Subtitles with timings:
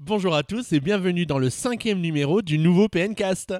[0.00, 3.54] Bonjour à tous et bienvenue dans le cinquième numéro du nouveau PNcast.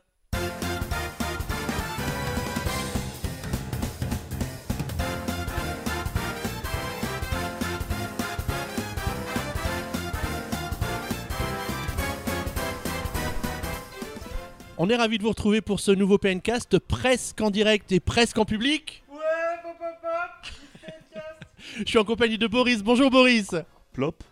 [14.77, 18.39] On est ravis de vous retrouver pour ce nouveau PNcast presque en direct et presque
[18.39, 19.05] en public.
[19.09, 19.19] Ouais,
[19.63, 20.53] pop, pop, pop.
[21.79, 22.83] Je suis en compagnie de Boris.
[22.83, 23.55] Bonjour Boris.
[23.93, 24.25] Plop.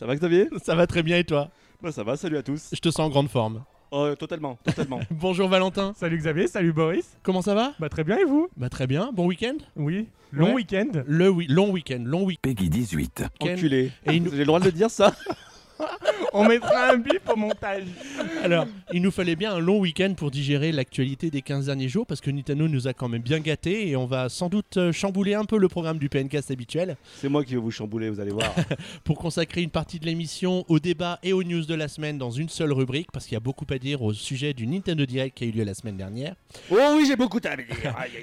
[0.00, 0.48] Ça va Xavier?
[0.64, 1.50] Ça va très bien et toi?
[1.82, 2.70] Bah ça va, salut à tous.
[2.72, 3.64] Je te sens en grande forme.
[3.90, 4.98] Oh, totalement, totalement.
[5.10, 5.92] Bonjour Valentin.
[5.94, 7.18] Salut Xavier, salut Boris.
[7.22, 7.74] Comment ça va?
[7.78, 8.48] Bah très bien et vous?
[8.56, 9.10] Bah très bien.
[9.12, 9.58] Bon week-end?
[9.76, 10.08] Oui.
[10.32, 10.54] Long Ouais.
[10.54, 11.02] week-end.
[11.06, 13.24] Le oui, long week-end, long week Peggy 18.
[13.40, 13.92] Enculé.
[14.06, 15.14] Et nous- J'ai le droit de le dire ça?
[16.32, 17.84] On mettra un bip au montage.
[18.42, 22.06] Alors, il nous fallait bien un long week-end pour digérer l'actualité des 15 derniers jours
[22.06, 24.92] parce que Nintendo nous a quand même bien gâtés et on va sans doute euh,
[24.92, 28.20] chambouler un peu le programme du PNcast habituel C'est moi qui vais vous chambouler, vous
[28.20, 28.54] allez voir.
[29.04, 32.30] pour consacrer une partie de l'émission au débat et aux news de la semaine dans
[32.30, 35.36] une seule rubrique parce qu'il y a beaucoup à dire au sujet du Nintendo Direct
[35.36, 36.34] qui a eu lieu la semaine dernière.
[36.70, 37.66] oh oui, j'ai beaucoup à dire.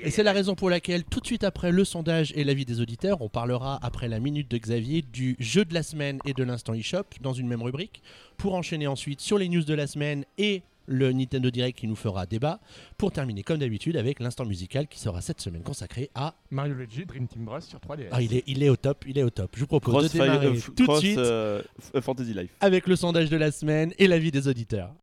[0.03, 2.81] Et c'est la raison pour laquelle, tout de suite après le sondage et l'avis des
[2.81, 6.44] auditeurs, on parlera après la minute de Xavier du jeu de la semaine et de
[6.44, 7.97] l'instant eShop dans une même rubrique,
[8.38, 11.98] pour enchaîner ensuite sur les news de la semaine et le Nintendo Direct qui nous
[11.98, 12.62] fera débat,
[12.98, 16.34] pour terminer comme d'habitude avec l'instant musical qui sera cette semaine consacré à...
[16.50, 18.08] Mario Luigi Dream Team Bros sur 3DS.
[18.12, 19.52] Ah, il est, il est au top, il est au top.
[19.56, 21.62] Je vous propose de Crossfire- démarrer euh, tout de cross, suite euh,
[22.00, 22.52] Fantasy Life.
[22.62, 24.94] avec le sondage de la semaine et l'avis des auditeurs.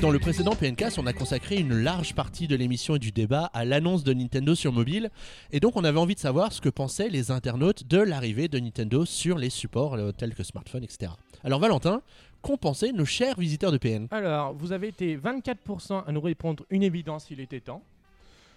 [0.00, 3.50] Dans le précédent PNcast, on a consacré une large partie de l'émission et du débat
[3.54, 5.10] à l'annonce de Nintendo sur mobile.
[5.52, 8.58] Et donc, on avait envie de savoir ce que pensaient les internautes de l'arrivée de
[8.58, 11.12] Nintendo sur les supports euh, tels que smartphones, etc.
[11.42, 12.02] Alors, Valentin,
[12.42, 16.64] qu'ont pensé nos chers visiteurs de PN Alors, vous avez été 24% à nous répondre
[16.70, 17.82] une évidence, il était temps.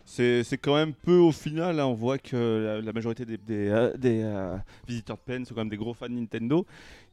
[0.10, 1.86] C'est quand même peu au final, hein.
[1.86, 4.56] on voit que la, la majorité des, des, euh, des, euh,
[4.88, 6.66] visiteurs de peine sont quand même des gros fans de Nintendo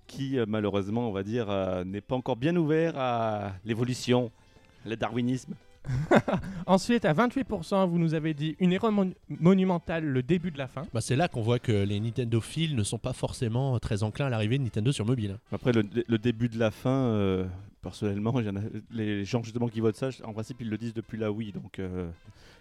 [0.07, 4.31] qui euh, malheureusement, on va dire, euh, n'est pas encore bien ouvert à l'évolution,
[4.87, 5.55] le darwinisme.
[6.67, 10.67] Ensuite, à 28%, vous nous avez dit une erreur mon- monumentale, le début de la
[10.67, 10.83] fin.
[10.95, 14.27] Bah, C'est là qu'on voit que les Nintendo Phil ne sont pas forcément très enclins
[14.27, 15.37] à l'arrivée de Nintendo sur mobile.
[15.53, 17.45] Après, le, le début de la fin, euh,
[17.85, 20.77] personnellement, il y en a- les gens justement qui votent ça, en principe, ils le
[20.79, 22.09] disent depuis la Wii, donc euh,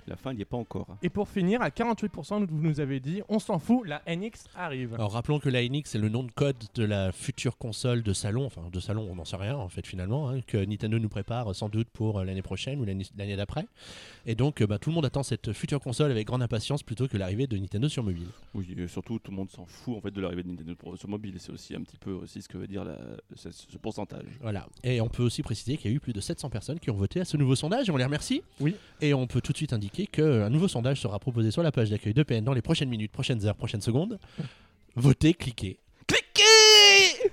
[0.05, 0.85] la fin, il n'y est pas encore.
[0.91, 0.97] hein.
[1.01, 4.93] Et pour finir, à 48%, vous nous avez dit on s'en fout, la NX arrive.
[4.95, 8.11] Alors rappelons que la NX est le nom de code de la future console de
[8.11, 11.07] salon, enfin de salon on n'en sait rien en fait finalement, hein, que Nintendo nous
[11.09, 13.65] prépare sans doute pour euh, l'année prochaine ou l'année l'année d'après.
[14.25, 17.07] Et donc euh, bah, tout le monde attend cette future console avec grande impatience plutôt
[17.07, 18.27] que l'arrivée de Nintendo sur mobile.
[18.53, 21.07] Oui, et surtout, tout le monde s'en fout en fait de l'arrivée de Nintendo sur
[21.07, 22.99] mobile, et c'est aussi un petit peu aussi ce que veut dire la-
[23.35, 24.25] ce, ce pourcentage.
[24.41, 24.67] Voilà.
[24.83, 26.95] Et on peut aussi préciser qu'il y a eu plus de 700 personnes qui ont
[26.95, 28.43] voté à ce nouveau sondage et on les remercie.
[28.59, 28.75] Oui.
[28.99, 31.89] Et on peut tout de suite indiquer qu'un nouveau sondage sera proposé sur la page
[31.89, 34.19] d'accueil de PN dans les prochaines minutes, prochaines heures, prochaines secondes.
[34.95, 35.79] Votez, cliquez.
[36.07, 37.31] Cliquez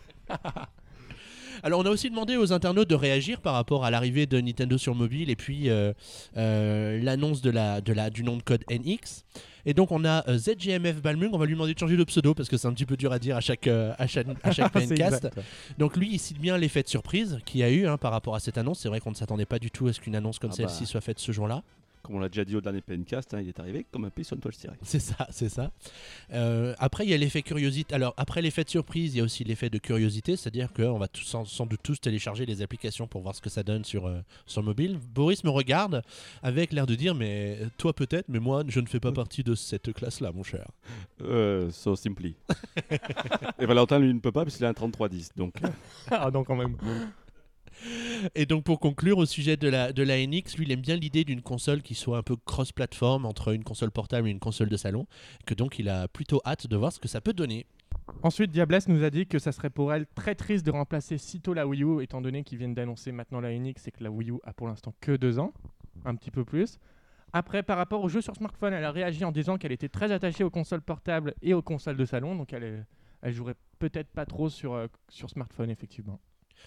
[1.62, 4.78] Alors on a aussi demandé aux internautes de réagir par rapport à l'arrivée de Nintendo
[4.78, 5.92] sur mobile et puis euh,
[6.36, 9.24] euh, l'annonce de la, de la, du nom de code NX.
[9.66, 12.34] Et donc on a euh, ZGMF Balmung, on va lui demander de changer de pseudo
[12.34, 14.72] parce que c'est un petit peu dur à dire à chaque, à chaque, à chaque
[14.78, 15.24] C'est PNcast.
[15.26, 15.38] exact.
[15.78, 18.34] Donc lui, il cite bien l'effet de surprise qu'il y a eu hein, par rapport
[18.34, 18.80] à cette annonce.
[18.80, 20.80] C'est vrai qu'on ne s'attendait pas du tout à ce qu'une annonce comme Ah celle-ci
[20.84, 20.86] bah.
[20.86, 21.62] soit faite ce jour-là.
[22.02, 24.24] Comme on l'a déjà dit au dernier PNcast, hein, il est arrivé comme un pays
[24.24, 24.76] sur une toile cirée.
[24.82, 25.70] C'est ça, c'est ça.
[26.32, 27.94] Euh, après, il y a l'effet curiosité.
[27.94, 31.08] Alors, après l'effet de surprise, il y a aussi l'effet de curiosité, c'est-à-dire qu'on va
[31.08, 34.06] tous, sans, sans doute tous télécharger les applications pour voir ce que ça donne sur,
[34.06, 34.98] euh, sur mobile.
[35.14, 36.02] Boris me regarde
[36.42, 39.54] avec l'air de dire, mais toi peut-être, mais moi, je ne fais pas partie de
[39.54, 40.66] cette classe-là, mon cher.
[41.22, 42.34] Euh, so simply.
[43.58, 45.54] et Valentin, lui, ne peut pas parce qu'il a un 3310, donc...
[45.62, 45.68] euh,
[46.10, 46.76] Ah non, quand même.
[48.34, 50.96] Et donc pour conclure au sujet de la, de la NX, lui il aime bien
[50.96, 54.68] l'idée d'une console qui soit un peu cross-platform entre une console portable et une console
[54.68, 55.06] de salon,
[55.46, 57.66] que donc il a plutôt hâte de voir ce que ça peut donner.
[58.22, 61.54] Ensuite, Diablesse nous a dit que ça serait pour elle très triste de remplacer sitôt
[61.54, 64.30] la Wii U, étant donné qu'ils viennent d'annoncer maintenant la NX et que la Wii
[64.30, 65.52] U a pour l'instant que deux ans,
[66.04, 66.78] un petit peu plus.
[67.32, 70.10] Après, par rapport aux jeux sur smartphone, elle a réagi en disant qu'elle était très
[70.10, 72.84] attachée aux consoles portables et aux consoles de salon, donc elle,
[73.22, 76.20] elle jouerait peut-être pas trop sur, euh, sur smartphone, effectivement.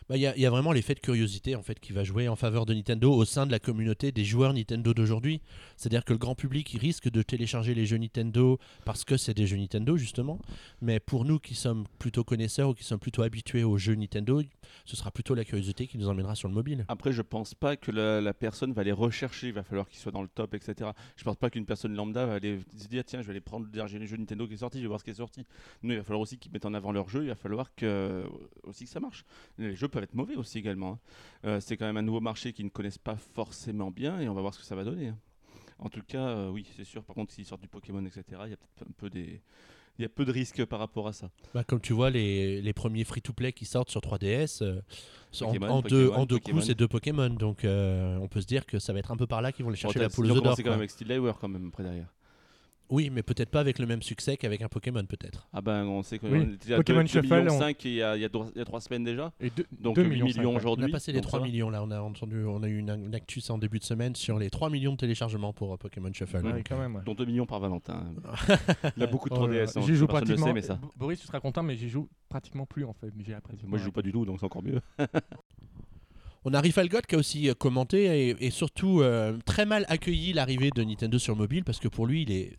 [0.10, 2.28] Bah, Il y, a- y a vraiment l'effet de curiosité en fait qui va jouer
[2.28, 5.42] en faveur de Nintendo au sein de la communauté des joueurs Nintendo d'aujourd'hui.
[5.78, 9.48] C'est-à-dire que le grand public risque de télécharger les jeux Nintendo parce que c'est des
[9.48, 10.40] jeux Nintendo justement.
[10.82, 14.42] Mais pour nous qui sommes plutôt connaisseurs ou qui sommes plutôt habitués aux jeux Nintendo,
[14.86, 16.86] ce sera plutôt la curiosité qui nous emmènera sur le mobile.
[16.88, 20.12] Après, je pense pas que la, personne va les rechercher, il va falloir qu'ils soient
[20.12, 20.92] dans le top, etc.
[21.16, 23.66] Je pense pas qu'une personne lambda va aller se dire tiens, je vais aller prendre
[23.66, 25.46] le dernier jeu Nintendo qui est sorti, je vais voir ce qui est sorti.
[25.84, 28.24] Non, il va falloir aussi qu'ils mettent en avant leur jeu, il va falloir que,
[28.64, 29.24] aussi que ça marche.
[29.84, 30.94] Jeux peuvent être mauvais aussi également.
[30.94, 31.00] hein.
[31.46, 34.34] Euh, c'est quand même un nouveau marché qu'ils ne connaissent pas forcément bien et on
[34.34, 35.10] va voir ce que ça va donner.
[35.10, 35.18] hein.
[35.80, 37.04] En tout cas, euh, oui, c'est sûr.
[37.04, 39.42] Par contre, s'ils sortent du Pokémon, etc., il y a peut-être un peu des.
[40.00, 41.30] Il y a peu de risques par rapport à ça.
[41.54, 44.82] Bah, comme tu vois, les, les premiers free-to-play qui sortent sur 3DS, euh,
[45.32, 46.58] sont en- Pokémon, deux, en deux Pokémon.
[46.58, 47.30] coups, c'est deux Pokémon.
[47.30, 49.64] Donc euh, on peut se dire que ça va être un peu par là qu'ils
[49.66, 50.44] vont les chercher la poule aux œufs d'or.
[50.44, 52.08] commencé quand même avec Steel Layer quand même après derrière.
[52.90, 55.48] Oui, mais peut-être pas avec le même succès qu'avec un Pokémon, peut-être.
[55.54, 57.86] Ah ben on sait qu'on Oui, était déjà à Pokémon 2, Shuffle, millions on- 5
[57.86, 59.32] il y a, il y a trois- il y a trois semaines déjà.
[59.40, 60.54] Et deux, Donc 2 8 millions, ouais.
[60.54, 60.86] On aujourd'hui.
[60.86, 61.50] a passé les donc 3 ça va.
[61.50, 64.16] millions là, on a entendu, on a eu une, une actus en début de semaine
[64.16, 66.38] sur les 3 millions de téléchargements pour euh, Pokémon Shuffle.
[66.46, 66.96] Ouais, Donc, quand même.
[66.98, 67.02] ouais.
[67.06, 68.04] Dont 2 millions par Valentin.
[68.98, 69.76] il a beaucoup de Oh là 3DS.
[69.76, 69.82] là.
[69.82, 70.46] hein, J'y joue pratiquement.
[70.48, 70.80] sait, mais ça.
[70.98, 73.12] Boris, tu seras content, mais j'y joue pratiquement plus en fait.
[73.66, 74.82] Moi je joue pas du tout donc c'est encore mieux.
[76.46, 80.34] On a Rifalgot qui a aussi euh, commenté et, et surtout euh, très mal accueilli
[80.34, 82.58] l'arrivée de Nintendo sur mobile parce que pour lui il est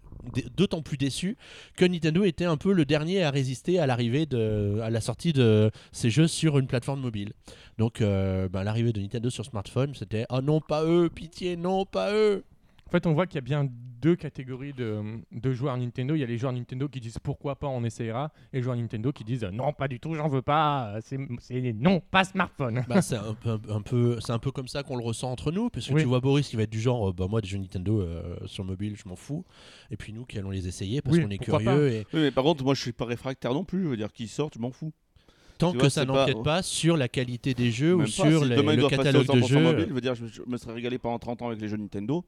[0.56, 1.36] d'autant plus déçu
[1.76, 5.32] que Nintendo était un peu le dernier à résister à l'arrivée de à la sortie
[5.32, 7.32] de ces jeux sur une plateforme mobile.
[7.78, 11.84] Donc euh, ben, l'arrivée de Nintendo sur smartphone c'était oh non pas eux pitié non
[11.84, 12.44] pas eux.
[12.94, 13.67] En fait, on voit qu'il y a bien
[14.00, 15.02] deux catégories de,
[15.32, 16.14] de joueurs Nintendo.
[16.14, 18.76] Il y a les joueurs Nintendo qui disent pourquoi pas, on essayera, et les joueurs
[18.76, 22.85] Nintendo qui disent non, pas du tout, j'en veux pas, c'est c'est non, pas smartphone.
[22.88, 25.70] Bah, c'est un peu, un peu, un peu comme ça qu'on le ressent entre nous,
[25.70, 26.02] parce que Oui.
[26.02, 28.37] tu vois Boris qui va être du genre, euh, bah moi des jeux Nintendo euh,
[28.46, 29.44] sur mobile, je m'en fous,
[29.91, 32.31] et puis nous qui allons les essayer parce Oui, qu'on est curieux et Oui mais
[32.31, 33.82] par contre moi je suis pas réfractaire non plus.
[33.82, 34.93] Je veux dire qu'ils sortent je m'en fous.
[35.58, 36.62] tant Tu que vois, ça c'est pas- n'empiète pas...
[36.62, 38.91] sur la qualité des jeux ou Même pas, sur si les- demain ils le doivent
[38.93, 39.61] passer catalogue de 100% jeux.
[39.61, 41.76] mobile, je veux dire je, je me serais régalé pendant 30 ans avec les jeux
[41.76, 42.25] Nintendo.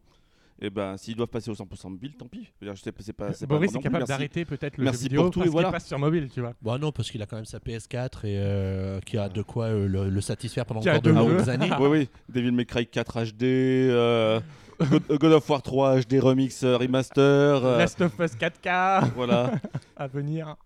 [0.58, 2.44] Et ben s'ils doivent passer au 100% mobile, tant pis.
[2.44, 4.44] Je veux dire, je sais pas- c'est pas c'est pas Boris grave est capable d'arrêter
[4.46, 5.68] peut-être le Merci jeu vidéo pour tout, et parce voilà.
[5.68, 6.54] qu'il passe sur mobile, tu vois.
[6.62, 9.66] Bah non, parce qu'il a quand même sa PS4 et euh, qui a de quoi
[9.66, 11.70] euh, le, le satisfaire pendant encore de deux longues années.
[11.78, 14.40] Oui, oui, Devil May Cry 4 HD, euh,
[14.80, 17.60] God, God of War 3 HD Remix euh, Remaster.
[17.76, 19.52] Last of Us 4K voilà.
[19.96, 20.56] à venir.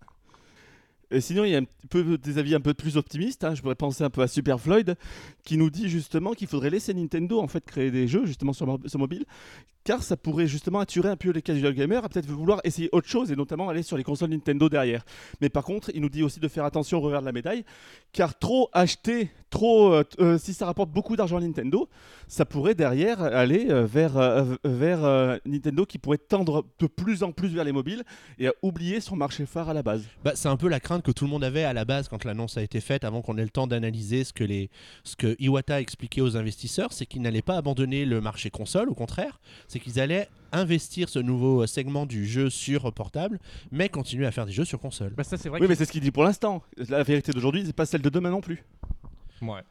[1.12, 3.42] Et sinon, il y a un peu des avis un peu plus optimistes.
[3.42, 3.56] hein.
[3.56, 4.94] Je pourrais penser un peu à Super Floyd,
[5.42, 8.64] qui nous dit justement qu'il faudrait laisser Nintendo en fait créer des jeux justement sur,
[8.69, 9.25] mo- sur mobile,
[9.84, 13.08] car ça pourrait justement attirer un peu les casual gamers à peut-être vouloir essayer autre
[13.08, 15.04] chose et notamment aller sur les consoles Nintendo derrière.
[15.40, 17.64] Mais par contre, il nous dit aussi de faire attention au revers de la médaille,
[18.12, 21.88] car trop acheter, trop, euh, euh, si ça rapporte beaucoup d'argent à Nintendo,
[22.28, 27.64] ça pourrait derrière aller euh, vers, Nintendo qui pourrait tendre de plus en plus vers
[27.64, 28.04] les mobiles
[28.38, 30.04] et oublier son marché phare à la base.
[30.24, 32.24] Bah, c'est un peu la crainte que tout le monde avait à la base quand
[32.24, 34.70] l'annonce a été faite, avant qu'on ait le temps d'analyser ce que, les,
[35.04, 38.88] ce que Iwata a expliqué aux investisseurs, c'est qu'ils n'allaient pas abandonner le marché console,
[38.88, 39.40] au contraire,
[39.70, 43.38] c'est qu'ils allaient investir ce nouveau euh, segment du jeu sur portable,
[43.70, 45.11] mais continuer à faire des jeux sur console.
[45.17, 46.62] Bah ça c'est vrai Oui, que mais c'est ce qu'il dit pour l'instant.
[46.88, 48.64] La vérité d'aujourd'hui, c'est pas celle de demain non plus.
[49.40, 49.62] Ouais.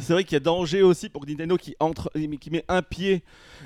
[0.00, 2.10] C'est vrai qu'il y a danger aussi pour Nintendo qui entre,
[2.40, 3.22] qui met un pied,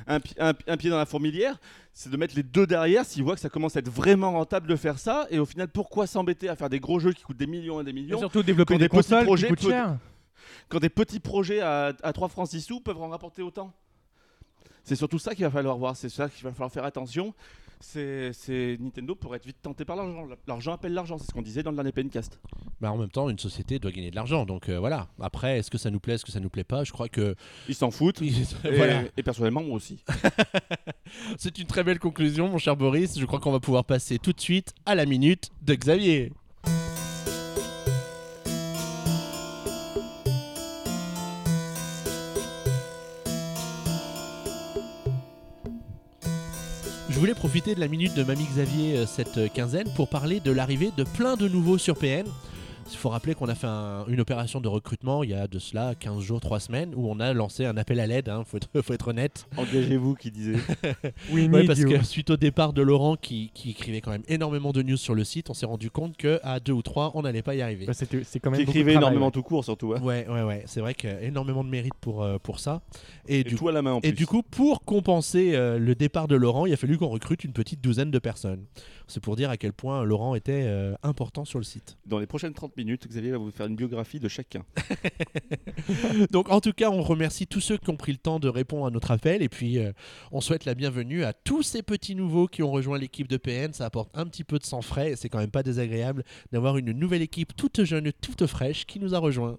[0.06, 1.58] un, pi- un pi- un pied dans la fourmilière,
[1.94, 4.66] c'est de mettre les deux derrière s'ils voient que ça commence à être vraiment rentable
[4.68, 5.26] de faire ça.
[5.30, 7.84] Et au final, pourquoi s'embêter à faire des gros jeux qui coûtent des millions et
[7.84, 9.96] des Et millions surtout développer des des petits projets qui coûtent cher.
[10.68, 13.72] quand des petits projets à, à 3 francs 6 sous peuvent en rapporter autant?
[14.88, 17.34] C'est surtout ça qu'il va falloir voir, c'est ça qu'il va falloir faire attention.
[17.78, 20.26] C'est Nintendo pour être vite tenté par l'argent.
[20.46, 22.40] L'argent appelle l'argent, c'est ce qu'on disait dans le dernier Pencast.
[22.80, 25.08] Bah, en même temps, une société doit gagner de l'argent, donc euh, voilà.
[25.20, 26.84] Après, est-ce que ça nous plaît, est-ce que ça nous plaît pas?
[26.84, 27.34] Je crois que
[27.68, 28.22] Ils s'en foutent.
[28.22, 28.32] Et,
[28.64, 29.02] voilà.
[29.14, 30.02] et personnellement, moi aussi.
[31.38, 33.18] C'est une très belle conclusion, mon cher Boris.
[33.18, 36.32] Je crois qu'on va pouvoir passer tout de suite à la minute de Xavier.
[47.18, 50.38] Je voulais profiter de la minute de Mamie Xavier euh, cette euh, quinzaine pour parler
[50.38, 52.24] de l'arrivée de plein de nouveaux sur PN.
[52.90, 55.58] Il faut rappeler qu'on a fait un- une opération de recrutement il y a de
[55.60, 58.56] cela 15 jours, 3 semaines, où on a lancé un appel à l'aide, il faut,
[58.56, 59.46] être- faut être honnête.
[59.56, 60.54] Engagez-vous, qui disait.
[61.30, 61.88] We Ouais, parce you.
[61.90, 65.14] que suite au départ de Laurent qui, qui écrivait quand même énormément de news sur
[65.14, 67.62] le site, on s'est rendu compte que à deux ou trois, on n'allait pas y
[67.62, 67.86] arriver.
[67.86, 69.32] Bah, c'était- c'est quand même Qui écrivait travail, énormément ouais.
[69.32, 69.94] tout court, surtout.
[69.94, 70.00] hein.
[70.02, 70.62] Ouais, ouais, ouais.
[70.66, 72.80] C'est vrai qu'il y a énormément de mérite pour, euh, pour ça.
[73.28, 74.12] Et, Et, du, tout à la main en et plus.
[74.12, 77.52] du coup, pour compenser euh, le départ de Laurent, il a fallu qu'on recrute une
[77.52, 78.64] petite douzaine de personnes.
[79.06, 81.96] C'est pour dire à quel point Laurent était euh, important sur le site.
[82.06, 84.64] Dans les prochaines 30 minutes, Xavier va vous faire une biographie de chacun.
[86.30, 88.86] Donc en tout cas, on remercie tous ceux qui ont pris le temps de répondre
[88.86, 89.92] à notre appel et puis euh,
[90.32, 93.72] on souhaite la bienvenue à tous ces petits nouveaux qui ont rejoint l'équipe de PN.
[93.72, 96.78] Ça apporte un petit peu de sang frais et c'est quand même pas désagréable d'avoir
[96.78, 99.58] une nouvelle équipe toute jeune, toute fraîche qui nous a rejoints.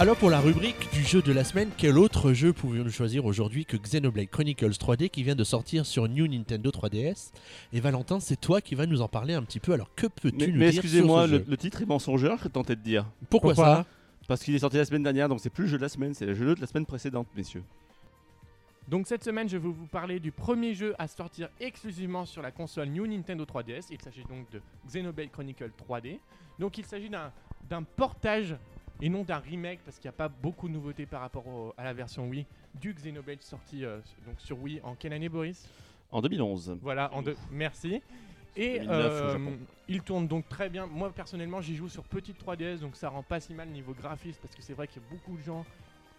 [0.00, 3.76] Alors pour la rubrique jeu de la semaine, quel autre jeu pouvions-nous choisir aujourd'hui que
[3.76, 7.30] Xenoblade Chronicles 3D qui vient de sortir sur New Nintendo 3DS
[7.74, 9.74] Et Valentin, c'est toi qui vas nous en parler un petit peu.
[9.74, 12.48] Alors que peux-tu Mais, nous mais dire excusez-moi, sur ce le, titre est mensongeur, je
[12.48, 13.04] tentais de dire.
[13.28, 13.86] Pourquoi, Pourquoi ça?
[14.26, 16.14] Parce qu'il est sorti la semaine dernière, donc c'est plus le jeu de la semaine,
[16.14, 17.62] c'est le jeu de la semaine précédente, messieurs.
[18.88, 22.50] Donc cette semaine, je vais vous parler du premier jeu à sortir exclusivement sur la
[22.50, 23.86] console New Nintendo 3DS.
[23.90, 26.18] Il s'agit donc de Xenoblade Chronicle 3D.
[26.58, 28.56] Donc il s'agit d'un portage
[29.00, 31.74] et non d'un remake parce qu'il n'y a pas beaucoup de nouveautés par rapport au-
[31.76, 35.68] à la version Wii du Xenoblade sorti euh, donc sur Wii en quelle année Boris?
[36.10, 36.78] En 2011.
[36.80, 37.36] Voilà, en deux.
[37.50, 38.00] Merci.
[38.56, 39.56] Et 2009 au euh,
[39.88, 40.86] il tourne donc très bien.
[40.86, 44.38] Moi personnellement, j'y joue sur petite 3DS, donc ça rend pas si mal niveau graphisme
[44.40, 45.64] parce que c'est vrai qu'il y a beaucoup de gens,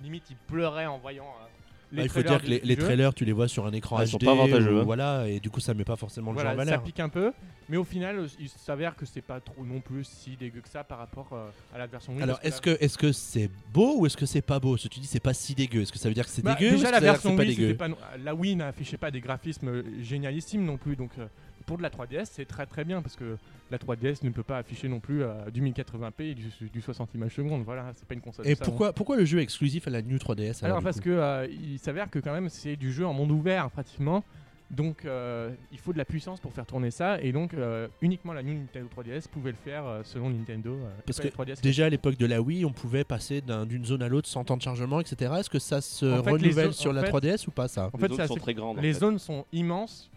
[0.01, 1.27] limite, ils pleuraient en voyant.
[1.41, 1.47] euh,
[1.95, 4.03] les Bah, il faut dire que les, trailers, tu les vois sur un écran Ah,
[4.03, 4.11] ils HD.
[4.11, 4.83] sont pas avantageux, ou hein.
[4.83, 6.83] Voilà, et du coup, ça met pas forcément le Voilà, jeu en ça valeur.
[6.83, 7.31] pique un peu,
[7.69, 10.83] mais au final, il s'avère que c'est pas trop non plus si dégueu que ça
[10.83, 12.21] par rapport euh, à la version Wii.
[12.23, 14.77] Alors, est-ce que est-ce que c'est beau ou est-ce que c'est pas beau?
[14.77, 15.81] Ce que tu dis, c'est pas si dégueu.
[15.81, 17.75] Est-ce que ça veut dire que c'est Bah, dégueu déjà la ça version pas dégueu?
[17.75, 17.87] pas
[18.23, 21.25] la Wii n'affichait pas des graphismes euh, génialissimes non plus, donc euh,
[21.65, 23.37] pour de la 3DS, c'est très très bien parce que
[23.71, 27.13] la 3DS ne peut pas afficher non plus euh, du 1080p et du, du 60
[27.15, 27.63] images secondes.
[27.63, 28.47] Voilà, c'est pas une console.
[28.47, 31.09] Et pourquoi pourquoi le jeu est exclusif à la New 3DS Alors parce coup que
[31.09, 34.23] euh, il s'avère que quand même c'est du jeu en monde ouvert pratiquement.
[34.71, 38.33] Donc euh, il faut de la puissance pour faire tourner ça et donc euh, uniquement
[38.33, 40.71] la New Nintendo 3DS pouvait le faire euh, selon Nintendo.
[40.73, 43.67] euh, Parce que les 3DS Déjà à l'époque de la Wii, on pouvait passer d'un-
[43.67, 45.33] d'une zone à l'autre sans temps de chargement, etc.
[45.39, 47.91] Est-ce que ça se En fait, renouvelle sur la fait- 3DS ou pas ça?
[47.93, 48.77] En les fait, zones sont assez- très grandes.
[48.81, 48.99] les fait.
[49.01, 50.09] zones sont immenses,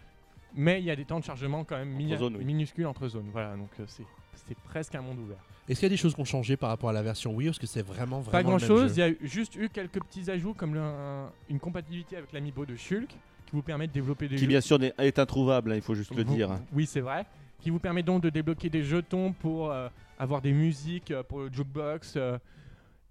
[0.55, 2.45] mais il y a des temps de chargement quand même mini- zones, oui.
[2.45, 3.29] minuscules entre zones.
[3.31, 4.05] Voilà, donc euh, c'est
[4.47, 5.37] c'est presque un monde ouvert.
[5.67, 7.49] Est-ce qu'il y a des choses qui ont changé par rapport à la version Wii
[7.49, 9.17] ou est-ce que c'est vraiment Pas vraiment grand le même chose, il y a eu-
[9.21, 13.51] juste eu quelques petits ajouts comme le- un- une compatibilité avec l'amiibo de Shulk qui
[13.55, 14.47] vous permet de développer des Qui jeux.
[14.47, 16.51] bien sûr n'est- est introuvable, hein, il faut juste le Vous- dire.
[16.51, 16.61] hein.
[16.73, 17.25] Oui, c'est vrai.
[17.61, 21.39] Qui vous permet donc de débloquer des jetons pour euh, avoir des musiques euh, pour
[21.41, 22.39] le jukebox euh,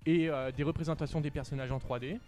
[0.07, 2.19] et euh, des représentations des personnages en 3D.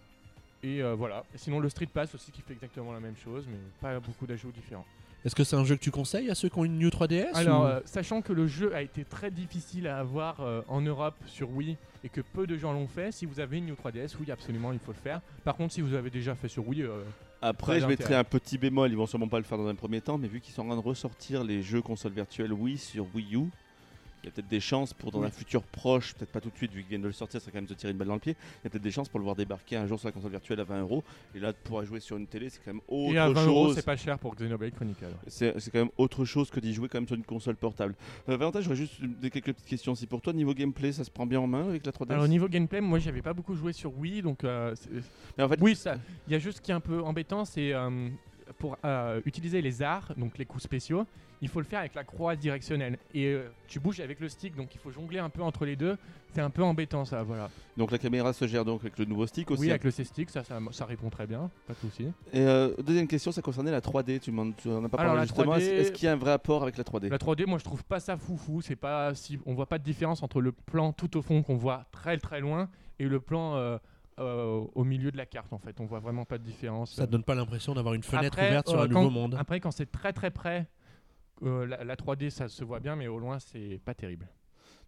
[0.62, 1.24] Et euh, voilà.
[1.34, 4.26] Et sinon, le Street Pass aussi qui fait exactement la même chose, mais pas beaucoup
[4.26, 4.84] d'ajouts différents.
[5.24, 7.34] Est-ce que c'est un jeu que tu conseilles à ceux qui ont une New 3DS
[7.34, 10.80] Alors, ou- euh, sachant que le jeu a été très difficile à avoir euh, en
[10.80, 13.74] Europe sur Wii et que peu de gens l'ont fait, si vous avez une New
[13.74, 15.20] 3DS, oui, absolument, il faut le faire.
[15.44, 17.02] Par contre, si vous avez déjà fait sur Wii, euh,
[17.42, 20.00] Après, je mettrai un petit bémol, ils vont sûrement pas le faire dans un premier
[20.00, 23.06] temps, mais vu qu'ils sont en train de ressortir les jeux consoles virtuelles Wii sur
[23.14, 23.40] Wii U,
[24.22, 25.26] il y a peut-être des chances pour dans Oui.
[25.26, 27.46] un futur proche, peut-être pas tout de suite vu qu'ils viennent de le sortir, ça
[27.46, 28.90] va quand même se tirer une balle dans le pied, il y a peut-être des
[28.90, 31.02] chances pour le voir débarquer un jour sur la console virtuelle à 20 euros,
[31.34, 33.46] et là de pouvoir jouer sur une télé, c'est quand même autre et à 20
[33.46, 33.76] euros, chose.
[33.76, 35.06] c'est pas cher pour Xenoblade Chronicle.
[35.26, 37.94] C'est c'est quand même autre chose que d'y jouer quand même sur une console portable.
[38.28, 40.32] Euh, Valentin, j'aurais juste des quelques petites questions aussi pour toi.
[40.32, 42.80] Niveau gameplay, ça se prend bien en main avec la 3DS Alors, au niveau gameplay,
[42.80, 44.74] moi, j'avais pas beaucoup joué sur Wii, donc euh,
[45.36, 45.96] Mais en fait, Oui, ça.
[46.26, 48.08] Il y a juste ce qui est un peu embêtant, c'est euh,
[48.58, 51.06] pour euh, utiliser les arts, donc les coups spéciaux,
[51.42, 52.98] il faut le faire avec la croix directionnelle.
[53.14, 55.76] Et euh, tu bouges avec le stick, donc il faut jongler un peu entre les
[55.76, 55.96] deux.
[56.32, 57.50] C'est un peu embêtant, ça, voilà.
[57.76, 59.62] donc la caméra se gère donc avec le nouveau stick aussi.
[59.62, 62.04] Oui, avec le C-stick, ça, ça, ça répond très bien, pas de souci.
[62.32, 64.20] Et euh, deuxième question, ça concernait la 3D.
[64.20, 65.56] Tu, m'en- tu en as pas Alors, parlé justement.
[65.56, 67.64] 3D Est-ce qu'il y a un vrai rapport avec la 3D La 3D, moi, je
[67.64, 68.60] trouve pas ça foufou.
[68.62, 71.56] C'est pas si on voit pas de différence entre le plan tout au fond qu'on
[71.56, 72.68] voit très très loin
[73.00, 73.78] et le plan euh,
[74.20, 75.52] euh, au milieu de la carte.
[75.52, 76.94] En fait, on voit vraiment pas de différence.
[76.94, 79.36] Ça te donne pas l'impression d'avoir une fenêtre Après, ouverte sur un quand- nouveau monde
[79.36, 80.68] Après, quand c'est très très près,
[81.40, 84.28] la, la 3D ça se voit bien, mais au loin c'est pas terrible.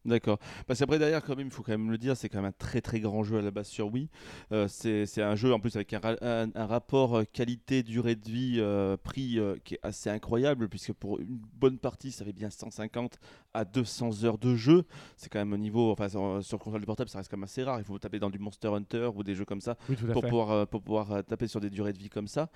[0.04, 0.38] D'accord.
[0.66, 2.52] Parce qu'après derrière, quand même, il faut quand même le dire, c'est quand même un
[2.52, 4.08] très très grand jeu à la base sur Wii.
[4.50, 8.16] Euh, c'est un jeu en plus avec un, ra- un- un rapport euh, qualité durée
[8.16, 12.24] de vie euh, prix euh, qui est assez incroyable puisque pour une bonne partie, ça
[12.24, 13.18] fait bien 150
[13.54, 14.84] à 200 heures de jeu.
[15.16, 17.44] C'est quand même au niveau, enfin sur, sur console du portable, ça reste quand même
[17.44, 17.78] assez rare.
[17.78, 20.66] Il faut taper dans du Monster Hunter ou des jeux comme ça Oui, pour pouvoir,
[20.66, 22.50] pour pouvoir taper sur des durées de vie comme ça.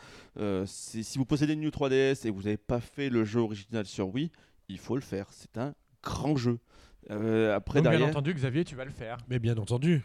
[0.67, 4.13] Si vous possédez une New 3DS et vous n'avez pas fait le jeu original sur
[4.13, 4.31] Wii,
[4.69, 5.27] il faut le faire.
[5.31, 6.59] C'est un grand jeu.
[7.11, 9.19] Euh, après Donc, bien entendu, Xavier, tu vas le faire.
[9.29, 10.03] Mais bien entendu.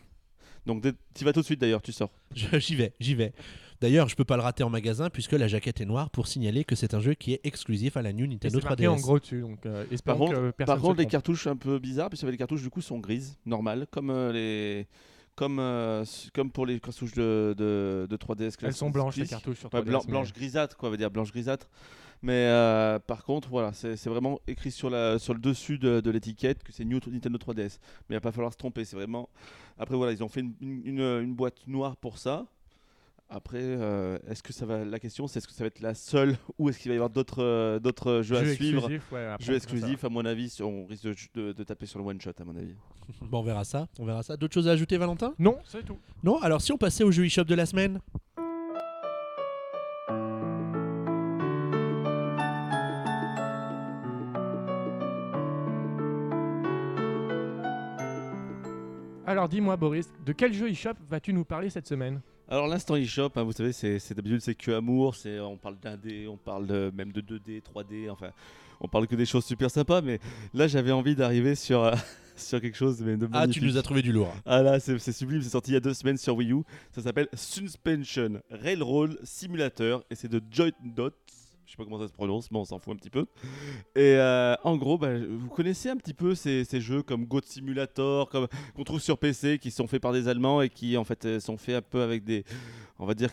[0.65, 2.11] donc tu vas tout de suite d'ailleurs, tu sors.
[2.35, 3.33] J'y vais, j'y vais.
[3.81, 6.63] D'ailleurs, je peux pas le rater en magasin puisque la jaquette est noire pour signaler
[6.63, 8.89] que c'est un jeu qui est exclusif à la New Et Nintendo c'est marqué 3DS.
[8.89, 9.41] en gros dessus.
[9.41, 12.09] Donc, euh, Par espérons contre, que personne par se contre les cartouches un peu bizarres,
[12.09, 14.87] puisque les cartouches du coup sont grises, normales, comme euh, les,
[15.35, 16.05] comme euh,
[16.35, 18.55] comme pour les cartouches de, de, de 3DS.
[18.61, 19.85] elles sont blanches les cartouches sur Ouais, 3DS.
[19.85, 21.67] blanc- mais- blanche grisâtre, quoi, on va dire blanche grisâtre.
[22.23, 26.11] Mais euh, par contre, voilà, c'est vraiment écrit sur, la, sur le dessus de, de
[26.11, 27.79] l'étiquette que c'est New Nintendo 3DS.
[28.09, 29.27] Mais il va pas falloir se tromper, c'est vraiment.
[29.79, 32.45] Après, voilà, ils ont fait une, une- une- une boîte noire pour ça.
[33.33, 34.83] Après, euh, est-ce que ça va.
[34.83, 36.97] La question, c'est est-ce que ça va être la seule ou est-ce qu'il va y
[36.97, 38.89] avoir d'autres euh, d'autres jeux, à suivre?
[38.89, 42.05] ouais, après, Jeux exclusifs, à mon avis, on risque de, de- de taper sur le
[42.05, 42.75] one shot, à mon avis.
[43.21, 44.37] Bon, on verra ça, on verra ça.
[44.37, 45.33] D'autres choses à ajouter, Valentin?
[45.39, 45.97] Non, c'est tout.
[46.23, 46.39] Non?
[46.41, 47.99] Alors, si on passait au jeu eShop de la semaine?
[59.41, 62.21] Alors dis-moi Boris, de quel jeu eShop vas-tu nous parler cette semaine?
[62.47, 66.27] Alors l'instant eShop, hein, vous savez, c'est d'habitude c'est que amour, c'est on parle d'indé,
[66.27, 68.29] on parle de- même de 2D, 3D, enfin
[68.81, 70.19] on parle que des choses super sympas, mais
[70.53, 71.95] là j'avais envie d'arriver sur euh,
[72.35, 74.31] sur quelque chose mais de Ah, tu nous as trouvé du lourd.
[74.45, 76.61] Ah là, c'est sublime, c'est sorti il y a deux semaines sur Wii U.
[76.91, 81.15] Ça s'appelle Suspension Railroad Simulator et c'est de Joy Dot.
[81.71, 83.27] Je sais pas comment ça se prononce, mais on s'en fout un petit peu.
[83.95, 87.43] Et euh, en gros, bah, vous connaissez un petit peu ces, ces jeux comme Goat
[87.45, 91.05] Simulator, comme qu'on trouve sur PC, qui sont faits par des Allemands et qui en
[91.05, 92.43] fait euh, sont faits un peu avec des,
[92.99, 93.29] on va dire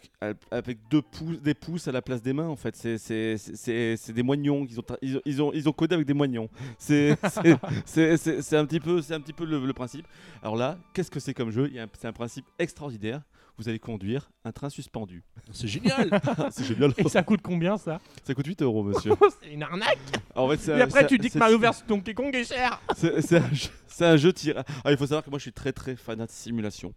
[0.52, 2.46] avec deux pouces, des pouces à la place des mains.
[2.46, 6.06] En fait, c'est des moignons qu'ils ont, ils ont, ils ont, ils ont codé avec
[6.06, 6.48] des moignons.
[6.78, 10.06] C'est un petit peu, c'est un petit peu le, le principe.
[10.42, 11.72] Alors là, qu'est-ce que c'est comme jeu?
[11.98, 13.22] C'est un principe extraordinaire.
[13.58, 15.24] Vous allez conduire un train suspendu.
[15.52, 16.08] C'est génial.
[16.52, 16.92] c'est génial.
[16.96, 18.00] Et ça coûte combien ça?
[18.24, 19.10] Ça coûte 8 euros, monsieur.
[19.42, 19.98] C'est une arnaque
[20.36, 22.80] En fait, c'est Et un- après tu dis que Mario vs Donkey Kong est cher
[22.96, 24.60] C'est un, jeu- un jeu tiré.
[24.84, 26.94] Ah, il faut savoir que moi je suis très très fanat de simulation.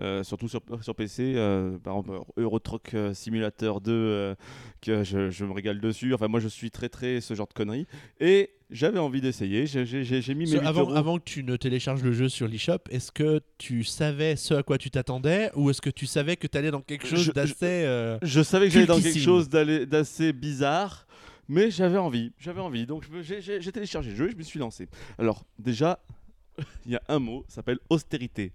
[0.00, 4.34] Euh, surtout sur, sur PC, euh, par exemple Euro Truck euh, Simulator 2, euh,
[4.80, 6.14] que je, je me régale dessus.
[6.14, 7.86] Enfin, moi je suis très très ce genre de conneries.
[8.20, 9.66] Et j'avais envie d'essayer.
[9.66, 10.94] J'ai- J'ai j'ai- j'ai mis mes Ce- 8 avant, euros.
[10.96, 14.62] avant que tu ne télécharges le jeu sur l'eShop, est-ce que tu savais ce à
[14.62, 17.32] quoi tu t'attendais ou est-ce que tu savais que tu allais dans quelque chose Je-
[17.32, 17.54] d'assez.
[17.62, 21.06] euh, Je savais que j'allais dans quelque chose d'assez bizarre,
[21.48, 22.86] mais j'avais envie, j'avais envie.
[22.86, 24.86] Donc j'ai téléchargé le jeu et je me suis lancé.
[25.18, 25.98] Alors déjà,
[26.86, 28.52] il y a un mot, ça s'appelle austérité.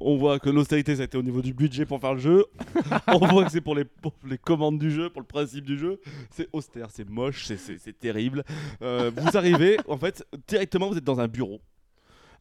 [0.00, 2.44] On voit que l'austérité, ça a été au niveau du budget pour faire le jeu.
[3.08, 5.78] On voit que c'est pour les, pour les commandes du jeu, pour le principe du
[5.78, 6.00] jeu.
[6.30, 8.42] C'est austère, c'est moche, c'est- c'est c'est terrible.
[8.82, 11.60] Euh, vous arrivez, en fait, directement, vous êtes dans un bureau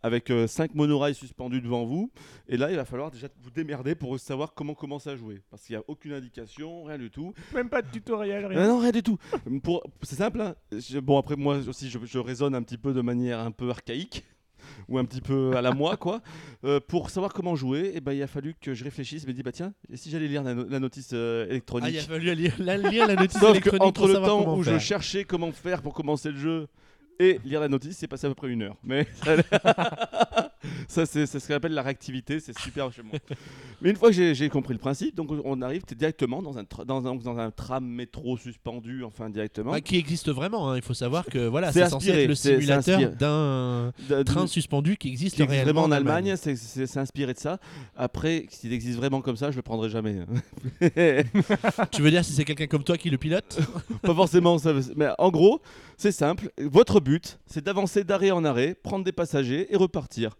[0.06, 2.12] avec 5 monorails suspendus devant vous.
[2.50, 5.42] Et là, il va falloir déjà vous démerder pour savoir comment commencer à jouer.
[5.50, 7.34] Parce qu'il n'y a aucune indication, rien du tout.
[7.54, 8.68] Même pas de tutoriel, rien.
[8.68, 9.18] non, rien du tout.
[9.64, 10.42] Pour- C'est simple.
[10.42, 10.56] hein.
[10.74, 13.70] Je- bon, après, moi aussi, je, je raisonne un petit peu de manière un peu
[13.70, 14.26] archaïque.
[14.90, 16.22] Ou un petit peu à la moi, quoi.
[16.64, 19.24] Euh, pour savoir comment jouer, et ben, il a fallu que je réfléchisse.
[19.24, 21.52] Je me dis, bah tiens, et si j'allais lire la, no- la notice euh, Ah,
[21.52, 24.14] électronique il a fallu lire la, lire la notice Sauf que électronique entre pour le
[24.16, 26.68] temps où je cherchais comment faire pour commencer le jeu
[27.20, 28.76] et lire la notice, c'est passé à peu près une heure.
[28.84, 29.36] Mais ça,
[30.88, 33.18] c'est c'est ce qu'on appelle la réactivité, c'est super chez moi.
[33.82, 36.86] Mais une fois que j'ai- compris le principe, donc on arrive directement dans un, tra-
[36.86, 39.72] dans, un, dans un tram métro suspendu, enfin directement.
[39.72, 40.76] Ouais, qui existe vraiment, hein.
[40.76, 43.92] il faut savoir que voilà, C'est censé être le simulateur d'un
[44.26, 47.60] train suspendu qui existe, qui existe réellement vraiment en Allemagne, c'est- inspiré de ça.
[47.96, 50.18] Après, s'il existe vraiment comme ça, je le prendrai jamais.
[51.92, 53.60] Tu veux dire si c'est quelqu'un comme toi qui le pilote?
[54.02, 55.62] Pas forcément, ça, mais en gros,
[55.98, 56.52] c'est simple.
[56.60, 60.38] Votre but, c'est d'avancer d'arrêt en arrêt, prendre des passagers et repartir.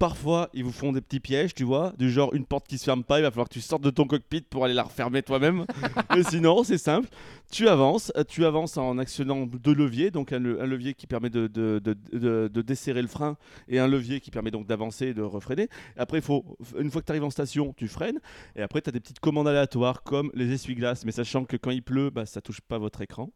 [0.00, 2.84] Parfois, ils vous font des petits pièges, tu vois, du genre une porte qui se
[2.84, 5.22] ferme pas, il va falloir que tu sortes de ton cockpit pour aller la refermer
[5.22, 5.66] toi-même.
[6.16, 7.06] Mais sinon, c'est simple.
[7.52, 11.06] Tu avances, euh, tu avances en actionnant deux leviers, donc un, le- un levier qui
[11.06, 13.36] permet de, de- de- de- de desserrer le frein
[13.68, 15.68] et un levier qui permet donc d'avancer et de refreiner.
[15.98, 16.46] Après, il faut,
[16.78, 18.20] une fois que tu arrives en station, tu freines.
[18.56, 21.72] Et après, tu as des petites commandes aléatoires comme les essuie-glaces, mais sachant que quand
[21.72, 23.30] il pleut, bah, ça touche pas votre écran.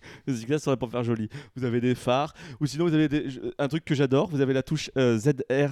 [0.26, 1.28] Essuie-glaces, ça va pour faire joli.
[1.56, 4.52] Vous avez des phares, ou sinon vous avez des- un truc que j'adore, vous avez
[4.52, 5.70] la touche euh, ZR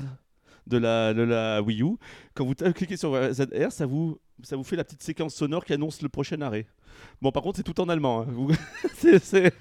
[0.66, 1.96] de la, de la Wii U.
[2.34, 5.72] Quand vous cliquez sur ZR, ça vous, ça vous fait la petite séquence sonore qui
[5.72, 6.66] annonce le prochain arrêt.
[7.22, 8.22] Bon, par contre, c'est tout en allemand.
[8.28, 8.54] hein.
[9.22, 9.52] C'est-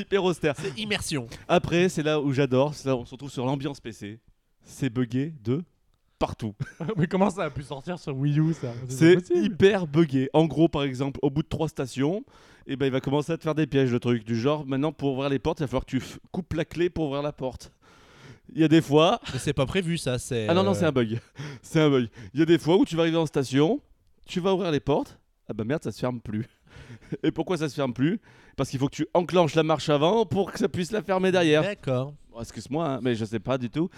[0.00, 0.54] hyper austère.
[0.56, 1.26] C'est immersion.
[1.48, 4.20] Après, c'est là où j'adore, c'est là où on se retrouve sur l'ambiance PC.
[4.62, 5.62] C'est buggé de
[6.18, 6.54] partout.
[6.96, 8.72] Mais comment ça a pu sortir sur Wii U ça?
[8.88, 10.30] C'est hyper buggé.
[10.32, 12.24] En gros, par exemple, au bout de trois stations,
[12.66, 14.24] et ben, il va commencer à te faire des pièges, le truc.
[14.24, 16.88] Du genre, maintenant, pour ouvrir les portes, il va falloir que tu coupes la clé
[16.88, 17.72] pour ouvrir la porte.
[18.54, 19.20] Il y a des fois.
[19.32, 20.48] Mais c'est pas prévu ça, c'est.
[20.48, 21.18] Ah non, non, euh, c'est un bug.
[21.62, 22.08] C'est un bug.
[22.32, 23.80] Il y a des fois où tu vas arriver en station,
[24.26, 26.46] tu vas ouvrir les portes, ah bah merde, ça se ferme plus.
[27.22, 28.20] Et pourquoi ça se ferme plus?
[28.56, 31.32] Parce qu'il faut que tu enclenches la marche avant pour que ça puisse la fermer
[31.32, 31.62] derrière.
[31.62, 32.14] D'accord.
[32.34, 33.88] Bon, Excuse-moi, hein, mais je sais pas du tout.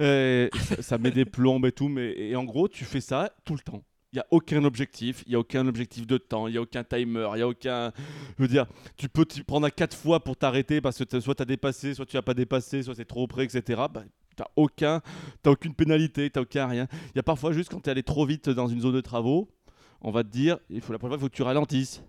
[0.00, 0.48] Euh,
[0.80, 3.60] ça, met des plombes et tout, mais et en gros, tu fais ça tout le
[3.60, 3.82] temps.
[4.12, 6.60] Il n'y a aucun objectif, il n'y a aucun objectif de temps, il n'y a
[6.60, 7.92] aucun timer, il n'y a aucun.
[8.36, 8.66] Je veux dire,
[8.98, 11.46] tu peux t'y prendre à quatre fois pour t'arrêter parce que t'as- soit tu as
[11.46, 13.62] dépassé, soit tu n'as pas dépassé, soit c'est trop près, etc.
[13.92, 14.04] Bah,
[14.36, 15.00] tu n'as aucun,
[15.42, 16.88] t'as aucune pénalité, tu n'as aucun rien.
[17.14, 19.00] Il y a parfois juste quand tu es allé trop vite dans une zone de
[19.00, 19.48] travaux,
[20.02, 22.02] on va te dire, il faut, la prochaine fois, il faut que tu ralentisses.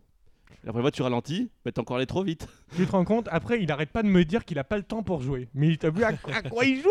[0.64, 2.48] La fois, tu ralentis, mais t'es encore allé trop vite.
[2.76, 4.84] Tu te rends compte Après, il arrête pas de me dire qu'il a pas le
[4.84, 5.50] temps pour jouer.
[5.54, 6.90] Mais il t'a vu à quoi il joue?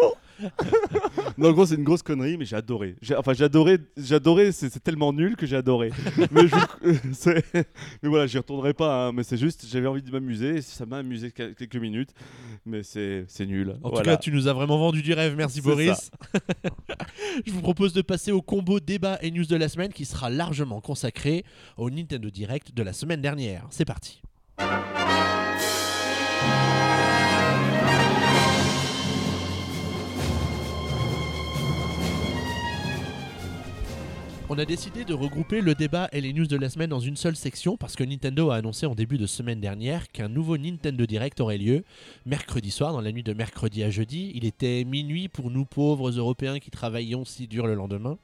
[1.39, 2.97] Non, en gros, c'est une grosse connerie, mais j'ai adoré.
[3.03, 5.91] J'ai- Enfin, j'ai adoré, j'ai adoré, c'est c'est tellement nul que j'ai adoré.
[6.31, 7.45] mais, je- c'est-
[8.03, 10.99] mais voilà, j'y retournerai pas, hein, mais c'est juste, j'avais envie de m'amuser, ça m'a
[10.99, 12.11] amusé quel- quelques minutes,
[12.65, 13.77] mais c'est c'est nul.
[13.83, 16.11] En tout cas, tu nous as vraiment vendu du rêve, merci C'est Boris.
[17.47, 20.31] Je vous propose de passer au combo débat et news de la semaine qui sera
[20.31, 21.45] largement consacré
[21.77, 23.67] au Nintendo Direct de la semaine dernière.
[23.71, 24.23] C'est parti.
[34.49, 37.17] On a décidé de regrouper le débat et les news de la semaine dans une
[37.17, 41.05] seule section parce que Nintendo a annoncé en début de semaine dernière qu'un nouveau Nintendo
[41.05, 41.83] Direct aurait lieu
[42.27, 44.31] mercredi soir, dans la nuit de mercredi à jeudi.
[44.37, 48.19] Il était minuit pour nous pauvres Européens qui travaillions si dur le lendemain.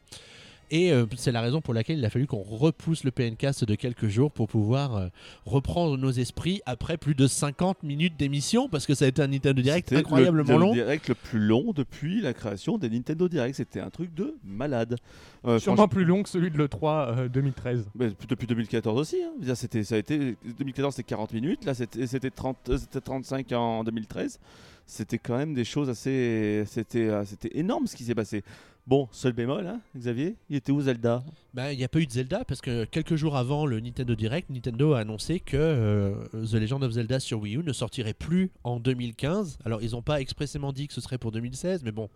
[0.70, 3.74] Et euh, c'est la raison pour laquelle il a fallu qu'on repousse le PNcast de
[3.74, 5.08] quelques jours pour pouvoir euh,
[5.44, 9.28] reprendre nos esprits après plus de 50 minutes d'émission parce que ça a été un
[9.28, 10.68] Nintendo Direct incroyablement le, long.
[10.68, 13.56] Le direct le plus long depuis la création des Nintendo Direct.
[13.56, 14.96] C'était un truc de malade.
[15.44, 17.86] Euh, Sûrement plus long que celui de l'E3 euh, 2013.
[17.94, 19.22] mais depuis 2014 aussi.
[19.22, 19.32] Hein.
[19.36, 21.64] Je veux dire, C'était, ça a été 2014 c'était 40 minutes.
[21.64, 24.38] Là c'était, c'était 30, euh, c'était 35 en 2013.
[24.86, 28.42] C'était quand même des choses assez, c'était, euh, c'était énorme ce qui s'est passé.
[28.84, 31.22] Bon, seul bémol, hein, Xavier, il était où Zelda?
[31.54, 34.16] Ben, Il n'y a pas eu de Zelda parce que quelques jours avant le Nintendo
[34.16, 38.12] Direct, Nintendo a annoncé que euh, The Legend of Zelda sur Wii U ne sortirait
[38.12, 39.58] plus en 2015.
[39.64, 42.10] Alors ils n'ont pas expressément dit que ce serait pour 2016, mais bon,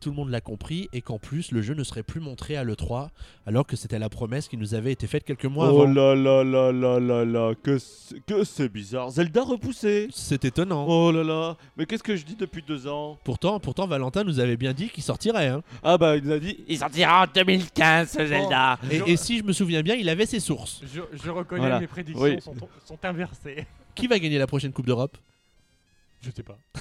[0.00, 2.64] tout le monde l'a compris et qu'en plus le jeu ne serait plus montré à
[2.64, 3.10] l'E3
[3.46, 5.92] alors que c'était la promesse qui nous avait été faite quelques mois Oh avant.
[5.92, 9.10] là là là là là là, que c'est, que c'est bizarre.
[9.10, 10.08] Zelda repoussé.
[10.12, 10.86] C'est étonnant.
[10.88, 13.18] Oh là là, mais qu'est-ce que je dis depuis deux ans?
[13.24, 15.48] Pourtant, pourtant, Valentin nous avait bien dit qu'il sortirait.
[15.48, 15.62] hein.
[15.82, 18.78] Ah bah il nous a dit, il sortira en 2015 ce Zelda.
[18.90, 20.80] Et, et si je me souviens bien, il avait ses sources.
[20.92, 21.80] Je, je reconnais Voilà.
[21.80, 22.40] mes prédictions Oui.
[22.40, 22.54] sont,
[22.86, 23.66] sont inversées.
[23.94, 25.16] Qui va gagner la prochaine Coupe d'Europe?
[26.22, 26.58] Je sais pas.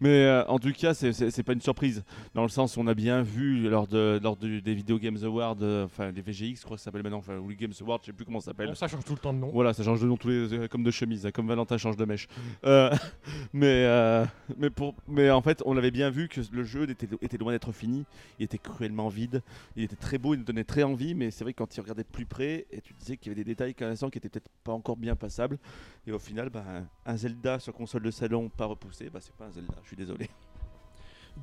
[0.00, 2.02] Mais euh, en tout cas, c'est- pas une surprise.
[2.34, 5.56] Dans le sens on a bien vu lors, de, lors du- des Video Games Awards,
[5.62, 7.98] euh, enfin des VGX, je crois que ça s'appelle maintenant, enfin ou les Games Awards,
[8.02, 8.68] je sais plus comment ça s'appelle.
[8.68, 9.50] Bon, ça change tout le temps de nom.
[9.52, 12.04] Voilà, ça change de nom tous les euh, comme de chemise, comme Valentin change de
[12.04, 12.28] mèche.
[12.64, 12.90] Euh,
[13.52, 14.26] mais
[14.58, 17.52] mais pour mais en fait, on avait bien vu que le jeu était, était loin
[17.52, 18.04] d'être fini.
[18.38, 19.42] Il était cruellement vide.
[19.76, 21.80] Il était très beau, il nous donnait très envie, mais c'est vrai que quand tu
[21.80, 24.28] regardais de plus près et tu disais qu'il y avait des détails qu'à qui étaient
[24.28, 25.58] peut-être pas encore bien passables.
[26.06, 26.64] Et au final, bah,
[27.04, 29.74] un Zelda sur console de salon pas repoussé, bah c'est pas un Zelda.
[29.84, 30.28] Je suis désolé.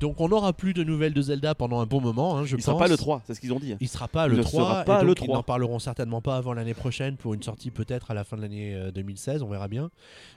[0.02, 2.58] Donc on n'aura plus de nouvelles de Zelda pendant un bon moment, hein, je il
[2.58, 2.66] pense.
[2.66, 3.72] sera pas le 3, c'est ce qu'ils ont dit.
[3.74, 3.78] hein.
[3.80, 5.38] Il sera pas Il le ne 3 sera pas et le donc ils 3.
[5.38, 8.42] n'en parleront certainement pas avant l'année prochaine pour une sortie peut-être à la fin de
[8.44, 9.90] l'année euh, 2016, on verra bien.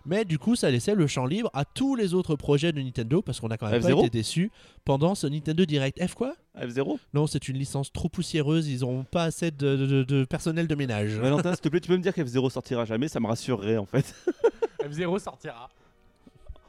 [0.06, 3.20] Mais du coup, ça laissait le champ libre à tous les autres projets de Nintendo
[3.20, 4.50] parce qu'on a quand même pas été déçus
[4.86, 6.02] pendant ce Nintendo Direct.
[6.06, 6.34] F quoi?
[6.58, 10.68] F0 Non, c'est une licence trop poussiéreuse, ils n'ont pas assez de, de- de personnel
[10.68, 11.10] de ménage.
[11.16, 13.84] Valentin, s'il te plaît, tu peux me dire qu'F0 sortira jamais, ça me rassurerait en
[13.86, 14.14] fait.
[14.82, 15.68] F0 sortira.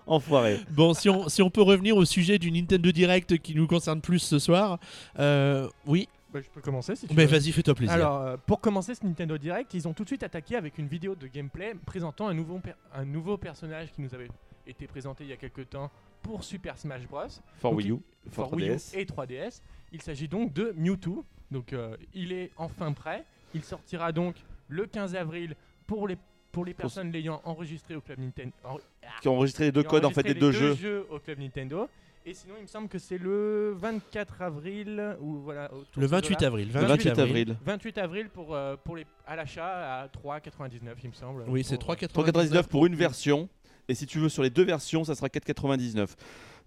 [0.07, 0.59] Enfoiré.
[0.71, 4.01] Bon, si on, si on peut revenir au sujet du Nintendo Direct qui nous concerne
[4.01, 4.79] plus ce soir,
[5.19, 7.37] euh, oui, Bah, je peux commencer si tu mais veux.
[7.37, 7.93] vas-y, fais-toi plaisir.
[7.93, 10.87] Alors, euh, pour commencer ce Nintendo Direct, ils ont tout de suite attaqué avec une
[10.87, 14.29] vidéo de gameplay présentant un nouveau, per- un nouveau personnage qui nous avait
[14.67, 15.89] été présenté il y a quelques temps
[16.21, 17.21] pour Super Smash Bros.
[17.59, 18.93] For Wii U, il- for for Wii U 3DS.
[18.97, 19.61] et 3DS.
[19.91, 21.25] Il s'agit donc de Mewtwo.
[21.51, 23.25] Donc, euh, il est enfin prêt.
[23.53, 24.35] Il sortira donc
[24.69, 26.15] le 15 avril pour les,
[26.51, 28.53] pour les Pour- personnes l'ayant enregistré au Club Nintendo.
[28.63, 28.77] en-
[29.21, 31.05] Qui ont enregistré les deux codes en fait des deux jeux.
[31.09, 31.87] au Club Nintendo.
[32.23, 35.71] Et sinon, il me semble que c'est le 24 avril ou voilà.
[35.95, 36.47] le de ce 28 là.
[36.47, 36.67] avril.
[36.67, 37.21] Le 28, 28 avril.
[37.49, 37.57] avril.
[37.65, 41.43] 28 avril pour, euh, pour les, à l'achat à 3,99 il me semble.
[41.47, 43.49] Oui, c'est Pour- 3,99 3,99 pour une version.
[43.87, 46.15] Et si tu veux sur les deux versions, ça sera 4,99.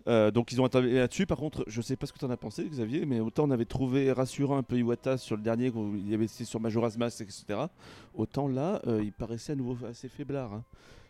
[0.07, 1.27] Euh, donc ils ont intervenu là-dessus.
[1.27, 3.51] Par contre, je sais pas ce que tu en as pensé, Xavier, mais autant on
[3.51, 7.21] avait trouvé rassurant un peu Iwata sur le dernier, il y avait sur Majora's Mask,
[7.23, 7.45] etc.
[8.15, 10.53] Autant là, euh, il paraissait à nouveau assez faiblard.
[10.53, 10.65] hein.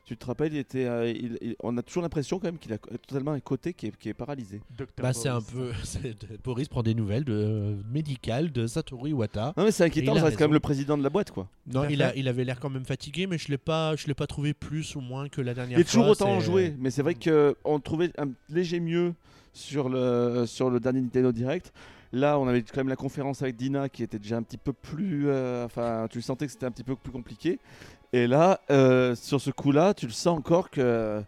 [0.07, 2.73] Tu te rappelles, il était, euh, il- il- on a toujours l'impression quand même qu'il
[2.75, 4.61] a totalement un côté qui est, qui est paralysé.
[4.99, 5.97] Bah, c'est un Boris.
[6.03, 6.09] peu.
[6.45, 9.55] Boris prend des nouvelles de médicales de Satoru Iwata.
[9.57, 11.49] Non mais c'est inquiétant, ça reste quand même le président de la boîte quoi.
[11.67, 14.15] Non, il, a, il avait l'air quand même fatigué, mais je l'ai pas, je l'ai
[14.15, 16.13] pas trouvé plus ou moins que la dernière Il est toujours fois.
[16.13, 19.15] autant c'est- joué, mais c'est vrai qu'on trouvait un léger mieux
[19.55, 21.73] sur le, sur le dernier Nintendo Direct.
[22.13, 24.73] Là, on avait quand même la conférence avec Dina qui était déjà un petit peu
[24.73, 25.29] plus.
[25.29, 27.59] euh, Enfin, tu sentais que c'était un petit peu plus compliqué.
[28.13, 31.23] Et là, euh, sur ce coup-là, tu le sens encore que.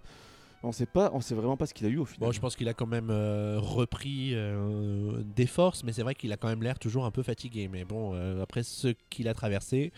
[0.62, 2.26] On sait pas, on sait vraiment pas ce qu'il a eu au final.
[2.28, 6.16] Bon, je pense qu'il a quand même euh, repris euh, des forces, mais c'est vrai
[6.16, 7.68] qu'il a quand même l'air toujours un peu fatigué.
[7.70, 9.92] Mais bon, euh, après ce qu'il a traversé,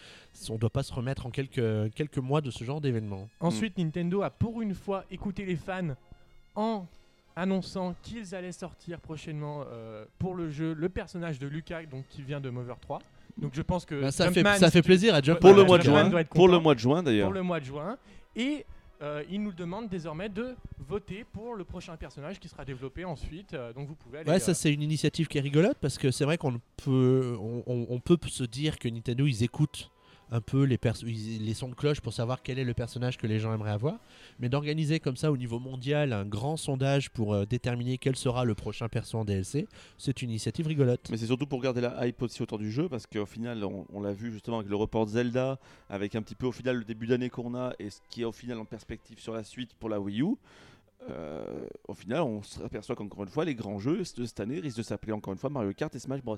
[0.50, 3.28] on doit pas se remettre en quelques, quelques mois de ce genre d'événement.
[3.40, 5.94] Ensuite, Nintendo a pour une fois écouté les fans
[6.54, 6.84] en
[7.38, 12.22] annonçant qu'ils allaient sortir prochainement euh, pour le jeu le personnage de Lucas donc qui
[12.22, 12.98] vient de Mover 3.
[13.38, 15.64] Donc je pense que Bah, ça, fait, Jumpman, ça fait plaisir à Jump pour le
[15.64, 17.26] mois de Jumpman juin, pour le mois de juin d'ailleurs.
[17.28, 17.96] pour le mois de juin
[18.34, 18.66] et
[19.00, 23.54] euh, il nous demande désormais de voter pour le prochain personnage qui sera développé ensuite.
[23.54, 25.98] euh, donc vous pouvez aller Ouais, euh, ça c'est une initiative qui est rigolote parce
[25.98, 29.90] que c'est vrai qu'on peut, on, on- on peut se dire que Nintendo ils écoutent
[30.30, 30.78] un peu les,
[31.54, 33.98] sons de cloche pour savoir quel est le personnage que les gens aimeraient avoir,
[34.38, 38.44] mais d'organiser comme ça au niveau mondial un grand sondage pour euh, déterminer quel sera
[38.44, 41.08] le prochain perso en DLC, c'est une initiative rigolote.
[41.10, 44.00] Mais c'est surtout pour garder la hype aussi autour du jeu parce qu'au final, on,
[44.00, 47.06] l'a vu justement avec le report Zelda, avec un petit peu au final le début
[47.06, 49.88] d'année qu'on a et ce qui est au final en perspective sur la suite pour
[49.88, 50.36] la Wii U.
[51.10, 54.60] euh, au final, on se aperçoit qu'encore une fois, les grands jeux de cette année
[54.60, 56.36] risquent de s'appeler encore une fois Mario Kart et Smash Bros.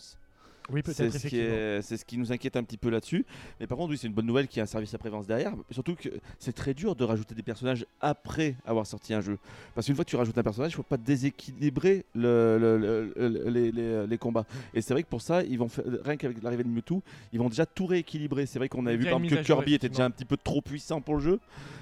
[0.73, 1.55] Oui, C'est peut-être ce, qui effectivement.
[1.57, 3.25] est- c'est ce qui nous inquiète un petit peu là-dessus.
[3.59, 5.53] Mais par contre, oui, c'est une bonne nouvelle qu'il y ait un service après-vente derrière.
[5.71, 9.39] Surtout que c'est très dur de rajouter des personnages après avoir sorti un jeu.
[9.75, 13.13] Parce qu'une fois que tu rajoutes un personnage, il faut pas déséquilibrer le- le- le-
[13.17, 14.45] le- les, les- les combats.
[14.75, 17.39] Et c'est vrai que pour ça, ils vont faire, rien qu'avec l'arrivée de Mewtwo, ils
[17.39, 18.47] vont déjà tout rééquilibrer.
[18.47, 20.37] C'est vrai qu'on avait vu a par exemple que Kirby était déjà un petit peu
[20.37, 21.41] trop puissant pour le jeu.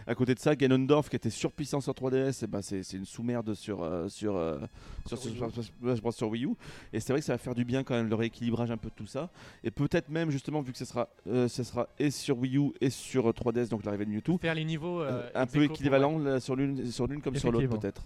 [0.09, 3.53] À côté de ça, Ganondorf qui était surpuissant sur 3DS, eh ben, c'est une sous-merde
[3.55, 4.59] sur, euh, sur, euh,
[5.07, 6.51] sur, Sur Wii sur- sur Wii U.
[6.95, 8.89] Et c'est vrai que ça va faire du bien quand même le rééquilibrage un peu
[8.89, 9.29] de tout ça.
[9.63, 12.73] Et peut-être même justement vu que ce sera, euh, ce sera et sur Wii U
[12.81, 15.77] et sur euh, 3DS, donc l'arrivée de Mewtwo, Faire les niveaux un peu aequo pour-
[15.77, 16.77] équivalent là, sur l'une
[17.23, 18.03] comme sur l'autre peut-être.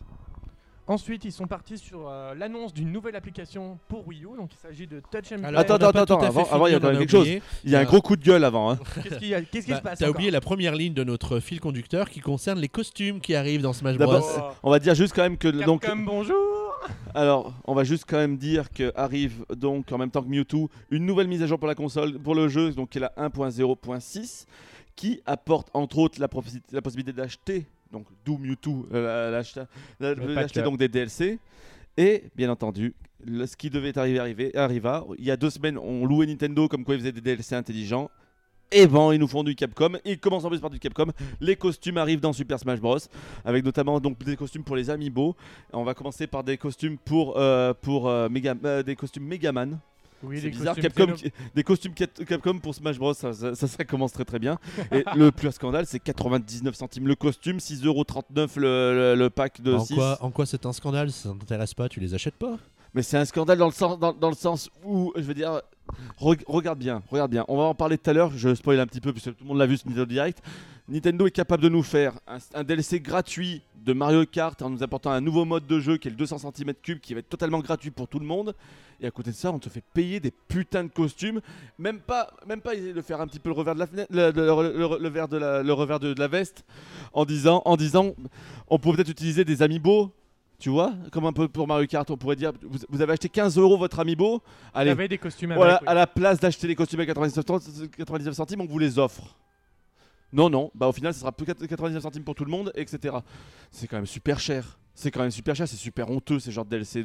[0.89, 4.37] Ensuite, ils sont partis sur euh, l'annonce d'une nouvelle application pour Wii U.
[4.37, 5.45] Donc, il s'agit de Touch and Play.
[5.47, 7.29] Alors, Attends, attends, attends, avant- il y a quand même quelque chose.
[7.65, 8.73] Il y a un gros coup de gueule avant.
[8.73, 8.79] hein.
[9.03, 9.19] Qu'est-ce
[9.65, 12.19] qui Bah, se passe T'as encore oublié la première ligne de notre fil conducteur qui
[12.21, 14.29] concerne les costumes qui arrivent dans Smash D'abord, Bros.
[14.39, 14.55] Oh.
[14.65, 16.37] On va dire juste quand même que donc Capcom, bonjour
[17.15, 20.69] Alors, on va juste quand même dire que arrive donc en même temps que Mewtwo
[20.91, 23.13] une nouvelle mise à jour pour la console, pour le jeu, donc qui est la
[23.17, 24.47] 1.0.6,
[24.97, 29.61] qui apporte entre autres la, possi- la possibilité d'acheter, donc d'où Mewtwo, euh, la- l'acheter
[30.01, 30.15] la-
[30.65, 31.39] donc des DLC,
[31.97, 32.95] et bien entendu.
[33.25, 35.05] le- ce qui devait arriver arriver- arriva.
[35.19, 38.11] Il y a deux semaines, on louait Nintendo comme quoi ils faisaient des DLC intelligents.
[38.75, 39.93] Et bon, ils nous font du Capcom.
[40.05, 41.07] Ils commencent en plus par du Capcom.
[41.41, 42.97] Les costumes arrivent dans Super Smash Bros.
[43.45, 45.37] Avec notamment donc des costumes pour les Amiibo.
[45.75, 49.79] On va commencer par des costumes pour, euh, pour euh, Mega- euh, des costumes Megaman.
[50.23, 50.75] Oui, C'est bizarre.
[50.75, 53.15] costumes Capcom, qui- des costumes Cap- Capcom pour Smash Bros.
[53.15, 54.59] Ça, ça, ça, ça commence très très bien.
[54.93, 59.75] Et le plus scandale, c'est 99 centimes le costume, 6,39€ le, le, le pack de
[59.75, 59.95] en, 6.
[59.95, 61.11] quoi, en quoi c'est un scandale?
[61.11, 62.57] Si ça t'intéresse pas, tu les achètes pas?
[62.95, 65.61] Mais c'est un scandale dans le sens, dans, dans le sens où, je veux dire,
[66.21, 67.45] re- regarde bien, regarde bien.
[67.49, 68.31] On va en parler tout à l'heure.
[68.37, 70.43] Je spoil un petit peu puisque tout le monde l'a vu sur Nintendo Direct.
[70.93, 74.83] Nintendo est capable de nous faire un, un DLC gratuit de Mario Kart en nous
[74.83, 77.61] apportant un nouveau mode de jeu qui est le 200 cm3 qui va être totalement
[77.61, 78.55] gratuit pour tout le monde.
[79.01, 81.41] Et à côté de ça, on te fait payer des putains de costumes.
[81.79, 84.13] Même pas, même pas essayer de faire un petit peu le revers de la fenêtre,
[84.13, 86.65] le, le- le- le revers de la, le revers de, de la veste,
[87.13, 88.15] en disant, en disant,
[88.69, 90.13] on pourrait peut-être utiliser des amiibo.
[90.61, 93.29] Tu vois, comme un peu pour Mario Kart, on pourrait dire, vous, vous avez acheté
[93.29, 94.41] 15 euros votre amiibo,
[94.73, 95.83] allez, avait des costumes voilà, avec.
[95.83, 95.89] oui.
[95.89, 99.35] à la place d'acheter les costumes à 99 cent- 99 centimes, on vous les offre.
[100.33, 103.17] Non, non, bah au final, ce sera plus 99 centimes pour tout le monde, etc.
[103.71, 104.79] C'est quand même super cher.
[104.95, 107.05] C'est quand même super cher, c'est super honteux ces genres de DLC.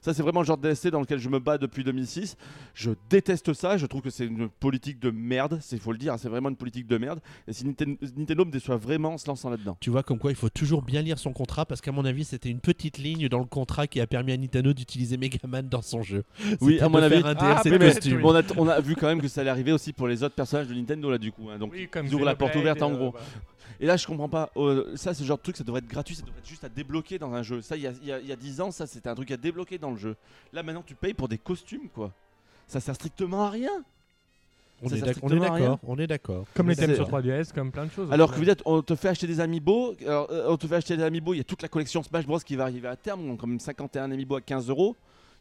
[0.00, 2.36] Ça, c'est vraiment le genre de DLC dans lequel je me bats depuis 2006.
[2.74, 6.14] Je déteste ça, je trouve que c'est une politique de merde, il faut le dire,
[6.14, 7.20] hein, c'est vraiment une politique de merde.
[7.46, 9.76] Et si Ninten- Nintendo me déçoit vraiment en se lançant là-dedans.
[9.80, 12.24] Tu vois, comme quoi il faut toujours bien lire son contrat parce qu'à mon avis,
[12.24, 15.82] c'était une petite ligne dans le contrat qui a permis à Nintendo d'utiliser Megaman dans
[15.82, 16.24] son jeu.
[16.62, 17.16] Oui, à mon avis.
[17.24, 18.20] un Ah, DLC costume.
[18.24, 20.34] On a, on a vu quand même que ça allait arriver aussi pour les autres
[20.34, 21.50] personnages de Nintendo là du coup.
[21.50, 21.58] hein.
[21.58, 23.14] donc Oui, comme ils ouvrent la porte ouverte en euh, gros.
[23.80, 24.50] Et là, je comprends pas.
[24.56, 26.68] euh, ça, ce genre de truc, ça devrait être gratuit, ça devrait être juste à
[26.68, 27.62] débloquer dans un jeu.
[27.62, 29.14] Ça, il y a, il y a- il y a 10 ans, ça, c'était un
[29.14, 30.16] truc à débloquer dans le jeu.
[30.52, 32.12] Là, maintenant, tu payes pour des costumes, quoi.
[32.66, 33.70] Ça sert strictement à rien.
[34.80, 36.46] On ça est on d'accord, on est d'accord.
[36.54, 38.12] Comme les C'est- thèmes sur 3DS, comme plein de choses.
[38.12, 39.96] Alors que vous êtes, on te fait acheter des amiibo.
[40.06, 41.34] Alors, euh, on te fait acheter des amiibo.
[41.34, 43.26] Il y a toute la collection Smash Bros qui va arriver à terme.
[43.26, 44.94] Donc, quand même 51 amiibo à 15 euros.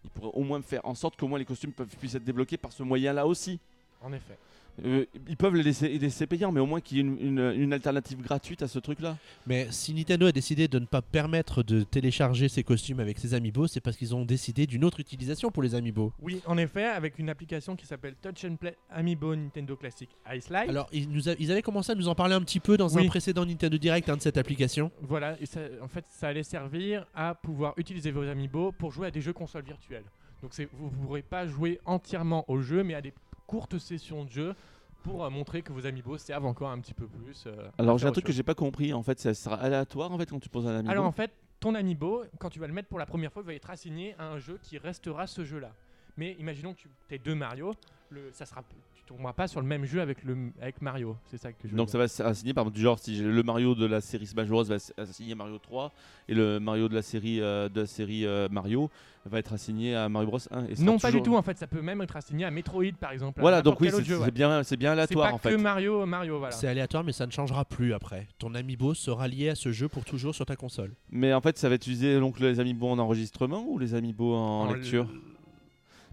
[0.03, 2.57] Ils pourraient au moins faire en sorte qu'au moins les costumes peuvent, puissent être débloqués
[2.57, 3.59] par ce moyen-là aussi.
[4.01, 4.37] En effet.
[4.85, 7.17] Euh, ils peuvent les laisser, les laisser payants, mais au moins qu'il y ait une,
[7.19, 9.17] une- une alternative gratuite à ce truc-là.
[9.47, 13.33] Mais si Nintendo a décidé de ne pas permettre de télécharger ces costumes avec ses
[13.33, 16.13] amiibo, c'est parce qu'ils ont décidé d'une autre utilisation pour les amiibo.
[16.21, 20.49] Oui, en effet, avec une application qui s'appelle Touch and Play Amiibo Nintendo Classic Ice
[20.49, 20.69] Light.
[20.69, 22.89] Alors, ils, nous a- ils avaient commencé à nous en parler un petit peu dans
[22.89, 23.05] Oui.
[23.05, 24.91] un précédent Nintendo Direct hein, de cette application.
[25.01, 29.07] Voilà, et ça- en fait, ça allait servir à pouvoir utiliser vos amiibo pour jouer
[29.07, 30.03] à des jeux consoles virtuelles.
[30.43, 33.11] Donc, vous ne pourrez pas jouer entièrement au jeu, mais à des
[33.47, 34.55] courtes sessions de jeu
[35.03, 37.45] pour euh, montrer que vos amiibo servent encore un petit peu plus.
[37.47, 38.93] euh, Alors, j'ai un truc que j'ai pas compris.
[38.93, 40.91] En fait, ça sera aléatoire en fait quand tu poses un amiibo.
[40.91, 43.45] Alors en fait, ton amiibo, quand tu vas le mettre pour la première fois, il
[43.45, 45.71] va être assigné à un jeu qui restera ce jeu-là.
[46.17, 47.73] Mais imaginons que tu aies deux Mario,
[48.09, 48.63] le, ça sera,
[49.07, 51.15] tomberas pas sur le même jeu avec, le, avec Mario.
[51.25, 51.91] C'est ça que je veux Donc dire.
[51.93, 54.47] ça va s'assigner par exemple du genre si j'ai le Mario de la série Smash
[54.47, 55.91] Bros va assigner Mario 3
[56.29, 58.89] et le Mario de la série euh, de la série euh, Mario
[59.25, 61.57] va être assigné à Mario Bros 1 et Non, pas du tout en fait.
[61.57, 63.41] Ça peut même être assigné à Metroid par exemple.
[63.41, 64.31] Voilà donc oui c'est ouais.
[64.31, 65.57] bien c'est bien aléatoire pas en que fait.
[65.57, 66.53] Mario, Mario, voilà.
[66.55, 68.27] C'est aléatoire, mais ça ne changera plus après.
[68.39, 70.93] Ton amiibo sera lié à ce jeu pour toujours sur ta console.
[71.09, 74.67] Mais en fait ça va utiliser donc les amiibo en enregistrement ou les amiibo en,
[74.69, 75.03] En lecture?
[75.09, 75.19] l-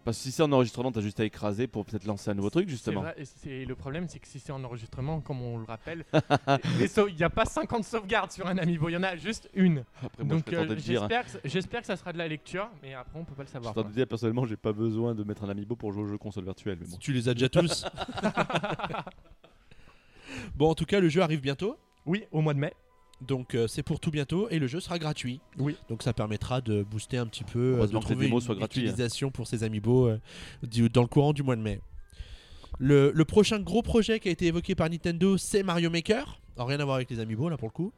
[0.04, 2.50] Parce que si c'est en enregistrement t'as juste à écraser pour peut-être lancer un nouveau
[2.50, 3.00] truc C'est justement.
[3.00, 6.04] vrai, et le problème, c'est que si c'est en enregistrement, comme on le rappelle,
[6.80, 9.84] il n'y a pas 50 sauvegardes sur un amiibo, il y en a juste une.
[10.02, 10.76] Après moi Donc je euh, hein.
[10.78, 13.48] j'espère que, j'espère que ça sera de la lecture, mais après on peut pas le
[13.48, 13.72] Je savoir.
[13.72, 16.18] prétendais te dire personnellement j'ai pas besoin de mettre un amiibo pour jouer aux jeux
[16.18, 16.96] console virtuelle mais bon.
[16.98, 17.84] Tu les as déjà tous.
[20.54, 21.76] bon, en tout cas, le jeu arrive bientôt.
[22.06, 22.74] Oui, au mois de mai.
[23.26, 25.40] Donc euh, c'est pour tout bientôt et le jeu sera gratuit.
[25.58, 25.76] Oui.
[25.88, 28.64] Donc ça permettra de booster un petit peu, euh, de trouver hein.
[28.64, 30.18] utilisation pour ces amiibo euh,
[30.62, 31.80] du- dans le courant du mois de mai.
[32.78, 36.40] Le, le prochain gros projet qui a été évoqué par Nintendo, c'est Mario Maker.
[36.56, 37.92] Alors, rien à voir avec les amiibo là pour le coup.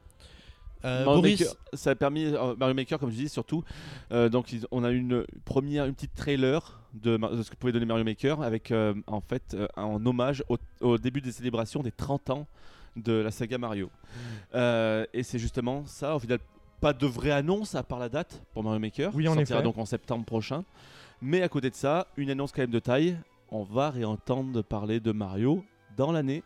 [0.85, 2.27] Euh, Mario Boris, Maker, ça a permis
[2.59, 3.65] Mario Maker, comme je dis, surtout.
[4.11, 8.43] donc, on a une première, une petite trailer de, ce que pouvait donner Mario Maker,
[8.43, 8.73] avec
[9.07, 12.47] en fait en hommage au, au début des célébrations des 30 ans
[12.97, 13.87] de la saga Mario.
[13.87, 14.21] Mm.
[14.55, 16.39] Euh, et c'est justement ça, au final,
[16.81, 19.15] pas de vraie annonce à part la date pour Mario Maker.
[19.15, 19.65] Oui, en sortira effet.
[19.65, 20.65] donc en septembre prochain.
[21.23, 23.17] Mais à côté de ça, une annonce quand même de taille.
[23.51, 25.65] On va réentendre parler de Mario
[25.97, 26.43] dans l'année.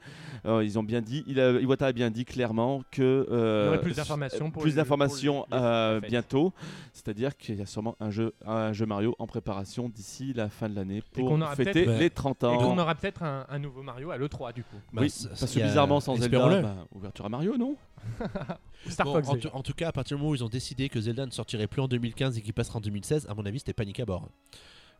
[0.47, 3.67] Euh, ils ont bien dit, il a- Iwata a bien dit clairement que euh, Il
[3.67, 6.53] y aurait plus d'informations pour plus le- d'informations euh, bientôt.
[6.95, 10.69] C'est-à-dire qu'il y a sûrement un jeu, un jeu Mario en préparation d'ici la fin
[10.69, 12.59] de l'année pour fêter les 30 Et ans.
[12.59, 14.77] qu'on aura peut-être un, un nouveau Mario à l'E3 du coup.
[14.93, 17.77] bah, oui, parce que bizarrement sans Zelda, bah, ouverture à Mario, non
[18.89, 19.47] Star Bon, Fox.
[19.53, 21.31] en, en tout cas, à partir du moment où ils ont décidé que Zelda ne
[21.31, 24.07] sortirait plus en 2015 et qu'il passera en 2016, à mon avis, c'était panique à
[24.07, 24.29] bord.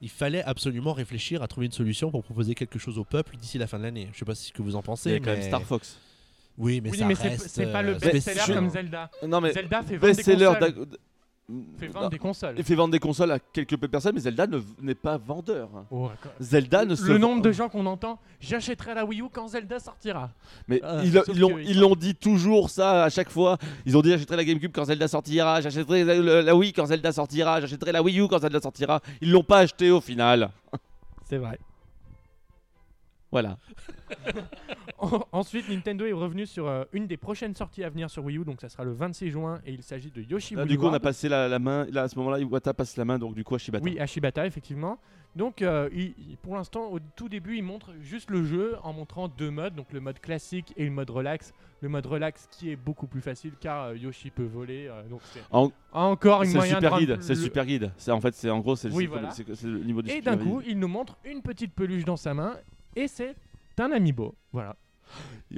[0.03, 3.59] Il fallait absolument réfléchir à trouver une solution pour proposer quelque chose au peuple d'ici
[3.59, 4.09] la fin de l'année.
[4.13, 5.15] Je sais pas ce que vous en Il y pensez.
[5.15, 5.99] a quand même mais- Star Fox.
[6.59, 9.11] Oui, mais oui, ça mais c'est pas le euh, best-seller comme Zelda.
[9.27, 10.53] Non mais Zelda fait best-seller
[11.79, 12.55] Fait vendre des consoles.
[12.59, 15.17] Il fait vendre des consoles à quelques peu de personnes, mais Zelda ne- n'est pas
[15.19, 15.69] vendeur.
[15.91, 16.11] Oh.
[16.41, 19.79] Zelda ne se le nombre de gens qu'on entend, j'achèterai la Wii U quand Zelda
[19.79, 20.31] sortira.
[20.69, 21.23] Mais Ah, ils l'ont
[21.55, 23.59] que- ils l'ont dit toujours ça à chaque fois.
[23.87, 26.87] Ils ont dit j'achèterai la GameCube quand Zelda sortira, j'achèterai la, la- la Wii quand
[26.87, 29.01] Zelda sortira, j'achèterai la Wii U quand Zelda sortira.
[29.21, 30.51] Ils l'ont pas acheté au final.
[31.29, 31.59] C'est vrai.
[33.33, 33.57] Voilà.
[35.33, 38.45] Ensuite, Nintendo est revenu sur euh, une des prochaines sorties à venir sur Wii U,
[38.45, 40.93] donc ça sera le 26 juin, et il s'agit de Yoshi Woolly du coup, on
[40.93, 41.87] a passé la, la main.
[41.91, 43.85] Là, à ce moment-là, Iwata passe la main, donc du coup, à Shibata.
[43.85, 44.99] Oui, à Shibata, effectivement.
[45.37, 49.29] Donc, euh, il- pour l'instant, au tout début, il montre juste le jeu en montrant
[49.29, 51.53] deux modes, donc le mode classique et le mode relax.
[51.83, 55.41] Le mode relax qui est beaucoup plus facile car euh, Yoshi peut voler, donc c'est
[55.51, 57.17] En- encore une moyen super guide.
[57.21, 57.91] C'est le super guide.
[57.97, 59.31] C'est en fait, c'est en gros, c'est le, Oui, voilà.
[59.65, 62.57] le niveau du Et d'un coup, il nous montre une petite peluche dans sa main,
[62.97, 63.35] et c'est
[63.79, 64.35] un amiibo.
[64.53, 64.77] Voilà.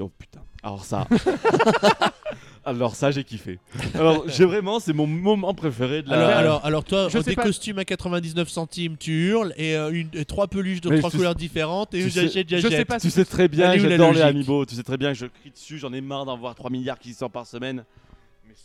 [0.01, 0.41] Oh putain.
[0.63, 1.07] Alors ça.
[2.65, 3.59] Alors ça, j'ai kiffé.
[3.95, 6.17] Alors, j'ai vraiment, c'est mon moment préféré de la.
[6.17, 7.43] Alors, alors, alors toi, Je euh, sais des pas.
[7.43, 11.11] costumes à 99 centimes, tu hurles et, euh, une, et trois peluches de Mais trois
[11.11, 13.73] tu- couleurs différentes et tu sais- j'achète, je sais pas Tu si sais très bien,
[13.73, 14.65] Elle est où la j'adore les logique amiibo.
[14.65, 17.01] Tu sais très bien que je crie dessus, j'en ai marre d'en voir 3 milliards
[17.01, 17.85] qui sortent par semaine.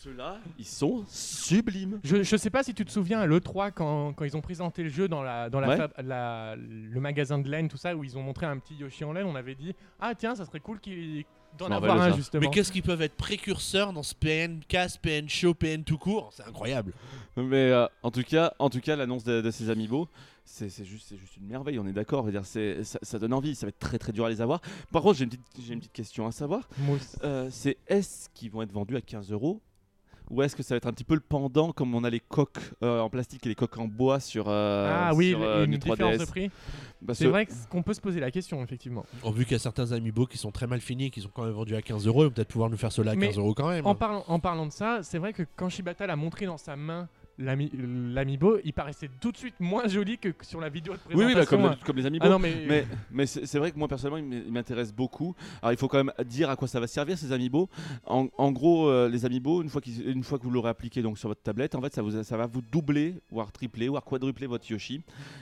[0.08, 2.00] Ceux-là, ils sont sublimes.
[2.04, 4.84] Je, je sais pas si tu te souviens à l'E3 quand, quand ils ont présenté
[4.84, 5.78] le jeu dans, la, dans la Ouais.
[5.78, 9.04] fab- la- le magasin de laine, tout ça, où ils ont montré un petit Yoshi
[9.04, 11.26] en laine, on avait dit Ah tiens, ça serait cool qu'il-
[11.58, 12.42] d'en avoir un justement.
[12.42, 16.30] Mais qu'est-ce qu'ils peuvent être précurseurs dans ce PN casse, PN show, PN tout court?
[16.32, 16.94] C'est incroyable.
[17.36, 20.08] Mais euh, en tout cas, en tout cas, l'annonce de, de ces amiibo,
[20.46, 21.80] c'est juste, une merveille.
[21.80, 22.26] On est d'accord.
[22.30, 23.56] Dire, c'est- ça, ça donne envie.
[23.56, 24.62] Ça va être très très dur à les avoir.
[24.92, 26.70] Par contre, j'ai une petite, j'ai une petite question à savoir.
[27.24, 29.60] Euh, c'est est-ce qu'ils vont être vendus à 15 euros
[30.30, 32.20] ou est-ce que ça va être un petit peu le pendant comme on a les
[32.20, 35.66] coques euh, en plastique et les coques en bois sur euh, ah oui, sur, euh,
[35.66, 36.52] une différence 3DS de prix.
[37.06, 39.06] Parce C'est que- vrai qu'on peut se poser la question, effectivement.
[39.24, 41.44] En vu qu'il y a certains amiibo qui sont très mal finis qui sont quand
[41.44, 43.38] même vendus à 15 euros, ils vont peut-être pouvoir nous faire cela à Mais 15
[43.38, 43.86] euros quand même.
[43.86, 46.76] En, parlant, en parlant de ça, c'est vrai que quand Shibata l'a montré dans sa
[46.76, 47.08] main
[47.40, 51.34] l'amiibo, il paraissait tout de suite moins joli que sur la vidéo de Oui, oui,
[51.34, 51.58] présentation.
[51.58, 51.78] bah, comme, hein.
[51.86, 52.26] comme les amiibo.
[52.26, 55.36] Ah non, mais, Mais, mais c'est vrai que moi personnellement il m'intéresse beaucoup.
[55.62, 57.70] Alors il faut quand même dire à quoi ça va servir ces amiibo.
[58.06, 61.18] En, en gros euh, les amiibo une fois, une fois que vous l'aurez appliqué donc
[61.18, 64.48] sur votre tablette en fait ça, vous, ça va vous doubler voire tripler voire quadrupler
[64.48, 65.02] votre Yoshi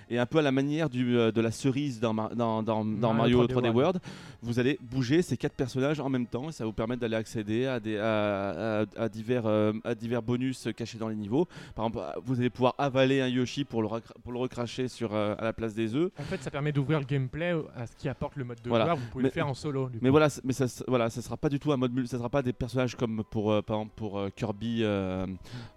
[0.10, 2.84] et un peu à la manière du, euh, de la cerise dans, Mar- dans, dans-
[2.86, 4.00] dans Mario Mario 3D 3D World
[4.42, 7.66] vous allez bouger ces quatre personnages en même temps et ça vous permettre d'aller accéder
[7.66, 11.48] à, des, à, à- à divers, euh, à divers bonus cachés dans les niveaux.
[11.74, 11.85] Par
[12.26, 13.88] vous allez pouvoir avaler un Yoshi pour le,
[14.24, 16.12] pour le recracher sur, euh, à la place des œufs.
[16.20, 18.86] en fait, ça permet d'ouvrir le gameplay à ce qui apporte le mode de Voilà.
[18.86, 18.98] joueur.
[18.98, 19.90] Vous pouvez Mais- le faire en solo.
[20.02, 22.42] Mais voilà, mais ça, voilà, ça sera pas du tout un mode, ça sera pas
[22.42, 25.26] des personnages comme pour, euh, par exemple pour euh, Kirby, euh,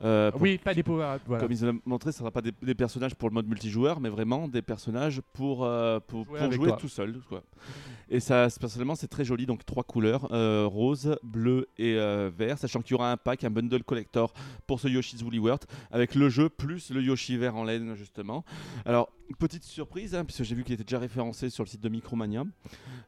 [0.02, 1.42] euh, pour- Oui, pas des power voilà.
[1.42, 4.08] comme ils ont montré, ça sera pas des, des personnages pour le mode multijoueur, mais
[4.08, 7.42] vraiment des personnages pour euh, pour Jouer pour tout seul, quoi.
[8.10, 12.56] Et ça, personnellement, c'est très joli, donc trois couleurs, euh, rose, bleu et euh, vert,
[12.56, 14.32] sachant qu'il y aura un pack, un bundle collector
[14.66, 15.64] pour ce Yoshi's Woolly World
[15.98, 18.44] avec le jeu plus le Yoshi vert en laine justement.
[18.86, 21.88] Alors petite surprise, hein, puisque j'ai vu qu'il était déjà référencé sur le site de
[21.90, 22.44] Micromania.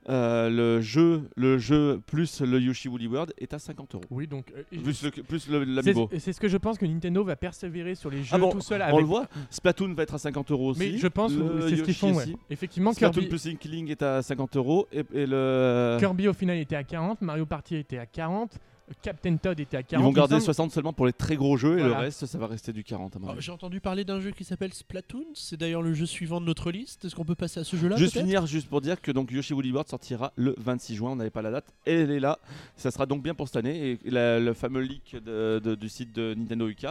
[0.09, 4.05] Euh, le jeu, le jeu plus le Yoshi Woolly World est à 50 euros.
[4.11, 4.53] Oui, donc.
[4.57, 6.11] euh, Plus le, plus c'est l'amiibo.
[6.19, 8.61] c'est ce que je pense que Nintendo va persévérer sur les jeux Ah bon, tout
[8.61, 9.01] seul On avec.
[9.01, 9.29] le voit.
[9.51, 10.81] Splatoon va être à 50 euros aussi.
[10.81, 11.33] Mais je pense
[11.69, 12.13] c'est ce qu'ils font.
[12.15, 12.25] ouais.
[12.51, 16.59] Effectivement, Splatoon Kirby, plus Inkling est à 50 euros et, et le Kirby au final
[16.59, 18.59] était à 40, Mario Party était à 40.
[19.03, 20.03] Captain Todd était à 40.
[20.03, 20.43] Ils vont garder semble.
[20.45, 23.17] 60 seulement pour les très gros jeux et le reste, ça va rester du 40
[23.17, 23.41] à mon Oh, avis.
[23.41, 25.25] J'ai entendu parler d'un jeu qui s'appelle Splatoon.
[25.35, 27.05] C'est d'ailleurs le jeu suivant de notre liste.
[27.05, 29.55] Est-ce qu'on peut passer à ce jeu-là Juste finir, juste pour dire que donc Yoshi
[29.55, 31.11] Woolly World sortira le 26 juin.
[31.11, 32.39] On n'avait pas la date, et elle est là.
[32.77, 33.99] Ça sera donc bien pour cette année.
[34.05, 36.87] Et la- le fameux leak de- de- du site de Nintendo UK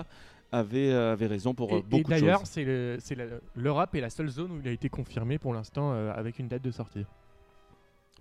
[0.51, 2.49] avait, euh, avait raison pour euh, Et- et, beaucoup de d'ailleurs, choses.
[2.49, 3.15] c'est le- c'est
[3.55, 6.47] l'Europe est la seule zone où il a été confirmé pour l'instant euh, avec une
[6.47, 7.05] date de sortie.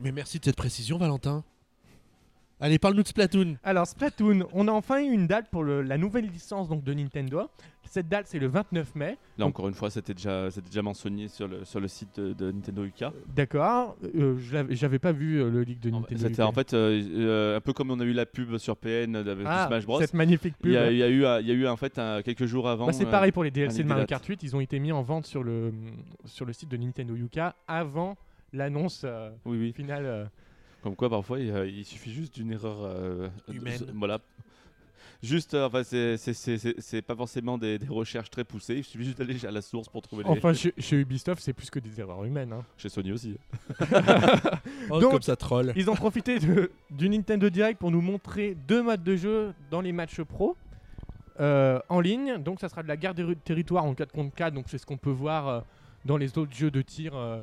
[0.00, 1.42] Mais merci de cette précision, Valentin.
[2.60, 3.56] Allez, parle-nous de Splatoon.
[3.62, 6.92] Alors Splatoon, on a enfin eu une date pour le- la nouvelle licence donc de
[6.92, 7.48] Nintendo.
[7.84, 9.16] Cette date c'est le 29 mai.
[9.38, 12.32] Là encore une fois, c'était déjà, c'était déjà mentionné sur le, sur le site de,
[12.32, 13.04] de Nintendo UK.
[13.34, 13.96] D'accord.
[14.14, 16.20] Euh, je l'avais- J'avais pas vu euh, le leak de Nintendo.
[16.20, 16.48] C'était UK.
[16.48, 19.46] en fait euh, euh, un peu comme on a eu la pub sur PN avec
[19.48, 20.00] Ah, Smash Bros.
[20.00, 20.72] cette magnifique Il pub.
[20.72, 22.44] y, a, il y a eu, euh, il y a eu en fait un- quelques
[22.46, 22.86] jours avant.
[22.86, 24.04] Bah, c'est euh, pareil pour les DLC de Mario.
[24.06, 25.72] Kart 8, ils ont été mis en vente sur le,
[26.26, 27.38] sur le site de Nintendo UK
[27.68, 28.16] avant
[28.52, 29.72] l'annonce euh, Oui, oui.
[29.72, 30.04] finale.
[30.04, 30.24] euh.
[30.82, 33.78] Comme quoi, parfois, il, euh, il suffit juste d'une erreur euh, Humaine.
[33.80, 34.18] de- Voilà.
[35.20, 38.76] Juste, euh, enfin, c'est- pas forcément des, des recherches très poussées.
[38.76, 40.30] Il suffit juste d'aller à la source pour trouver les.
[40.30, 42.52] Enfin, chez, chez Ubisoft, c'est plus que des erreurs humaines.
[42.52, 42.64] hein.
[42.76, 43.36] Chez Sony aussi.
[44.90, 45.72] Oh, Donc- comme ça troll.
[45.76, 49.80] Ils ont profité de- du Nintendo Direct pour nous montrer deux modes de jeu dans
[49.80, 50.56] les matchs pro.
[51.40, 54.52] euh, en ligne, donc ça sera de la guerre des territoires en 4 contre 4,
[54.54, 55.60] donc c'est ce qu'on peut voir euh,
[56.04, 57.42] dans les autres jeux de tir euh,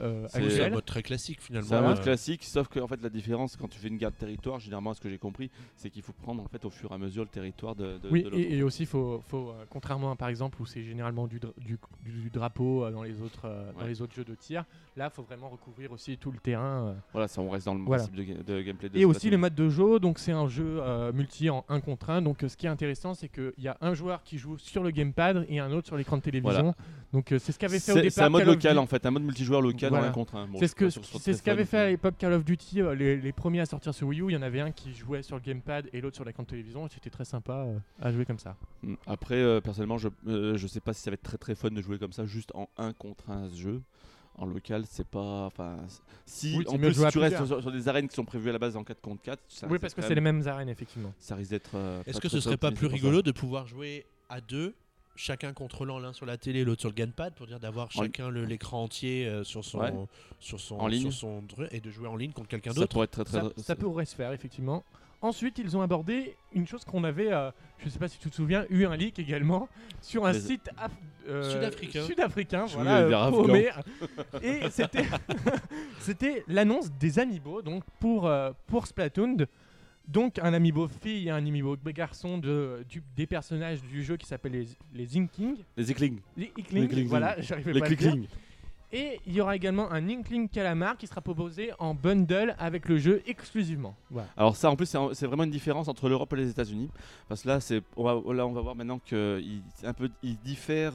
[0.00, 1.68] euh, C'est- un mode très classique finalement.
[1.68, 3.98] C'est un Euh, mode classique, sauf que en fait, la différence quand tu fais une
[3.98, 6.90] garde territoire, généralement, ce que j'ai compris, c'est qu'il faut prendre en fait au fur
[6.90, 9.64] et à mesure le territoire de, de, Oui, de et, et aussi, faut, faut, euh,
[9.70, 13.20] contrairement à par exemple où c'est généralement du, dra- du, du drapeau euh, dans, les
[13.20, 13.88] autres, euh, dans Ouais.
[13.88, 14.64] les autres jeux de tir,
[14.96, 16.86] là, il faut vraiment recouvrir aussi tout le terrain.
[16.88, 16.94] euh.
[17.12, 18.04] Voilà, ça, on reste dans le Voilà.
[18.04, 18.88] principe de, ga- de gameplay.
[18.88, 19.30] De Et aussi Splatoon.
[19.32, 22.22] le mode de jeu, donc c'est un jeu euh, multi en 1 contre 1.
[22.22, 24.82] Donc euh, ce qui est intéressant, c'est qu'il y a un joueur qui joue sur
[24.82, 26.74] le gamepad et un autre sur l'écran de télévision.
[27.12, 28.12] Donc euh, c'est ce qu'avait fait au C'est départ.
[28.14, 30.06] c'est un mode local en fait, un mode multijoueur local Voilà.
[30.06, 30.46] en un contre un.
[30.48, 33.16] Bon, C'est ce que c'est ce qu'avait fait à l'époque Call of Duty, euh, les,
[33.16, 34.26] les premiers à sortir sur Wii U.
[34.30, 36.48] Il y en avait un qui jouait sur le gamepad et l'autre sur l'écran de
[36.48, 36.86] télévision.
[36.86, 38.56] et C'était très sympa euh, à jouer comme ça.
[38.82, 38.94] Mm.
[39.06, 41.70] Après, euh, personnellement, je, euh, je sais pas si ça va être très très fun
[41.70, 43.82] de jouer comme ça, juste en 1 contre 1 ce jeu.
[44.36, 45.44] En local, c'est pas.
[45.44, 45.76] Enfin,
[46.24, 48.52] si Oui, en plus si tu restes sur, sur des arènes qui sont prévues à
[48.52, 50.48] la base en 4 contre 4, ça oui, risque parce que c'est les même- mêmes
[50.48, 51.12] arènes effectivement.
[51.18, 51.76] Ça risque d'être.
[52.06, 54.74] Est-ce que ce serait pas plus rigolo de pouvoir jouer à deux,
[55.14, 58.82] chacun contrôlant l'un sur la télé, l'autre sur le gamepad, pour dire d'avoir chacun l'écran
[58.84, 59.92] entier euh, sur son, Ouais.
[60.38, 61.02] sur son, En ligne.
[61.10, 63.24] sur son truc et de jouer en ligne contre quelqu'un Ça d'autre pourrait être très
[63.24, 63.40] très.
[63.40, 64.84] Ça, ça pourrait se faire effectivement.
[65.20, 68.34] Ensuite, ils ont abordé une chose qu'on avait, euh, je sais pas si tu te
[68.34, 69.68] souviens, eu un leak également
[70.02, 70.90] sur un Les- site af-
[71.28, 72.02] euh, Sud-africain.
[72.04, 73.70] Sud-africain, Je voilà, euh, paumé.
[74.42, 75.04] Et c'était,
[76.00, 79.34] c'était l'annonce des amiibo, donc pour euh, pour Splatoon.
[79.34, 79.46] de-
[80.08, 84.26] Donc un amiibo fille et un amiibo garçon de, du- des personnages du jeu qui
[84.26, 85.56] s'appelle les, les Inkling.
[85.76, 86.18] Les éclings.
[86.36, 87.06] Les Inkling, Inkling.
[87.08, 88.16] voilà, j'arrivais pas à le dire.
[88.94, 92.98] Et il y aura également un Inkling Calamar qui sera proposé en bundle avec le
[92.98, 93.96] jeu exclusivement.
[94.10, 94.28] Voilà.
[94.36, 96.90] Alors ça, en plus, c'est vraiment une différence entre l'Europe et les États-Unis,
[97.26, 100.10] parce que là, c'est, on va, là, on va voir maintenant qu'il un peu,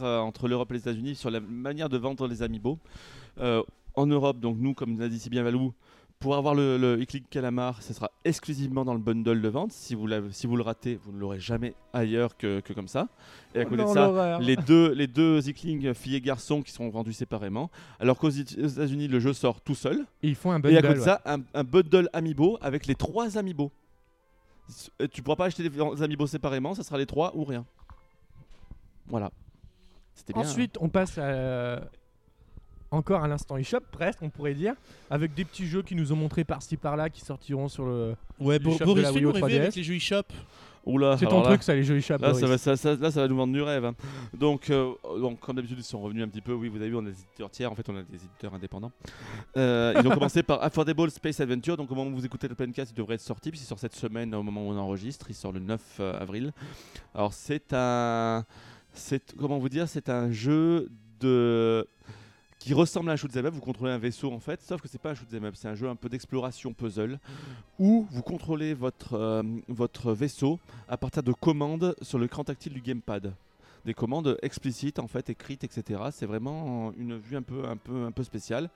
[0.03, 2.77] euh, entre l'Europe et les États-Unis sur la manière de vendre les amiibo.
[3.39, 3.63] Euh,
[3.95, 5.73] en Europe, donc nous, comme l'a dit si bien Valou,
[6.19, 6.97] pour avoir le, le
[7.29, 9.71] Calamar, ce sera exclusivement dans le bundle de vente.
[9.71, 13.07] Si vous, si vous le ratez, vous ne l'aurez jamais ailleurs que, que comme ça.
[13.53, 17.13] Et à côté de ça, les deux, les deux filles et garçons qui seront vendus
[17.13, 17.69] séparément.
[17.99, 20.05] Alors qu'aux États-Unis, le jeu sort tout seul.
[20.23, 20.77] Et ils font un Et bundle.
[20.77, 21.05] à côté de ouais.
[21.05, 23.71] ça, un, un bundle Amiibo avec les trois Amiibo.
[25.01, 27.63] Euh, Tu pourras pas acheter les Amiibo séparément, ça sera les trois ou rien.
[29.07, 29.31] Voilà.
[30.15, 30.41] C'était bien.
[30.41, 30.45] hein.
[30.45, 31.81] Ensuite, on passe à-
[32.91, 34.73] encore à l'instant eShop, presque, on pourrait dire,
[35.09, 38.15] avec des petits jeux qui nous ont montrés par-ci par-là qui sortiront sur le.
[38.39, 39.59] Ouais, Du Bo- shop de Boris, la Wii U rêver 3DS.
[39.61, 40.21] avec les jeux eShop.
[41.19, 42.13] C'est ton là- truc, ça, les jeux eShop.
[42.13, 42.39] Là Boris.
[42.39, 43.83] ça, va, ça- ça- là, ça va nous vendre du rêve.
[43.83, 43.93] hein.
[44.33, 46.53] Donc, euh, donc, comme d'habitude, ils sont revenus un petit peu.
[46.53, 47.69] Oui, vous avez vu, on a des éditeurs tiers.
[47.69, 48.93] En fait, on a des éditeurs indépendants.
[49.57, 51.75] Euh, ils ont commencé par Affordable Space Adventure.
[51.75, 53.51] Donc, au moment où vous écoutez le podcast, il devrait être sorti.
[53.51, 55.25] Puis, il sort cette semaine au moment où on enregistre.
[55.29, 56.53] Il sort le 9 euh, avril.
[57.13, 58.45] Alors, c'est un.
[58.93, 61.85] C'est, comment vous dire C'est un jeu de
[62.59, 63.53] qui ressemble à un shoot'em up.
[63.53, 65.75] Vous contrôlez un vaisseau en fait, sauf que c'est pas un shoot'em up, c'est un
[65.75, 67.19] jeu un peu d'exploration puzzle
[67.79, 72.81] où vous contrôlez votre, euh, votre vaisseau à partir de commandes sur l'écran tactile du
[72.81, 73.33] gamepad.
[73.85, 76.01] Des commandes explicites en fait, écrites, etc.
[76.11, 78.69] C'est vraiment une vue un peu, un peu, un peu spéciale.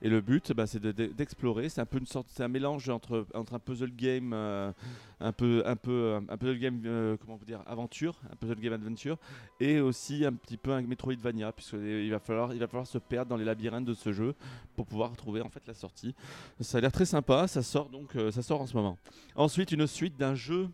[0.00, 1.68] Et le but, bah, c'est de- de- d'explorer.
[1.68, 4.70] C'est un peu une sorte, c'est un mélange entre, entre un puzzle game, euh,
[5.20, 8.72] un peu, un peu, un puzzle game, euh, comment vous dire, aventure, un puzzle game
[8.72, 9.18] adventure,
[9.58, 12.98] et aussi un petit peu un Metroidvania, puisque il va falloir, il va falloir se
[12.98, 14.34] perdre dans les labyrinthes de ce jeu
[14.76, 16.14] pour pouvoir trouver en fait la sortie.
[16.60, 17.48] Ça a l'air très sympa.
[17.48, 18.96] Ça sort donc, euh, ça sort en ce moment.
[19.34, 20.68] Ensuite, une suite d'un jeu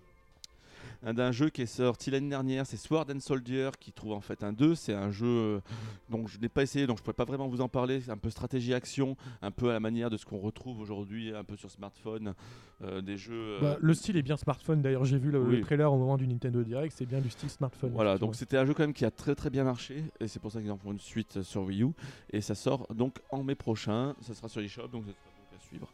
[1.12, 4.42] d'un jeu qui est sorti l'année dernière, c'est Sword and Soldier, qui trouve en fait
[4.42, 4.74] un 2.
[4.74, 5.60] C'est un jeu euh,
[6.08, 8.00] dont je n'ai pas essayé, donc je ne pourrais pas vraiment vous en parler.
[8.00, 11.44] C'est un peu stratégie-action, un peu à la manière de ce qu'on retrouve aujourd'hui, un
[11.44, 12.34] peu sur smartphone,
[12.82, 13.34] euh, des jeux.
[13.34, 14.80] euh, Bah, le style est bien smartphone.
[14.80, 16.94] D'ailleurs, j'ai vu le, trailer au moment du Nintendo Direct.
[16.96, 17.90] C'est bien du style smartphone.
[17.92, 20.40] Voilà, donc c'était un jeu quand même qui a très très bien marché et c'est
[20.40, 21.90] pour ça qu'ils en font une suite sur Wii U
[22.30, 25.60] et ça sort donc en mai prochain, ça sera sur eShop donc ça sera donc
[25.60, 25.88] à suivre.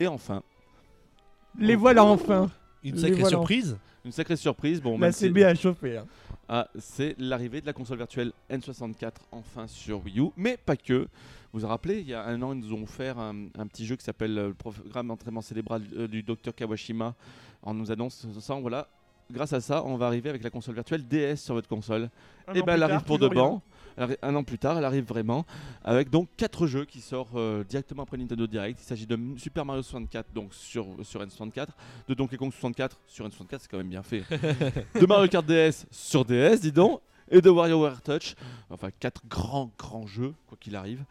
[0.00, 0.42] Et enfin,
[1.58, 2.50] les voilà enfin.
[2.84, 3.30] Une sacrée voilà.
[3.30, 3.76] surprise.
[4.08, 5.98] Une sacrée surprise, bon La si- CB a chauffé.
[5.98, 6.06] hein.
[6.48, 11.06] Ah, c'est l'arrivée de la console virtuelle N64 enfin sur Wii U, mais pas que.
[11.52, 13.84] Vous vous rappelez, il y a un an, ils nous ont offert un, un petit
[13.86, 17.14] jeu qui s'appelle euh, le programme d'entraînement cérébral euh, du docteur Kawashima
[17.62, 18.88] en nous annonçant, voilà,
[19.30, 22.08] grâce à ça, on va arriver avec la console virtuelle DS sur votre console.
[22.54, 23.60] Et an ben elle arrive pour de bon.
[24.22, 25.44] Un an plus tard, elle arrive vraiment
[25.82, 28.80] avec donc quatre jeux qui sortent euh, directement après Nintendo Direct.
[28.80, 31.68] Il s'agit de Super Mario 64 donc sur sur N64,
[32.08, 34.22] de Donkey Kong 64 sur N64, c'est quand même bien fait.
[35.00, 38.34] de Mario Kart DS sur DS, dis donc, et de WarioWare Touch.
[38.70, 41.04] Enfin quatre grands grands jeux quoi qu'il arrive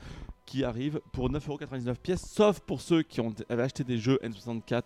[0.46, 4.84] qui arrivent pour 9,99€ pièces sauf pour ceux qui ont avaient acheté des jeux N64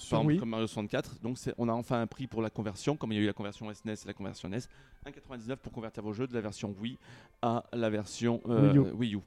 [0.00, 0.38] Sur par exemple, Wii.
[0.40, 1.20] comme Mario 64.
[1.20, 3.32] Donc on a enfin un prix pour la conversion, comme il y a eu la
[3.32, 4.60] conversion SNES et la conversion NES.
[5.06, 6.98] 1,99 pour convertir vos jeux de la version Wii
[7.42, 8.92] à la version euh, Wii U.
[8.92, 9.20] Wii U.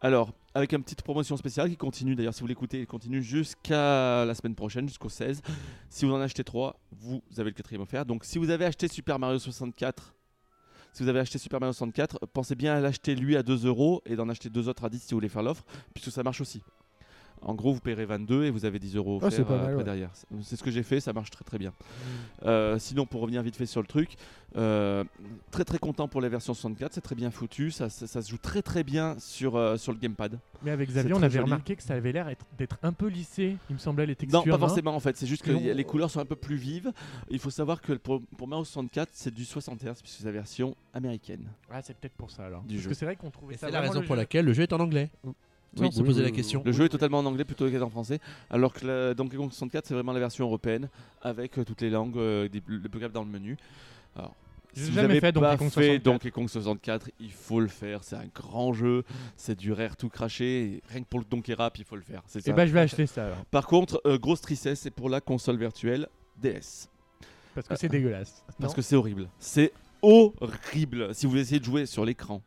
[0.00, 4.24] Alors, avec une petite promotion spéciale qui continue, d'ailleurs si vous l'écoutez, elle continue jusqu'à
[4.24, 5.42] la semaine prochaine, jusqu'au 16.
[5.88, 8.04] Si vous en achetez 3, vous avez le quatrième offert.
[8.04, 10.14] Donc si vous avez acheté Super Mario 64,
[10.92, 14.02] si vous avez acheté Super Mario 64, pensez bien à l'acheter lui à 2 euros
[14.06, 15.64] et d'en acheter deux autres à 10 si vous voulez faire l'offre,
[15.94, 16.62] puisque ça marche aussi.
[17.42, 19.56] En gros, vous paierez 22 et vous avez 10 euros Ah, offerts c'est pas euh,
[19.56, 19.84] mal, après ouais.
[19.84, 20.10] derrière.
[20.42, 21.72] C'est- ce que j'ai fait, ça marche très très bien.
[22.44, 24.16] Euh, sinon, pour revenir vite fait sur le truc,
[24.56, 25.04] euh,
[25.50, 28.30] très très content pour la version 64, c'est très bien foutu, ça, ça- ça se
[28.30, 30.38] joue très très bien sur, euh, sur le gamepad.
[30.62, 31.44] Mais avec Xavier, on avait joli.
[31.44, 33.56] remarqué que ça avait l'air être- d'être un peu lissé.
[33.70, 34.38] Il me semblait les textures.
[34.40, 34.58] Non, pas hein.
[34.68, 36.92] forcément en fait, c'est juste que les couleurs sont un peu plus vives.
[37.30, 40.32] Il faut savoir que pour, pour Mario 64, c'est du 60 Hz puisque c'est la
[40.32, 41.48] version américaine.
[41.70, 42.62] Ah, c'est peut-être pour ça alors.
[42.64, 42.88] Du Parce jeu.
[42.90, 43.68] que c'est vrai qu'on trouvait Et ça.
[43.68, 45.10] c'est la raison pour jeu- laquelle le jeu est en anglais.
[45.76, 46.62] Oui, on se posait la question.
[46.64, 48.18] Le jeu est totalement en anglais plutôt qu'en français,
[48.50, 50.88] alors que la Donkey Kong 64 c'est vraiment la version européenne
[51.22, 53.56] avec euh, toutes les langues, euh, des- le programme dans le menu.
[54.16, 54.34] Alors,
[54.74, 56.02] si vous jamais avez fait Donkey Kong fait 64.
[56.02, 58.02] Donkey Kong 64, il faut le faire.
[58.04, 59.04] C'est un grand jeu,
[59.36, 60.82] c'est du rare tout craché.
[60.88, 62.22] rien que pour le Donkey Rap, il faut le faire.
[62.34, 62.52] Et ça.
[62.52, 63.44] bah, je vais acheter ça alors.
[63.50, 66.08] Par contre, euh, grosse tristesse, c'est pour la console virtuelle
[66.40, 66.88] DS.
[67.54, 68.44] Parce que c'est dégueulasse.
[68.60, 69.28] Parce que c'est horrible.
[69.38, 71.14] C'est horrible.
[71.14, 72.42] Si vous essayez de jouer sur l'écran,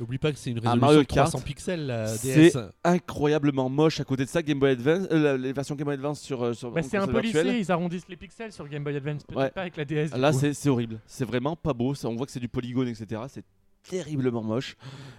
[0.00, 2.58] N'oublie pas que c'est une résolution Mario de 300 Kart, pixels la c'est- DS.
[2.84, 4.00] incroyablement moche.
[4.00, 6.52] À côté de ça, Game Boy Advance, euh, les versions Game Boy Advance sur, euh,
[6.52, 9.38] sur Bah, c'est un peu lissé, ils arrondissent les pixels sur Game Boy Advance, peut-être
[9.40, 9.50] Ouais.
[9.50, 10.10] pas avec la DS.
[10.16, 11.00] Là, c'est c'est horrible.
[11.06, 11.94] C'est vraiment pas beau.
[11.94, 13.22] Ça, on voit que c'est du polygone, etc.
[13.28, 13.44] C'est
[13.88, 14.76] terriblement moche.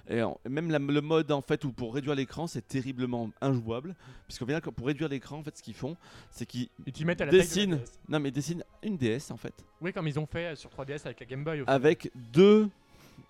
[0.09, 3.95] Et en- même la- le mode en fait où pour réduire l'écran, c'est terriblement injouable.
[4.28, 5.95] Puisqu'au final, pour réduire l'écran, en fait, ce qu'ils font,
[6.32, 7.75] c'est qu'ils Et tu mettent à la taille de la dessinent.
[7.78, 7.99] DS.
[8.09, 11.19] Non, mais dessinent une DS en fait, Oui, comme ils ont fait sur 3DS avec
[11.21, 11.61] la Game Boy.
[11.61, 12.67] au avec deux,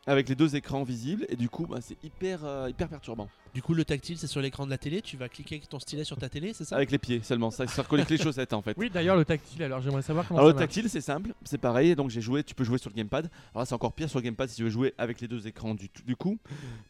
[0.05, 1.25] avec les deux écrans visibles.
[1.29, 3.29] Et du coup, bah, c'est hyper, euh, hyper perturbant.
[3.53, 5.01] Du coup, le tactile, c'est sur l'écran de la télé.
[5.01, 6.75] Tu vas cliquer avec ton stylet sur ta télé, c'est ça?
[6.75, 7.49] Avec les pieds seulement.
[7.49, 8.73] Ça, ça recolle avec les chaussettes en fait.
[8.77, 10.73] Oui, d'ailleurs, le tactile, alors j'aimerais savoir comment Alors ça le marche.
[10.73, 13.29] tactile c'est simple, c'est pareil, donc j'ai joué, tu peux jouer sur le gamepad.
[13.53, 15.47] Alors là c'est encore pire sur le gamepad si tu veux jouer avec les deux
[15.47, 16.37] écrans du, du coup,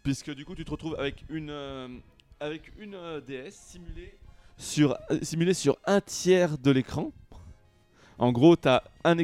[0.04, 1.88] puisque du coup tu te retrouves avec une, euh,
[2.39, 4.14] avec une euh, DS simulée
[4.58, 7.12] sur, euh, simulée sur un tiers de l'écran.
[8.20, 9.15] En gros, tu as un,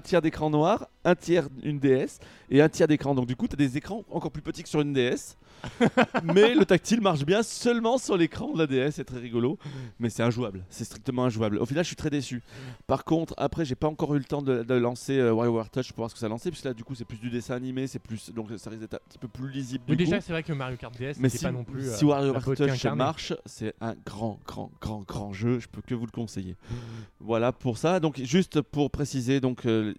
[0.00, 2.18] tiers d'écran noir, un tiers une DS
[2.50, 3.14] et un tiers d'écran.
[3.14, 5.36] Donc du coup, tu as des écrans encore plus petits que sur une DS.
[6.24, 9.58] mais le tactile marche bien seulement sur l'écran de la DS, c'est très rigolo.
[9.98, 11.58] Mais c'est injouable, c'est strictement injouable.
[11.58, 12.42] Au final, je suis très déçu.
[12.86, 15.88] Par contre, après, j'ai pas encore eu le temps de, de lancer euh, WarioWare Touch
[15.92, 17.86] pour voir ce que ça lançait, puisque là, du coup, c'est plus du dessin animé,
[17.86, 19.84] c'est plus donc ça risque d'être un petit peu plus lisible.
[19.88, 21.88] Oui, Du déjà, c'est vrai que Mario Kart DS, Mais si, pas non plus.
[21.88, 22.98] euh, si la WarioWare Touch incarnée.
[22.98, 25.58] marche, c'est un grand, grand, grand, grand jeu.
[25.60, 26.56] Je peux que vous le conseiller.
[27.20, 28.00] Voilà pour ça.
[28.00, 29.66] Donc, juste pour préciser, donc.
[29.66, 29.94] euh,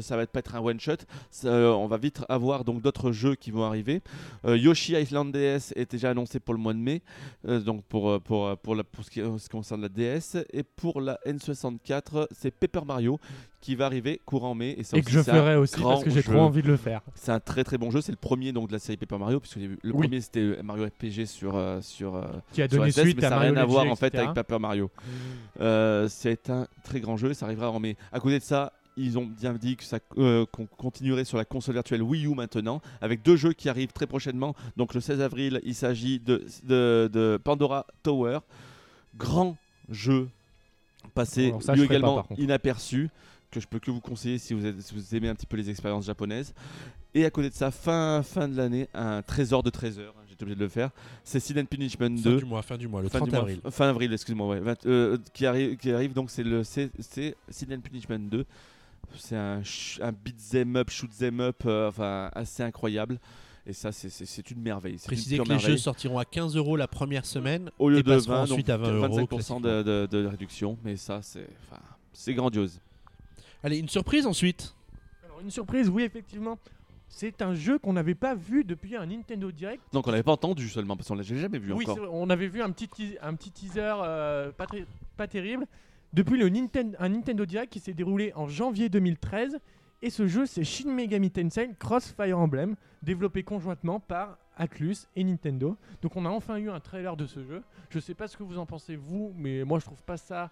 [0.00, 0.96] ça, va être pas être un one shot.
[1.30, 4.02] Ça, euh, on va vite avoir donc d'autres jeux qui vont arriver.
[4.44, 7.02] Euh, Yoshi Island DS est déjà annoncé pour le mois de mai,
[7.48, 10.62] euh, donc pour pour pour, la, pour ce, qui, ce qui concerne la DS et
[10.62, 13.18] pour la N64, c'est Paper Mario
[13.60, 16.22] qui va arriver courant mai et, ça Et que je ferai aussi parce que j'ai
[16.22, 17.00] trop envie de le faire.
[17.14, 18.02] C'est un très très bon jeu.
[18.02, 19.92] C'est le premier donc de la série Paper Mario puisque le Oui.
[19.92, 22.22] premier c'était Mario RPG sur euh, sur
[22.52, 24.14] Qui a sur donné SNES, suite mais à ça n'a rien à voir en fait
[24.14, 24.90] avec Paper Mario.
[25.60, 27.96] Euh, c'est un très grand jeu, ça arrivera en mai.
[28.12, 31.44] À côté de ça, ils ont bien dit que ça euh, qu'on continuerait sur la
[31.44, 34.54] console virtuelle Wii U maintenant, avec deux jeux qui arrivent très prochainement.
[34.76, 38.38] Donc le 16 avril, il s'agit de, de, de Pandora Tower,
[39.16, 39.56] grand
[39.90, 40.28] jeu
[41.14, 43.10] passé ça, lui pas, également inaperçu
[43.50, 45.56] que je peux que vous conseiller si vous, êtes- si vous aimez un petit peu
[45.56, 46.54] les expériences japonaises.
[47.16, 50.42] Et à côté de ça, fin, fin de l'année, un trésor de trésors, hein, j'étais
[50.42, 50.90] obligé de le faire,
[51.22, 53.34] c'est Sin and Punishment 2 Fin du mois, fin du mois, le fin 30 du
[53.34, 53.60] mois- avril.
[53.70, 57.66] fin avril, excuse-moi, ouais, euh, qui, arrive, qui arrive donc c'est le c'est c'est Sin
[57.72, 58.44] and Punishment 2
[59.16, 59.62] c'est un,
[60.00, 63.18] un beat them up, shoot them up, euh, enfin assez incroyable.
[63.66, 64.10] Et ça, c'est-
[64.50, 64.98] une merveille.
[65.36, 67.70] pure que les jeux sortiront à 15 euros la première semaine.
[67.78, 70.26] au lieu et de passeront 20, ensuite donc à 20 euros 25% de, de- de
[70.26, 70.76] réduction.
[70.84, 71.80] Mais ça, c'est enfin,
[72.34, 72.80] grandiose.
[73.62, 74.74] Allez, une surprise ensuite.
[75.24, 76.58] Alors, une surprise, oui, effectivement.
[77.08, 79.80] C'est un jeu qu'on n'avait pas vu depuis un Nintendo Direct.
[79.92, 81.96] Donc on l'avait pas entendu seulement parce qu'on l'a jamais vu Oui, encore.
[81.96, 84.50] vrai, on avait vu un petit, teas- un petit teaser euh,
[85.16, 85.64] pas terrible
[86.14, 89.58] depuis le Ninten- un Nintendo Direct qui s'est déroulé en janvier 2013.
[90.00, 95.24] Et ce jeu, c'est Shin Megami Tensei Cross Fire Emblem, développé conjointement par Atlus et
[95.24, 95.76] Nintendo.
[96.02, 97.62] Donc on a enfin eu un trailer de ce jeu.
[97.90, 100.50] Je sais pas ce que vous en pensez vous, mais moi je trouve pas ça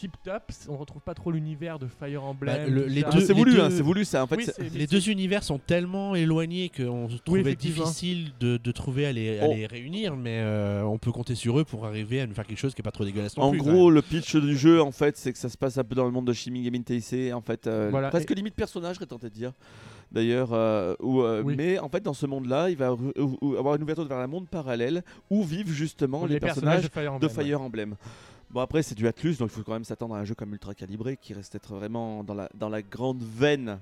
[0.00, 0.42] tip top.
[0.68, 2.56] On retrouve pas trop l'univers de Fire Emblem.
[2.56, 3.04] Bah, le- les.
[3.04, 4.22] Ah, deux- c'est voulu, deux- hein, c'est voulu ça.
[4.24, 7.54] En fait, Oui, c'est- c'est- mais Les deux univers sont tellement éloignés qu'on se trouvait
[7.54, 9.52] difficile de, de trouver à les, à Oh.
[9.54, 12.58] les réunir, mais euh, on peut compter sur eux pour arriver à nous faire quelque
[12.58, 14.90] chose qui est pas trop dégueulasse non En plus, gros, le pitch du jeu, en
[14.92, 17.32] fait, c'est que ça se passe un peu dans le monde de Shin Megami Tensei,
[17.32, 19.52] en fait, euh, Voilà, presque limite personnage, j'aurais tenté de dire.
[20.12, 21.54] D'ailleurs, euh, euh, Oui.
[21.56, 25.04] mais en fait, dans ce monde-là, il va avoir une ouverture vers un monde parallèle
[25.30, 27.30] où vivent justement les, personnages de Emblem.
[27.30, 27.94] Fire Emblem.
[28.50, 30.52] Bon après c'est du Atlus donc il faut quand même s'attendre à un jeu comme
[30.52, 33.78] ultra calibré qui reste être vraiment dans la, dans la grande veine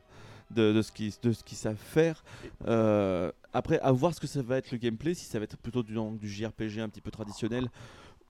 [0.51, 2.23] de, ce qu'ils qu'ils savent faire.
[2.67, 5.57] Euh, après à voir ce que ça va être le gameplay, si ça va être
[5.57, 7.71] plutôt du, du JRPG un petit peu traditionnel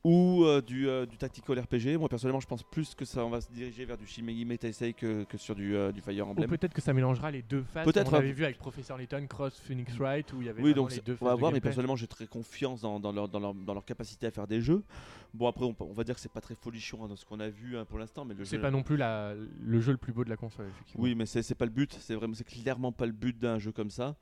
[0.05, 1.99] ou euh, du, euh, du tactical RPG.
[1.99, 4.59] Moi personnellement je pense plus que ça on va se diriger vers du Shin Megami
[4.59, 6.49] Tensei que, que sur du, euh, du Fire Ou Emblem.
[6.49, 7.84] peut-être que ça mélangera les deux phases.
[7.84, 8.20] Peut-être, On hein.
[8.20, 11.16] vu avec Professeur Layton, Cross Phoenix Wright, où il y avait Oui, donc les deux
[11.20, 13.74] on va phases voir, mais personnellement j'ai très confiance dans, dans leur, dans, leur, dans
[13.74, 14.82] leur capacité à faire des jeux.
[15.34, 17.49] Bon après on, va dire que c'est pas très folichon hein, dans ce qu'on a
[17.49, 18.62] vu hein, pour l'instant, mais le C'est jeu...
[18.62, 21.05] pas non plus la- le jeu le plus beau de la console, effectivement.
[21.05, 21.96] Oui, mais c'est c'est pas le but.
[22.01, 24.16] C'est vraiment, c'est clairement pas le but d'un jeu comme ça.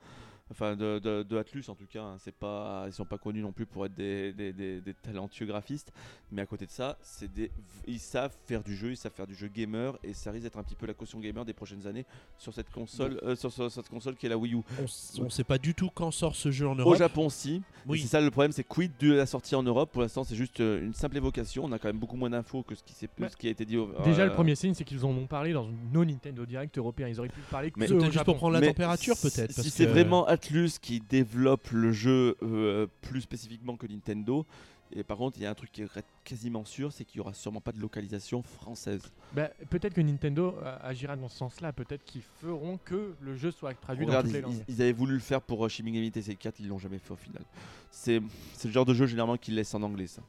[0.49, 2.01] Enfin, de, de, de Atlus en tout cas.
[2.03, 2.15] hein.
[2.19, 5.45] C'est pas, ils sont pas connus non plus pour être des, des, des- des talentueux
[5.45, 5.91] graphistes.
[6.31, 7.51] Mais à côté de ça, c'est des,
[7.85, 10.57] ils savent faire du jeu, ils savent faire du jeu gamer, et ça risque d'être
[10.57, 12.05] un petit peu la caution gamer des prochaines années
[12.37, 14.61] sur cette console, euh, sur, sur cette console qui est la Wii U.
[14.79, 16.97] On, on sait pas du tout quand sort ce jeu en Au Europe.
[16.97, 17.61] Japon, si.
[17.85, 17.99] Oui.
[18.01, 19.91] C'est ça le problème, c'est quid de la sortie en Europe?
[19.91, 21.65] Pour l'instant, c'est juste euh, une simple évocation.
[21.65, 23.29] On a quand même beaucoup moins d'infos que ce qui, s'est- Ouais.
[23.29, 23.77] ce qui a été dit.
[23.77, 26.45] Au, Déjà, euh, le premier signe, c'est qu'ils en ont parlé dans une no Nintendo
[26.45, 27.07] Direct européen.
[27.07, 28.31] Ils auraient pu parler que Mais- au juste Japon.
[28.31, 29.51] pour prendre la Mais température, peut-être.
[29.53, 34.45] Si c'est que- vraiment Atlus qui développe le jeu euh, plus spécifiquement que Nintendo.
[34.93, 35.87] Et par contre, il y a un truc qui est
[36.23, 39.01] quasiment sûr, c'est qu'il y aura sûrement pas de localisation française.
[39.33, 41.73] Bah, peut-être que Nintendo euh, agira dans ce sens-là.
[41.73, 44.63] Peut-être qu'ils feront que le jeu soit traduit Regarde, dans toutes les ils, langues.
[44.69, 46.99] ils- ils avaient voulu le faire pour euh, Shin Megami Tensei 4, ils l'ont jamais
[46.99, 47.43] fait au final.
[47.91, 48.21] C'est
[48.53, 50.21] c'est le genre de jeu généralement qu'ils laissent en anglais ça.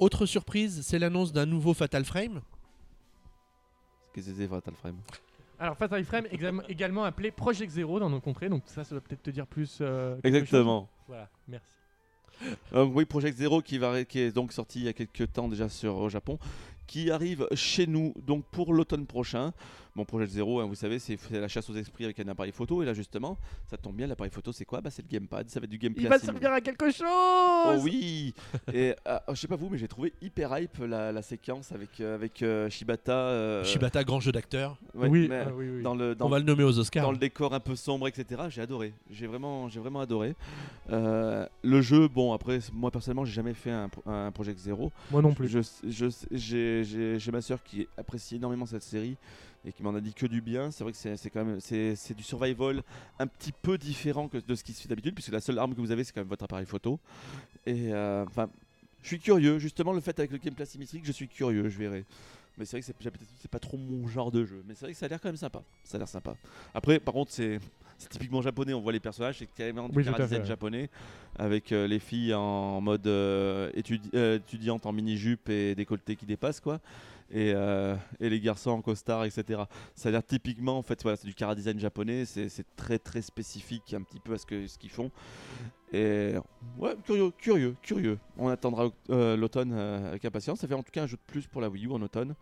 [0.00, 2.40] Autre surprise, c'est l'annonce d'un nouveau Fatal Frame.
[4.12, 4.96] Qu'est-ce que c'est Fatal Frame?
[5.58, 6.26] Alors, Fatal Frame,
[6.68, 8.48] également appelé Project Zero dans nos contrées.
[8.48, 9.78] Donc, ça, ça va peut-être te dire plus.
[9.80, 10.16] euh.
[10.24, 10.88] Exactement.
[11.06, 11.66] Voilà, merci.
[12.72, 15.48] Euh, oui, Project Zero qui, va, qui est donc sorti il y a quelques temps
[15.48, 16.38] déjà sur au Japon,
[16.86, 19.52] qui arrive chez nous donc pour l'automne prochain.
[19.96, 22.82] Bon, Project Zero, hein, vous savez, c'est la chasse aux esprits avec un appareil photo.
[22.82, 23.38] Et là, justement,
[23.70, 24.80] ça tombe bien, l'appareil photo, c'est quoi?
[24.80, 26.02] Bah, C'est le gamepad, ça va être du gameplay.
[26.02, 28.34] Il va servir à quelque chose Oh oui
[28.72, 32.00] Et euh, je sais pas vous, mais j'ai trouvé hyper hype la, la séquence avec,
[32.00, 33.12] euh, avec euh, Shibata.
[33.12, 34.76] euh, Shibata, grand jeu d'acteur.
[34.94, 35.82] ouais, oui, mais ah oui, oui.
[35.84, 37.04] dans le, dans On va le nommer aux Oscars.
[37.04, 38.42] dans le décor un peu sombre, etc.
[38.48, 38.94] J'ai adoré.
[39.10, 40.34] J'ai vraiment, j'ai vraiment adoré.
[40.90, 44.90] Euh, le jeu, bon, après, moi personnellement, j'ai jamais fait un, un Project Zero.
[45.12, 45.48] Moi non plus.
[46.34, 49.16] J'ai ma soeur qui apprécie énormément cette série
[49.64, 50.70] et qui m'en a dit que du bien.
[50.70, 52.82] C'est vrai que c'est, quand même c'est, du survival
[53.18, 55.74] un petit peu différent que de ce qui se fait d'habitude, puisque la seule arme
[55.74, 56.98] que vous avez, c'est quand même votre appareil photo.
[57.66, 58.48] Et euh, enfin,
[59.02, 59.58] je suis curieux.
[59.58, 61.68] Justement, le fait avec le gameplay asymétrique, je suis curieux.
[61.68, 62.04] Je verrai.
[62.56, 63.10] Mais c'est vrai que
[63.40, 64.62] c'est, pas trop mon genre de jeu.
[64.66, 65.62] Mais c'est vrai que ça a l'air quand même sympa.
[65.82, 66.36] Ça a l'air sympa.
[66.72, 67.58] Après, par contre, c'est,
[68.10, 68.74] typiquement japonais.
[68.74, 70.88] On voit les personnages, c'est carrément du Oui, fait, japonais,
[71.36, 76.26] avec euh, les filles en mode euh, étudi- euh, étudiante en mini-jupe et décolleté qui
[76.26, 76.80] dépasse, quoi.
[77.30, 79.62] Et, euh, et les garçons en costard, etc.
[79.94, 82.24] Ça a l'air typiquement, en fait, voilà, c'est du chara design japonais.
[82.26, 85.10] C'est, très très spécifique un petit peu à ce, que, ce qu'ils font.
[85.92, 86.34] Et
[86.78, 88.18] ouais, curieux, curieux, curieux.
[88.36, 90.60] On attendra euh, l'automne euh, avec impatience.
[90.60, 92.34] Ça fait en tout cas un jeu de plus pour la Wii U en automne.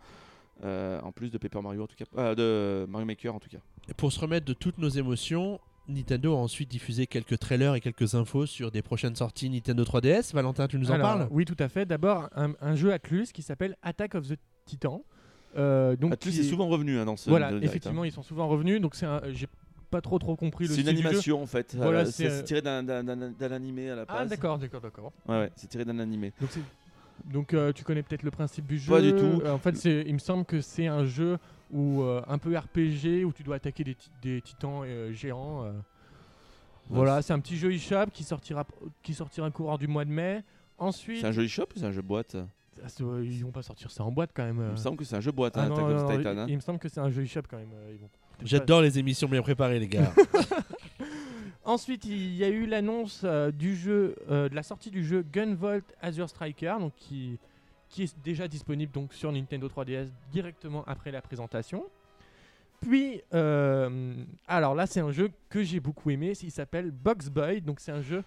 [0.63, 3.49] Euh, en plus de Paper Mario en tout cas, euh, de Mario Maker en tout
[3.49, 3.57] cas.
[3.89, 7.81] Et pour se remettre de toutes nos émotions, Nintendo a ensuite diffusé quelques trailers et
[7.81, 10.33] quelques infos sur des prochaines sorties Nintendo 3DS.
[10.33, 11.27] Valentin, tu nous en parles?
[11.31, 11.85] Oui, tout à fait.
[11.85, 15.03] D'abord, un, un jeu Atlus qui s'appelle Attack of the Titan.
[15.55, 17.69] Euh, donc Atlus qui est est- souvent revenu hein, dans ce Voilà, direct, hein.
[17.69, 18.81] effectivement, ils sont souvent revenus.
[18.81, 19.47] Donc, c'est un- j'ai
[19.91, 21.75] pas trop trop compris le C'est une animation en fait.
[21.75, 24.15] Voilà, Euh, c'est, tiré d'un- d'un d'un- d'un animé à la base.
[24.19, 25.11] Ah, d'accord, d'accord, d'accord.
[25.27, 26.33] Ouais, ouais, c'est tiré d'un animé.
[26.41, 26.61] Donc, c'est-
[27.31, 29.41] donc euh, tu connais peut-être le principe du jeu Pas du tout.
[29.45, 31.37] Euh, en fait, c'est, il me semble que c'est un jeu
[31.71, 35.71] où un peu RPG où tu dois attaquer des, des titans géants.
[36.89, 38.65] Voilà, c'est un petit jeu eShop qui sortira
[39.03, 40.43] qui sortira courant du mois de mai.
[40.77, 42.35] Ensuite, C'est un jeu shop ou c'est un jeu boîte?
[42.35, 42.47] Ah,
[42.99, 44.57] Ils vont pas sortir ça en boîte quand même.
[44.57, 44.71] Il euh.
[44.71, 46.31] me semble que c'est un jeu boîte, Ah hein, non, Attack non, of non, Titan.
[46.33, 46.45] il, hein.
[46.49, 47.71] il me semble que c'est un jeu eShop quand même.
[47.73, 50.11] euh, pas- J'adore les émissions bien préparées, les gars.
[51.65, 55.23] Ensuite, il y a eu l'annonce euh, du jeu, euh, de la sortie du jeu
[55.31, 57.39] Gunvolt Azure Striker, donc qui,
[57.87, 61.85] qui est déjà disponible donc sur Nintendo 3DS directement après la présentation.
[62.81, 64.13] Puis, euh,
[64.45, 66.33] alors là, c'est un jeu que j'ai beaucoup aimé.
[66.43, 68.23] Il s'appelle Box Boy, donc c'est un jeu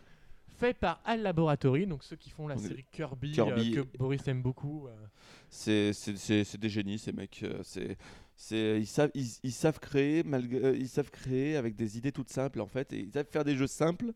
[0.59, 4.27] fait par Al Laboratory, donc ceux qui font la série Kirby, Kirby euh, que Boris
[4.29, 4.89] aime beaucoup.
[4.89, 4.93] euh.
[5.51, 7.41] C'est des génies ces mecs.
[7.43, 7.97] euh, C'est
[8.39, 12.29] c'est ils savent ils, ils savent créer malgré ils savent créer avec des idées toutes
[12.29, 14.13] simples en fait et ils savent faire des jeux simples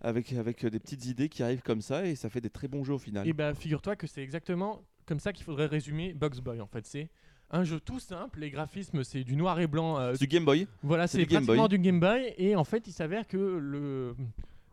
[0.00, 2.82] avec avec des petites idées qui arrivent comme ça et ça fait des très bons
[2.84, 3.28] jeux au final.
[3.28, 6.86] Et bah, figure-toi que c'est exactement comme ça qu'il faudrait résumer Box Boy en fait.
[6.86, 7.10] C'est
[7.50, 10.66] un jeu tout simple, les graphismes c'est du noir et blanc euh, du Game Boy.
[10.82, 11.68] Voilà, C'est pratiquement Boy.
[11.68, 12.32] du Game Boy.
[12.38, 14.14] Et en fait, il s'avère que le,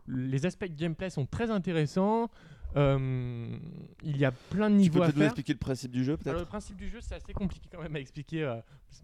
[0.07, 2.29] les aspects de gameplay sont très intéressants.
[2.75, 3.57] Euh,
[4.03, 5.27] il y a plein de Tu niveaux peux à peut-être nous faire.
[5.31, 7.81] expliquer le principe du jeu Alors, le peut-être principe du jeu, c'est assez compliqué quand
[7.81, 8.43] même à expliquer.
[8.43, 8.57] euh,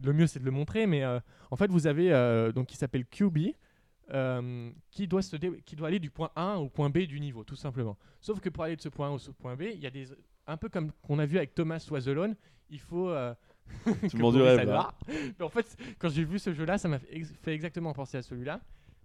[0.03, 0.87] le mieux, c'est de le montrer.
[0.87, 1.19] Mais euh,
[1.51, 3.37] en fait, vous avez euh, donc qui s'appelle QB.
[4.13, 7.43] euh, qui, doit se qui doit aller du point A au point B du niveau,
[7.45, 7.97] tout simplement.
[8.19, 10.07] Sauf que pour aller de ce point A au point B, il y a des
[10.47, 12.35] un peu comme qu'on a vu avec Thomas Alone,
[12.69, 13.33] il faut euh,
[13.85, 14.67] Tout le monde du rêve.
[14.67, 14.93] là.
[15.07, 18.59] Mais en fait, quand j'ai vu ce jeu-là, ça m'a fait exactement penser à celui-là.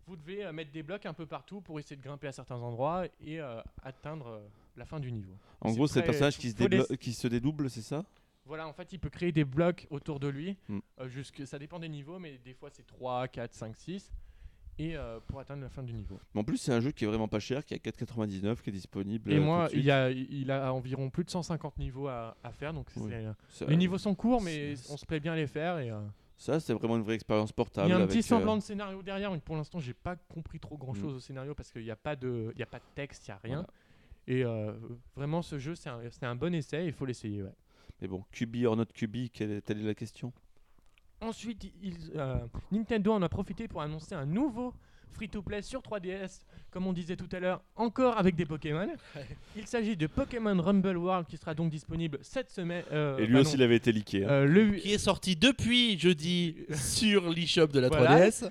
[0.07, 2.57] Vous devez euh, mettre des blocs un peu partout pour essayer de grimper à certains
[2.62, 4.38] endroits et euh, atteindre euh,
[4.76, 5.32] la fin du niveau.
[5.61, 8.04] En gros, c'est le personnage qui se, faut les- déblo- qui se dédouble, c'est ça?
[8.44, 10.57] Voilà, en fait, il peut créer des blocs autour de lui.
[10.68, 10.78] Mm.
[11.00, 14.12] euh, jusque, ça dépend des niveaux, mais des fois c'est 3, 4, 5, 6.
[14.78, 16.20] Et euh, pour atteindre la fin du niveau.
[16.34, 18.61] Mais en plus, c'est un jeu qui est vraiment pas cher, qui est à 4,99,
[18.61, 19.32] qui est disponible.
[19.32, 22.52] Et euh, moi, il, y a, il a environ plus de 150 niveaux à, à
[22.52, 22.74] faire.
[22.74, 23.12] Donc c'est- Oui.
[23.48, 23.68] suite.
[23.70, 25.78] les niveaux sont courts, mais on se plaît bien à les faire.
[25.78, 25.98] Et, euh,
[26.39, 27.89] Ça, c'est vraiment une vraie expérience portable.
[27.89, 30.16] Il y a un petit euh, semblant de scénario derrière, mais pour l'instant, j'ai pas
[30.16, 32.66] compris trop grand chose au scénario parce qu'il n'y a, pas de- il y a
[32.66, 33.55] pas de texte, il n'y a rien.
[33.57, 33.68] Voilà.
[34.28, 34.72] Et euh,
[35.14, 37.43] vraiment, ce jeu, c'est un, un bon essai, il faut l'essayer.
[37.43, 37.55] ouais.
[38.03, 40.32] Mais bon, QB or not QB, quelle est, telle est la question?
[41.22, 44.74] Ensuite, ils- euh, Nintendo en a profité pour annoncer un nouveau
[45.12, 46.40] free-to-play sur 3DS,
[46.70, 48.88] comme on disait tout à l'heure, encore avec des Pokémon.
[49.57, 52.84] Il s'agit de Pokémon Rumble World qui sera donc disponible cette semaine.
[52.92, 54.24] euh, Et lui bah aussi, non, il avait été leaké.
[54.24, 54.28] hein.
[54.30, 58.28] euh, le, qui est sorti depuis jeudi sur l'eShop de la Voilà.
[58.28, 58.50] 3DS.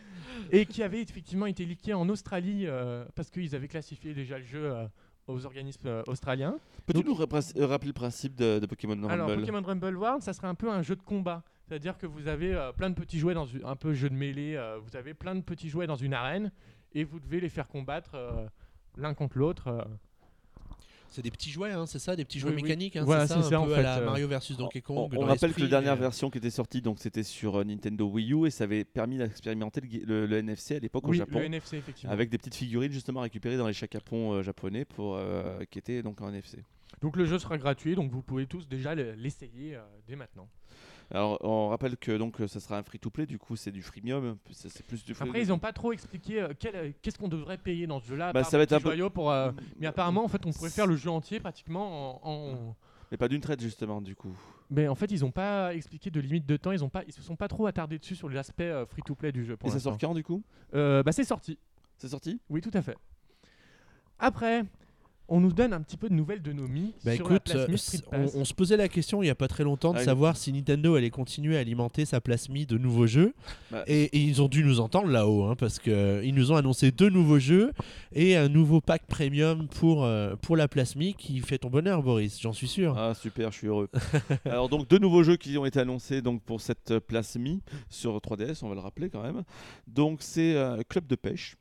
[0.52, 4.46] et qui avait effectivement été leaké en Australie euh, parce qu'ils avaient classifié déjà le
[4.46, 4.86] jeu euh,
[5.28, 6.56] aux organismes euh, australiens.
[6.86, 9.12] Peux-tu donc- nous euh, rappeler le principe de, de Pokémon Rumble?
[9.12, 11.44] Alors, Pokémon Rumble World, ça serait un peu un jeu de combat.
[11.68, 14.56] C'est-à-dire que vous avez euh, plein de petits jouets dans un peu jeu de mêlée.
[14.56, 16.52] euh, vous avez plein de petits jouets dans une arène
[16.94, 18.46] et vous devez les faire combattre euh,
[18.98, 19.68] l'un contre l'autre.
[19.68, 19.84] euh.
[21.10, 22.64] C'est des petits jouets, hein, c'est ça, des petits jouets Oui, oui.
[22.64, 22.98] mécaniques.
[22.98, 24.06] hein, Voilà, c'est ça, c'est ça, un en peu à fait, la euh.
[24.06, 25.14] Mario versus Donkey On, Kong.
[25.16, 28.06] on dans rappelle que la dernière euh, version qui était sortie, donc c'était sur Nintendo
[28.06, 31.14] Wii U et ça avait permis d'expérimenter le, gui- le- le NFC à l'époque au
[31.14, 31.40] Japon.
[31.40, 32.12] le NFC, effectivement.
[32.12, 36.04] Avec des petites figurines justement récupérées dans les chakapons euh, japonais pour, euh, qui étaient
[36.04, 36.64] donc en NFC.
[37.02, 40.50] Donc le jeu sera gratuit, donc vous pouvez tous déjà le- l'essayer euh, dès maintenant.
[41.12, 44.86] Alors on rappelle que donc ça sera un free-to-play, du coup c'est du freemium, c'est
[44.86, 47.86] plus du free Après, ils n'ont pas trop expliqué euh, euh, qu'est-ce qu'on devrait payer
[47.88, 48.34] dans ce jeu-là.
[48.34, 50.88] Bah, ça va être un peu- pour, euh, Mais apparemment, en fait, on pourrait faire
[50.88, 52.76] le jeu entier pratiquement en- en,
[53.12, 54.36] Mais pas d'une traite justement du coup.
[54.72, 56.72] Mais en fait, ils n'ont pas expliqué de limite de temps.
[56.72, 59.46] Ils ont pas, ils se sont pas trop attardés dessus sur l'aspect euh, free-to-play du
[59.46, 59.56] jeu.
[59.58, 60.44] Pour et ça sort quand du coup?
[60.74, 61.60] Euh, Bah, c'est sorti.
[61.98, 62.40] C'est sorti?
[62.50, 62.98] Oui, tout à fait.
[64.18, 64.64] Après,
[65.28, 68.02] on nous donne un petit peu de nouvelles de Nomi Bah sur la écoute, Plasmi
[68.14, 70.02] euh, on, on se posait la question il y a pas très longtemps de Ah
[70.02, 70.06] oui.
[70.06, 73.34] savoir si Nintendo allait continuer à alimenter sa plasmie de nouveaux jeux.
[73.72, 73.84] Bah.
[73.88, 77.10] Et, et ils ont dû nous entendre là-haut, hein, parce qu'ils nous ont annoncé deux
[77.10, 77.72] nouveaux jeux
[78.14, 82.40] et un nouveau pack premium pour, euh, pour la plasmie qui fait ton bonheur, Boris,
[82.42, 82.96] j'en suis sûr.
[82.98, 83.90] Ah super, je suis heureux.
[84.46, 87.62] Alors donc deux nouveaux jeux qui ont été annoncés donc pour cette euh, place Mi
[87.90, 89.44] sur 3DS, on va le rappeler quand même.
[89.88, 91.56] Donc c'est euh, Club de pêche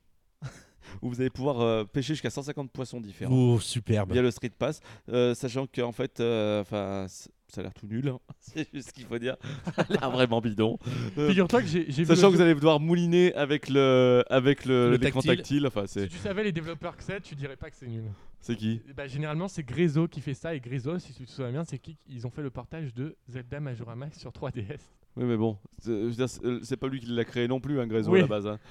[1.01, 4.11] où vous allez pouvoir euh, pêcher jusqu'à 150 poissons différents Oh, superbe.
[4.13, 4.79] via le Street Pass,
[5.09, 8.19] euh, sachant qu'en fait, euh, enfin, ça a l'air tout nul, hein.
[8.39, 9.37] c'est juste ce qu'il faut dire.
[9.75, 10.77] Ça a l'air vraiment bidon.
[11.17, 12.05] Euh, Figure-toi que j'ai vu.
[12.05, 15.37] Sachant que vous allez devoir mouliner avec le avec le, Le l'écran tactile.
[15.63, 15.67] tactile.
[15.67, 18.03] Enfin, Si tu savais les développeurs que c'est, tu dirais pas que c'est nul.
[18.41, 18.81] c'est qui?
[18.95, 20.53] Bah, généralement, c'est Grezzo qui fait ça.
[20.55, 23.15] Et Grezzo, si tu te souviens bien, c'est qui Ils ont fait le portage de
[23.29, 24.79] Zelda Majora Max sur 3DS.
[25.17, 27.87] Oui, mais bon, c'est c'est euh, c'est pas lui qui l'a créé non plus, un
[27.87, 28.19] Grezzo Oui.
[28.19, 28.47] à la base.
[28.47, 28.59] hein.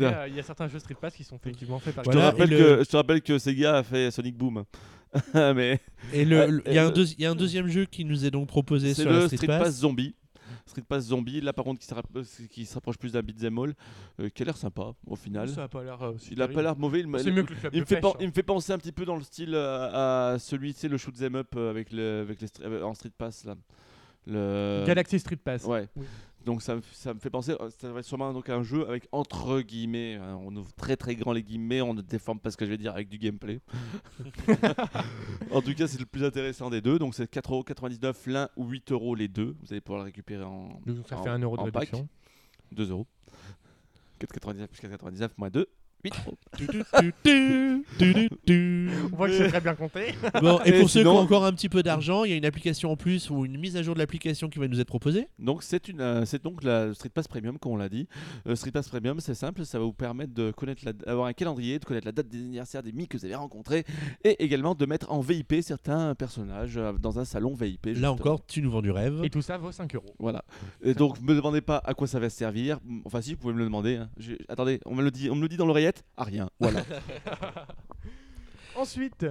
[0.00, 2.16] Euh, Il y a certains jeux Street Pass qui sont effectivement faits par Je te,
[2.16, 4.64] rappelle que, je te rappelle que Sega a fait Sonic Boom.
[5.34, 5.80] mais
[6.14, 8.94] Et Ah, il y, a un y a deuxième jeu qui nous est donc proposé
[8.94, 9.62] sur le la Street, Street, Pass.
[9.64, 9.74] Pass.
[9.80, 10.14] Zombie.
[10.64, 13.20] Street Pass Zombie, là par contre qui se, rapp- euh, qui se rapproche plus d'un
[13.20, 13.74] beat'em all,
[14.20, 15.48] euh, qui a l'air sympa au final.
[15.48, 16.00] Ça a pas l'air.
[16.00, 17.00] euh, Il a pas l'air mauvais.
[17.00, 18.16] il mieux que le club il de me, fait pêche, hein.
[18.20, 20.88] il me fait penser un petit peu dans le style euh, à celui, tu sais,
[20.88, 23.56] le shoot 'em up euh, avec, le, avec les stra- euh, en Street Pass là.
[24.26, 24.84] Le...
[24.86, 25.64] Galaxy Street Pass.
[25.64, 25.88] Ouais.
[25.96, 26.04] Oui.
[26.44, 28.88] Donc ça, me- ça me fait penser, euh, ça va être sûrement donc un jeu
[28.88, 32.50] avec entre guillemets, hein, on ouvre très très grand les guillemets, on ne déforme pas
[32.50, 33.60] ce que je vais dire avec du gameplay.
[35.52, 36.98] en tout cas, c'est le plus intéressant des deux.
[36.98, 39.54] Donc c'est 4,99€ l'un ou 8€ les deux.
[39.62, 41.90] Vous allez pouvoir le récupérer en Donc ça en- fait 1 euro de en pack.
[41.90, 42.08] réduction.
[42.72, 43.06] 2 euros.
[44.20, 45.66] 4,99 plus 4,99 moins 2.
[46.04, 46.36] 8 euros.
[46.58, 48.90] Tu, tu, tu, tu, tu, tu, tu.
[49.12, 50.14] On voit que c'est très bien compté.
[50.40, 52.36] Bon, et Et pour ceux qui ont encore un petit peu d'argent, il y a
[52.36, 54.88] une application en plus ou une mise à jour de l'application qui va nous être
[54.88, 55.28] proposée.
[55.38, 58.08] Donc c'est une, euh, c'est donc la Street Pass Premium, comme on l'a dit.
[58.48, 61.78] Euh, Street Pass Premium, c'est simple, ça va vous permettre de connaître, d'avoir un calendrier,
[61.78, 63.84] de connaître la date des anniversaires des mi que vous avez rencontrés,
[64.24, 67.86] et également de mettre en VIP certains personnages euh, dans un salon VIP.
[67.86, 68.12] Là justement.
[68.12, 69.20] encore, tu nous vends du rêve.
[69.22, 70.14] Et tout ça vaut 5 euros.
[70.18, 70.44] Voilà.
[70.82, 72.78] Et donc, me demandez pas à quoi ça va servir.
[73.04, 73.96] Enfin, si, vous pouvez me le demander.
[73.96, 74.08] hein.
[74.48, 75.91] Attendez, on me le dit, on me le dit dans l'oreillette.
[76.16, 76.48] À rien.
[76.60, 76.82] Voilà.
[78.76, 79.26] Ensuite,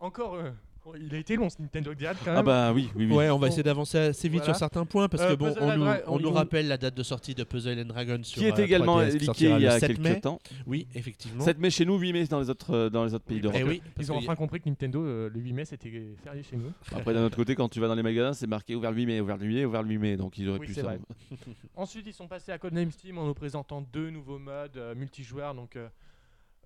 [0.00, 0.34] encore.
[0.34, 0.50] euh,
[1.00, 2.38] il a été long ce Nintendo Direct quand même.
[2.38, 3.14] ah bah oui, oui, oui.
[3.16, 4.54] Ouais, on va essayer d'avancer assez vite Voilà.
[4.54, 5.76] sur certains points parce Euh, que bon, on
[6.18, 8.64] nous, on rappelle la date de sortie de Puzzle and Dragon sur Qui est euh,
[8.64, 10.20] également 3DS, qui leaké sortira il y a 7 quelques mai.
[10.20, 10.38] temps.
[10.66, 11.44] Oui, effectivement.
[11.44, 13.58] 7 mai chez nous, 8 mai dans les autres, euh, dans les autres pays d'Europe.
[13.60, 15.90] Eh oui, parce Ils ont enfin compris que Nintendo, euh, le 8 mai, c'était
[16.22, 16.72] férié chez nous.
[16.94, 19.06] Après, d'un autre côté, quand tu vas dans les magasins, c'est marqué ouvert le 8
[19.06, 20.16] mai, ouvert le 8 mai, ouvert le 8 mai.
[20.16, 20.94] Donc, ils auraient Oui, pu ça.
[21.76, 25.54] Ensuite, ils sont passés à Codename Steam en nous présentant deux nouveaux modes euh, multijoueurs,
[25.54, 25.76] donc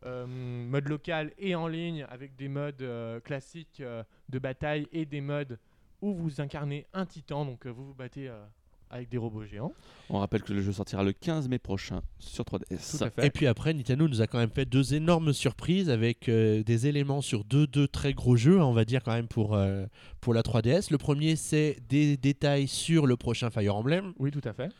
[0.05, 5.05] euh, mode local et en ligne, avec des modes euh, classiques euh, de bataille et
[5.07, 5.59] des modes
[6.01, 8.43] où vous incarnez un titan, donc euh, vous vous battez euh,
[8.91, 9.73] avec des robots géants.
[10.11, 12.99] On rappelle que le jeu sortira le 15 mai prochain sur 3DS.
[12.99, 13.27] Tout à fait.
[13.27, 16.89] Et puis après, Nintendo nous a quand même fait deux énormes surprises avec euh, des
[16.89, 19.87] éléments sur deux, deux très gros jeux, hein, on va dire quand même pour, euh,
[20.21, 20.91] pour la 3DS.
[20.91, 24.13] Le premier, c'est des détails sur le prochain Fire Emblem.
[24.19, 24.71] Oui, tout à fait.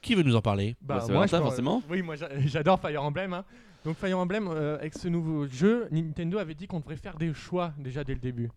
[0.00, 0.76] Qui veut nous en parler?
[0.80, 1.82] Bah, Valentin, je peux- forcément.
[1.90, 3.32] Oui, moi j'a- j'adore Fire Emblem.
[3.32, 3.44] hein.
[3.86, 7.32] Donc Fire Emblem, euh, avec ce nouveau jeu, Nintendo avait dit qu'on devrait faire des
[7.32, 8.50] choix déjà dès le début.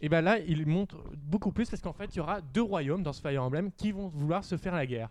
[0.00, 3.02] Et ben là, il montre beaucoup plus parce qu'en fait, il y aura deux royaumes
[3.02, 5.10] dans ce Fire Emblem qui vont vouloir se faire la guerre.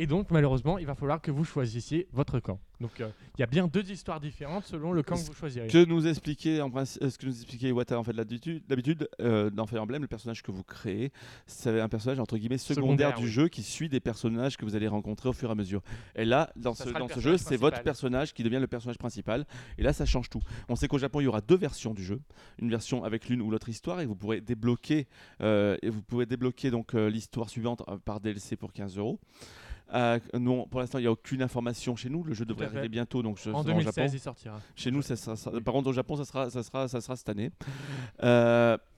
[0.00, 2.58] Et donc, malheureusement, il va falloir que vous choisissiez votre camp.
[2.80, 5.66] Donc, euh, il y a bien deux histoires différentes selon le camp que vous choisirez.
[5.66, 9.66] Que nous expliquait en principe, ce que nous expliquait Iwata en fait d'habitude, euh, dans
[9.66, 11.12] Fire Emblem, le personnage que vous créez,
[11.46, 13.30] c'est un personnage entre guillemets secondaire, Secondaire, du oui.
[13.30, 15.82] jeu qui suit des personnages que vous allez rencontrer au fur et à mesure.
[16.16, 19.44] Et là, dans Ça ce, dans jeu, c'est votre personnage qui devient le personnage principal.
[19.76, 20.40] Et là, ça change tout.
[20.70, 22.22] On sait qu'au Japon, il y aura deux versions du jeu,
[22.58, 25.08] une version avec l'une ou l'autre histoire, et vous pourrez débloquer
[25.42, 29.20] euh, et vous pouvez débloquer donc euh, l'histoire suivante euh, par DLC pour 15 euros.
[29.92, 32.22] Euh, non, pour l'instant, il n'y a aucune information chez nous.
[32.24, 34.10] Le jeu devrait arriver bientôt, donc je en sera au 2016, Japon.
[34.14, 34.60] il sortira.
[34.76, 37.16] Chez nous, ça sera- ça- par contre, au Japon, ça sera, ça sera, ça sera
[37.16, 37.50] cette année.
[38.22, 38.76] Euh,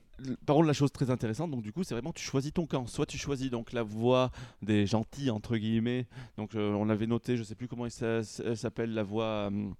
[0.47, 2.87] par contre, la chose très intéressante, donc du coup, c'est vraiment tu choisis ton camp.
[2.87, 4.31] Soit tu choisis donc la voie
[4.63, 6.07] des gentils entre guillemets.
[6.37, 9.51] Donc euh, on avait noté, je sais plus comment il s'a- s'a- s'appelle la voie.
[9.51, 9.71] euh,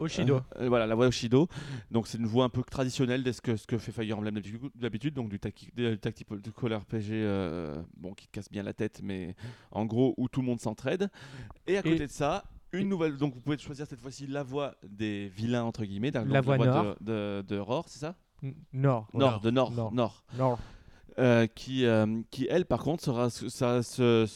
[0.00, 0.40] Oshido.
[0.60, 1.48] euh, voilà, la voie Oshido.
[1.90, 4.34] Donc c'est une voie un peu traditionnelle de ce que, ce que fait Fire Emblem
[4.74, 6.38] d'habitude- donc du tacti- du tactical
[6.74, 9.34] RPG, euh, bon, qui te casse bien la tête, mais
[9.70, 11.08] en gros où tout le monde s'entraide.
[11.66, 13.16] Et à côté Et- de ça, une nouvelle.
[13.16, 16.96] Donc vous pouvez choisir cette fois-ci la voie des vilains entre guillemets, La voie nord.
[17.00, 18.16] de, de, de Roar, c'est ça?
[18.72, 19.08] Nord.
[19.14, 19.92] Nord, de Nord, Nord.
[19.92, 20.24] Nord.
[20.36, 20.58] Nord.
[21.18, 24.26] Euh, qui, euh, qui elle par contre sera, ça, se-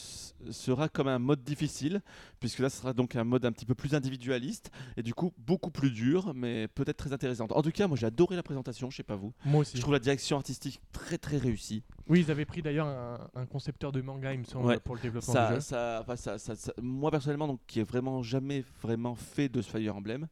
[0.50, 2.00] sera comme un mode difficile
[2.38, 5.34] puisque là ce sera donc un mode un petit peu plus individualiste et du coup
[5.36, 8.88] beaucoup plus dur mais peut-être très intéressante en tout cas moi j'ai adoré la présentation
[8.88, 9.76] je sais pas vous Moi aussi.
[9.76, 13.44] je trouve la direction artistique très très réussie Oui, ils avaient pris d'ailleurs un, un
[13.44, 14.80] concepteur de manga, il me semble, Ouais.
[14.80, 15.60] pour le développement du jeu.
[15.60, 19.60] ça, enfin, ça- ça- ça- moi personnellement donc qui est vraiment jamais vraiment fait de
[19.60, 20.28] ce Fire Emblem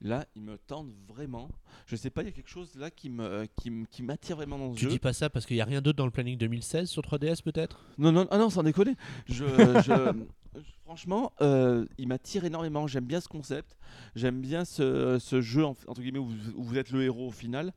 [0.00, 1.48] là il me tente vraiment
[1.86, 4.36] je sais pas il y a quelque chose là qui me qui, m- qui m'attire
[4.36, 6.04] vraiment dans ce Tu jeu dis pas ça parce qu'il n'y a rien d'autre dans
[6.04, 7.84] le planning 2016 sur 3DS peut-être?
[7.98, 8.94] Non, non, ah non, sans déconner.
[9.26, 9.44] Je,
[9.84, 12.86] je- franchement, euh, il m'attire énormément.
[12.86, 13.76] J'aime bien ce concept.
[14.14, 17.28] J'aime bien ce, ce jeu, en- entre guillemets, où vous, où vous êtes le héros
[17.28, 17.72] au final.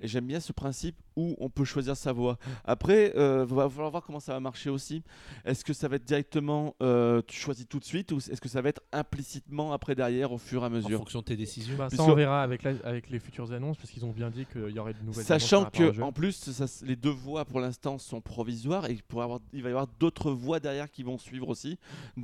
[0.00, 2.38] Et j'aime bien ce principe où on peut choisir sa voie.
[2.64, 5.02] Après, il va falloir voir comment ça va marcher aussi.
[5.44, 8.48] Est-ce que ça va être directement, euh, tu choisis tout de suite, ou est-ce que
[8.48, 11.36] ça va être implicitement après derrière au fur et à En mesure fonction de tes
[11.36, 11.76] décisions.
[11.76, 14.46] Bah, ça, on verra avec, la- avec les futures annonces, parce qu'ils ont bien dit
[14.46, 17.98] qu'il y aurait de nouvelles Sachant que en plus, ça- les deux voies pour l'instant
[17.98, 21.18] sont provisoires et il, pourrait avoir, il va y avoir d'autres voies derrière qui vont
[21.18, 21.78] suivre aussi.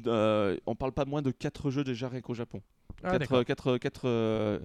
[0.07, 2.61] Euh, on parle pas moins de quatre jeux déjà rien qu'au Japon.
[3.03, 3.45] Ah, quatre, d'accord.
[3.45, 4.59] quatre, quatre, euh,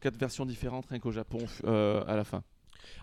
[0.00, 2.42] quatre versions différentes rien qu'au Japon euh, à la fin.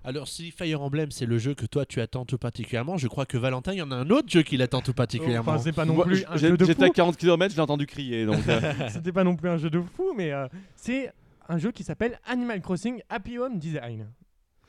[0.06, 3.26] Alors si Fire Emblem c'est le jeu que toi tu attends tout particulièrement, je crois
[3.26, 5.54] que Valentin il y en a un autre jeu qui l'attend tout particulièrement.
[5.54, 6.94] Enfin, c'est pas non plus un jeu de J'étais à fou.
[6.94, 8.26] 40 km, je l'ai entendu crier.
[8.26, 11.12] Donc, euh, C'était pas non plus un jeu de fou, mais euh, c'est
[11.48, 14.08] un jeu qui s'appelle Animal Crossing Happy Home Design.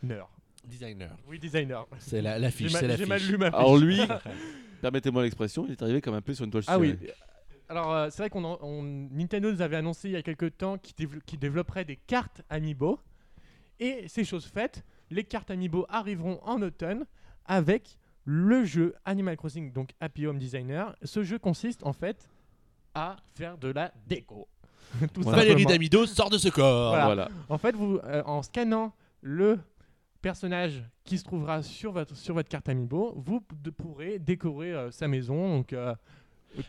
[0.03, 0.29] Nerd.
[0.65, 1.11] Designer.
[1.29, 1.87] Oui, designer.
[1.99, 3.59] C'est la, la fiche, J'ai mal lu ma fiche.
[3.59, 4.01] alors lui,
[4.81, 6.97] permettez-moi l'expression, il est arrivé comme un peu sur une toile Ah oui.
[7.69, 10.57] Alors, euh, c'est vrai qu'on en- on- Nintendo nous avait annoncé il y a quelques
[10.57, 12.99] temps qu'il dév- qu'il développerait des cartes Amiibo.
[13.81, 14.85] Et c'est chose faite.
[15.15, 17.07] Les cartes Amiibo arriveront en automne
[17.47, 20.97] avec le jeu Animal Crossing, donc Happy Home Designer.
[21.05, 22.29] Ce jeu consiste en fait
[22.97, 24.49] à faire de la déco.
[25.15, 25.39] Tout Voilà.
[25.39, 25.67] Valérie.
[25.67, 26.91] Damido sort de ce corps.
[26.91, 27.05] Voilà.
[27.05, 27.29] Voilà.
[27.49, 29.61] En fait, vous, euh, en scannant le
[30.21, 33.41] personnage qui se trouvera sur votre, sur votre carte Amiibo, vous
[33.77, 35.95] pourrez décorer euh, sa maison donc, euh,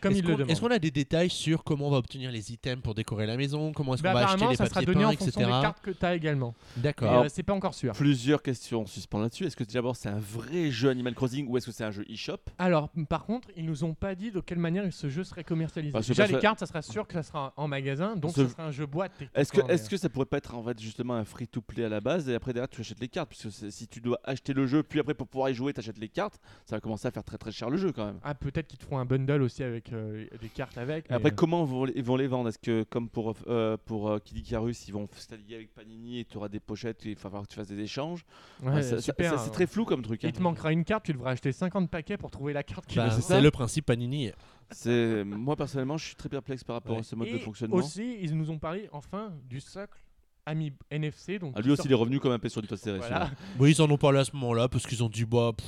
[0.02, 0.52] comme Est-ce il le qu'on demande.
[0.52, 3.38] est-ce qu'on a des détails sur comment on va obtenir les items pour décorer la
[3.38, 5.12] maison Comment est-ce Bah, qu'on va acheter apparemment, les ça sera papiers donné peints, en
[5.18, 5.46] fonction etc.
[5.46, 6.56] des cartes que tu as également.
[6.78, 7.24] Mais, D'accord.
[7.24, 7.94] euh, c'est pas encore sûr.
[7.94, 9.46] Plusieurs questions en suspens là-dessus.
[9.46, 12.06] Est-ce que d'abord c'est un vrai jeu Animal Crossing ou est-ce que c'est un jeu
[12.10, 12.38] eShop?
[12.58, 15.44] Alors, m- par contre, ils nous ont pas dit de quelle manière ce jeu serait
[15.44, 15.92] commercialisé.
[15.94, 18.44] Parce que Déjà, les cartes, ça sera sûr que ça sera en magasin, donc Ce-
[18.46, 19.12] ça sera un jeu boîte.
[19.34, 21.86] Est-ce que, techniquement, est mais- que ça pourrait pas être en fait justement un free-to-play
[21.86, 23.30] à la base et après derrière tu achètes les cartes?
[23.30, 25.74] Parce que c'est- si tu dois acheter le jeu puis après pour pouvoir y jouer
[25.74, 28.06] tu achètes les cartes, ça va commencer à faire très très cher le jeu quand
[28.06, 28.20] même.
[28.24, 31.10] Ah, peut-être qu'ils te feront un bundle aussi avec euh, des cartes avec.
[31.10, 32.50] mais, Après, euh, comment vont les, ils vont les vendre?
[32.50, 36.26] Est-ce que, comme pour, euh, pour euh, Kid Icarus, ils vont s'allier avec Panini et
[36.26, 38.26] tu auras des pochettes et il va falloir que tu fasses des échanges?
[38.64, 39.32] Ouais, ça- super.
[39.32, 39.54] ça, C'est hein.
[39.54, 40.24] très flou comme truc.
[40.24, 40.28] hein.
[40.30, 42.96] Il te manquera une carte, tu devras acheter 50 paquets pour trouver la carte qui
[42.98, 43.42] Bah, va c'est ça.
[43.42, 44.32] le principe Panini.
[44.72, 47.02] C'est- Moi personnellement, je suis très perplexe par rapport Ouais.
[47.02, 47.76] à ce mode Et de fonctionnement.
[47.78, 50.00] aussi, ils nous ont parlé enfin du socle
[50.48, 51.40] Ami NFC.
[51.40, 53.00] Donc Ah, lui aussi, sort- il est revenu comme un peu sur du toit serré.
[53.00, 53.32] Voilà.
[53.60, 55.68] Oui, ils en ont parlé à ce moment-là parce qu'ils ont dit bah pff,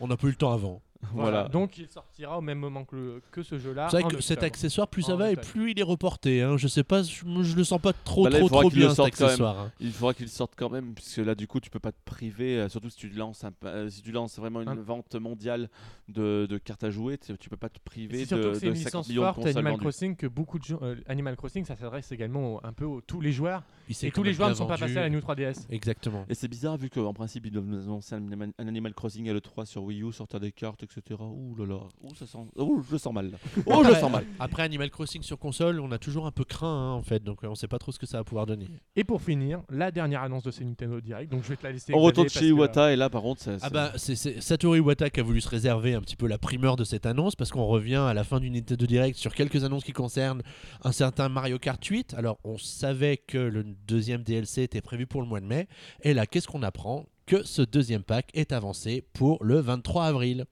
[0.00, 0.80] on n'a pas eu le temps avant.
[1.12, 1.30] Voilà.
[1.30, 1.48] Voilà.
[1.48, 3.88] Donc il sortira au même moment que, le- que ce jeu-là.
[3.90, 6.42] C'est vrai que cet accessoire, plus ça va et plus il est reporté.
[6.42, 6.56] Hein.
[6.56, 8.88] Je sais pas, je, je le sens pas trop Bah là, trop faudra trop bien
[8.88, 9.28] cet sorte quand même.
[9.30, 9.58] accessoire.
[9.60, 9.72] hein.
[9.80, 12.58] Il faudra qu'il sorte quand même, puisque là, du coup, tu peux pas te priver,
[12.58, 15.68] euh, surtout si tu lances, un, euh, si tu lances vraiment une Un- vente mondiale
[16.08, 18.70] de, de cartes à jouer, tu, tu peux pas te priver de, que c'est de
[18.70, 19.82] une 50 licence millions de forte consoles Animal vendues.
[19.82, 20.78] Crossing que beaucoup de gens.
[20.82, 23.62] euh, Animal Crossing, ça s'adresse également au- un peu à tous les joueurs.
[24.02, 25.66] Et tous les joueurs ne sont pas passés à la New 3DS.
[25.70, 26.24] Exactement.
[26.28, 29.28] Et c'est bizarre vu qu'en principe ils doivent nous annoncer un, Animal- un Animal Crossing
[29.28, 31.20] à l'E3 sur Wii U, sortir des cartes, etc.
[31.20, 32.38] Ouh là là, ouh, ça sent...
[32.56, 33.30] ouh, je le sens mal.
[33.32, 33.38] là.
[33.66, 34.24] Oh, je le sens mal.
[34.38, 37.44] Après Animal Crossing sur console, on a toujours un peu craint hein, en fait, donc
[37.44, 38.68] euh, on sait pas trop ce que ça va pouvoir donner.
[38.96, 41.30] Et pour finir, la dernière annonce de ce Nintendo Direct.
[41.30, 41.92] Donc je vais te la laisser.
[41.94, 44.78] On retourne chez que, Iwata et là par contre, ça, Ah bah c'est c'est Satoru
[44.78, 47.50] Iwata qui a voulu se réserver un petit peu la primeur de cette annonce parce
[47.50, 50.42] qu'on revient à la fin du Nintendo Direct sur quelques annonces qui concernent
[50.82, 52.14] un certain Mario Kart 8.
[52.16, 55.68] Alors on savait que le deuxième DLC était prévu pour le mois de mai
[56.02, 57.06] et là qu'est-ce qu'on apprend?
[57.26, 60.44] Que ce deuxième pack est avancé pour le 23 avril.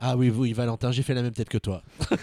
[0.00, 1.82] Ah oui, oui, Valentin, j'ai fait la même tête que toi.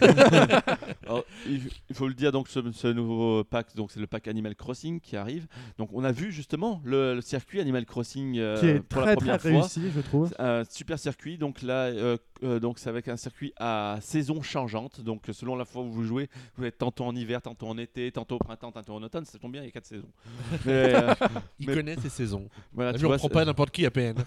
[1.06, 1.62] Alors, il,
[1.94, 5.18] faut le dire donc ce, ce nouveau pack, donc c'est le pack Animal Crossing qui
[5.18, 5.46] arrive.
[5.78, 9.12] Donc on a vu justement le, le circuit Animal Crossing euh, Qui est pour très
[9.12, 9.52] la très première fois.
[9.52, 10.34] réussi, je trouve.
[10.40, 15.02] Un super circuit, donc là, euh, euh, donc c'est avec un circuit à saison changeante.
[15.02, 18.10] Donc selon la fois où vous jouez, vous êtes tantôt en hiver, tantôt en été,
[18.12, 19.26] tantôt au printemps, tantôt en automne.
[19.26, 20.12] Ça tombe bien, il y a quatre saisons.
[20.66, 21.14] Mais, euh,
[21.60, 22.48] Il Mais- connaît ses saisons.
[22.74, 24.16] voilà, Là, tu je ne vois, pas n'importe qui à peine.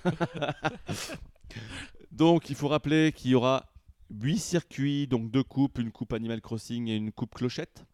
[2.12, 3.66] Donc il faut rappeler qu'il y aura
[4.11, 7.84] 8 circuits, donc deux coupes, une coupe Animal Crossing et une coupe Clochette.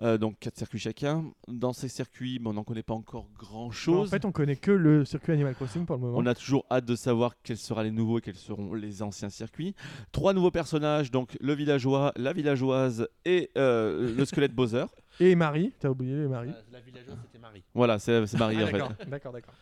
[0.00, 1.24] Euh, donc 4 circuits chacun.
[1.48, 4.08] Dans ces circuits, bon, on n'en connaît pas encore grand En chose.
[4.08, 6.16] fait, on connaît que le circuit Animal Crossing pour le moment.
[6.18, 9.28] On a toujours hâte de savoir quels seront les nouveaux et quels seront les anciens
[9.28, 9.74] circuits.
[10.12, 14.84] Trois nouveaux personnages, donc le villageois, la villageoise et euh, le squelette Bowser.
[15.20, 16.50] Et Marie, t'as oublié Marie.
[16.70, 17.62] La villageoise, c'était Marie.
[17.72, 19.08] Voilà, c'est Marie Ah, en fait.
[19.08, 19.54] d'accord, d'accord.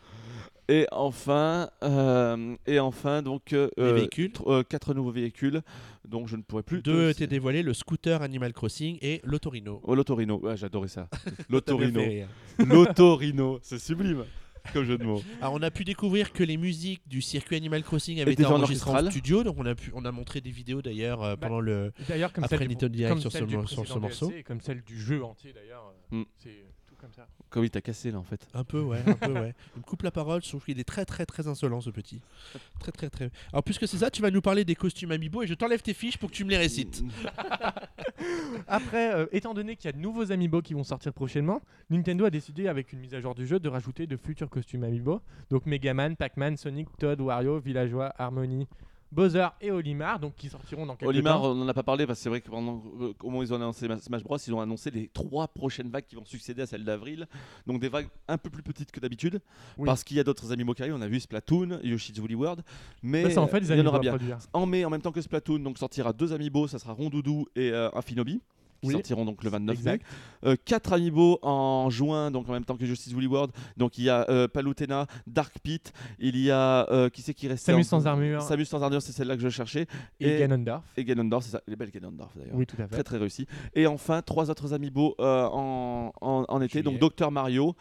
[0.68, 4.32] Et enfin, euh, et enfin donc euh, euh, véhicules.
[4.46, 5.62] euh, quatre nouveaux véhicules,
[6.08, 6.80] dont je ne pourrais plus.
[6.82, 9.80] Deux étaient dévoilés, le scooter Animal Crossing et l'Autorino.
[9.84, 11.08] Oh, l'autorino, ouais, j'adorais ça.
[11.50, 12.00] L'autorino,
[12.58, 14.24] l'autorino, c'est sublime
[14.72, 15.22] comme jeu de mots.
[15.40, 18.56] Alors on a pu découvrir que les musiques du circuit Animal Crossing avaient été en
[18.56, 21.48] enregistrées en studio, donc on a pu, on a montré des vidéos d'ailleurs euh, Bah,
[21.48, 21.92] pendant le.
[22.08, 24.28] D'ailleurs, comme Après celle du, Nintendo Direct comme sur celle ce sur ce morceau.
[24.28, 25.92] DLC, comme celle du jeu entier d'ailleurs.
[26.10, 26.22] Mm.
[26.38, 26.64] C'est
[27.04, 27.26] comme ça.
[27.50, 28.48] Comme il t'a cassé là en fait.
[28.54, 29.54] Un peu, ouais, un peu, ouais.
[29.76, 32.22] Il me coupe la parole, je trouve qu'il est très, très, très insolent ce petit.
[32.80, 33.30] Très, très, très.
[33.52, 35.92] Alors, puisque c'est ça, tu vas nous parler des costumes Amiibo et je t'enlève tes
[35.92, 37.04] fiches pour que tu me les récites.
[38.66, 42.24] Après, euh, étant donné qu'il y a de nouveaux amiibo qui vont sortir prochainement, Nintendo
[42.24, 45.20] a décidé avec une mise à jour du jeu de rajouter de futurs costumes amiibo.
[45.50, 48.66] Donc Megaman, Pac-Man, Sonic, Toad, Wario, Villageois, Harmony,
[49.14, 51.52] Bowser et Olimar, donc qui sortiront dans quelques Olimar, temps.
[51.52, 53.42] on n'en a pas parlé parce que c'est vrai que pendant euh, au moment où
[53.44, 56.24] ils ont annoncé Ma- Smash Bros, ils ont annoncé les trois prochaines vagues qui vont
[56.24, 57.26] succéder à celle d'avril.
[57.66, 59.40] Donc des vagues un peu plus petites que d'habitude
[59.78, 59.86] Oui.
[59.86, 60.50] parce qu'il y a d'autres
[60.82, 60.94] arrivent.
[60.94, 62.62] On a vu Splatoon, Yoshi's Woolly World,
[63.02, 64.10] mais Ça, en fait il y en aura bien.
[64.10, 64.38] produire.
[64.52, 67.70] En mai, en même temps que Splatoon, donc sortira deux amiibo, ça sera Rondoudou et
[67.70, 68.40] euh, Infinobi.
[68.84, 68.92] Qui Oui.
[68.94, 69.92] sortiront donc le 29 mai.
[69.94, 70.06] Exact.
[70.44, 73.50] Euh, quatre amiibo en juin, donc en même temps que Justice Woolly World.
[73.76, 77.48] Donc il y a euh, Palutena, Dark Pit, il y a euh, qui c'est qui
[77.48, 79.86] reste Samus sans armure Samus sans armure, c'est celle-là que je cherchais.
[80.20, 80.82] et, et- Ganondorf.
[80.96, 82.54] Et Ganondorf, c'est ça, les belles Ganondorf d'ailleurs.
[82.54, 82.94] Oui, tout à fait.
[82.94, 83.46] Très très réussi.
[83.74, 86.82] Et enfin, trois autres amiibo euh, en, en, en été.
[86.82, 86.98] Juillet.
[86.98, 87.74] Donc Dr Mario,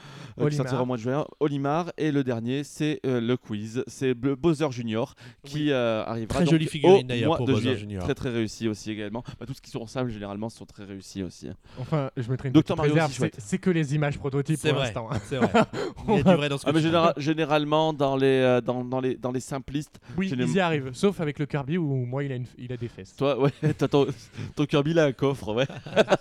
[0.49, 1.25] qui sortira au mois de juin.
[1.39, 1.91] Olimar.
[1.97, 3.83] Et le dernier, c'est le quiz.
[3.87, 5.73] C'est Bowser Junior qui Oui.
[5.73, 7.75] arrivera Très donc jolie figurine, d'ailleurs, pour de Bowser.
[7.75, 8.03] Junior.
[8.03, 9.23] Très très réussi aussi également.
[9.39, 10.92] Bah, tout ce qui sont ensemble généralement sont très réussis.
[10.93, 11.49] Réussi aussi.
[11.49, 11.55] hein.
[11.79, 13.35] Enfin, je mettrai une petite Mario réserve, aussi c'est chouette.
[13.39, 15.07] c'est que les images prototypes C'est pour vrai, l'instant.
[15.11, 15.19] hein.
[15.27, 15.49] c'est vrai.
[16.07, 16.73] Il y a du vrai dans ce que Ah,
[17.15, 20.91] mais généralement, dans les, euh, dans, dans les, dans les simplistes, Oui, ils y arrivent,
[20.93, 23.15] sauf avec le Kirby où moi il a, une- il a des fesses.
[23.15, 24.07] toi, ouais, t'as ton,
[24.55, 25.67] ton Kirby là, un coffre, ouais.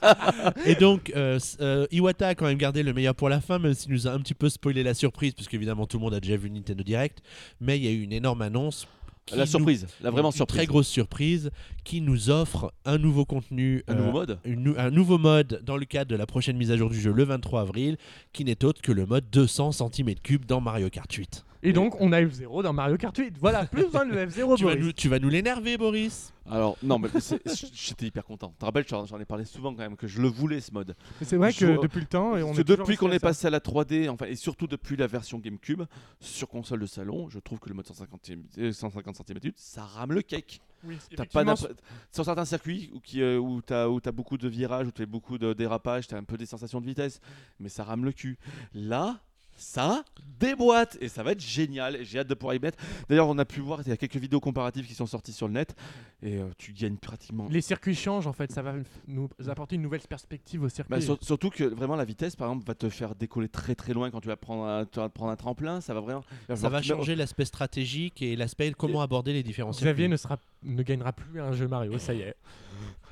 [0.66, 3.74] Et donc, euh, euh, Iwata a quand même gardé le meilleur pour la fin, même
[3.74, 6.20] s'il nous a un petit peu spoilé la surprise, parce qu'évidemment tout le monde a
[6.20, 7.22] déjà vu Nintendo Direct.
[7.60, 8.86] Mais il y a eu une énorme annonce.
[9.30, 10.56] La nous- surprise, la vraiment une surprise.
[10.58, 11.50] Très grosse surprise
[11.84, 13.82] qui nous offre un nouveau contenu.
[13.86, 16.56] Un euh, nouveau mode une nou- un nouveau mode dans le cadre de la prochaine
[16.56, 17.96] mise à jour du jeu le 23 avril,
[18.32, 21.44] qui n'est autre que le mode 200 cm3 dans Mario Kart 8.
[21.64, 23.36] Et donc on a F0 dans Mario Kart 8.
[23.38, 26.98] Voilà, plus besoin de F0 Tu vas, nous, tu vas nous l'énerver, Boris Alors, non,
[26.98, 27.40] mais c'est-
[27.74, 28.48] j'étais hyper content.
[28.50, 30.72] Tu te rappelles, j'en j'en ai parlé souvent quand même, que je le voulais ce
[30.72, 30.96] mode.
[31.20, 32.96] Mais C'est vrai Je- que depuis le temps, et on Parce est que toujours depuis
[32.96, 33.26] qu'on resté est ça.
[33.28, 35.82] passé à la 3D, enfin, et surtout depuis la version GameCube,
[36.20, 40.12] sur console de salon, je trouve que le mode 150, euh, 150 cm, ça rame
[40.12, 40.60] le cake.
[40.84, 41.76] Oui, T'as pas effectivement,
[42.10, 45.06] sur certains circuits où, qui, euh, où tu as, beaucoup de virages, où tu fais
[45.06, 47.20] beaucoup de dérapages, tu as un peu des sensations de vitesse,
[47.60, 48.36] mais ça rame le cul.
[48.74, 49.20] Là,
[49.62, 50.04] ça
[50.40, 51.98] déboîte et ça va être génial.
[52.02, 52.76] J'ai hâte de pouvoir y mettre.
[53.08, 55.46] D'ailleurs, on a pu voir, il y a quelques vidéos comparatives qui sont sorties sur
[55.46, 55.74] le net
[56.22, 57.46] et euh, tu gagnes pratiquement.
[57.50, 58.74] les circuits changent en fait, ça va
[59.06, 60.90] nous apporter une nouvelle perspective au circuit.
[60.90, 63.92] Bah, sur- surtout que vraiment la vitesse, par exemple, va te faire décoller très très
[63.92, 65.80] loin quand tu vas prendre un, tu vas prendre un tremplin.
[65.80, 66.24] Ça va vraiment.
[66.54, 70.08] Ça va changer l'aspect stratégique et l'aspect comment aborder les différents Xavier circuits.
[70.08, 72.34] ne, sera, ne gagnera plus un jeu Mario, ça y est.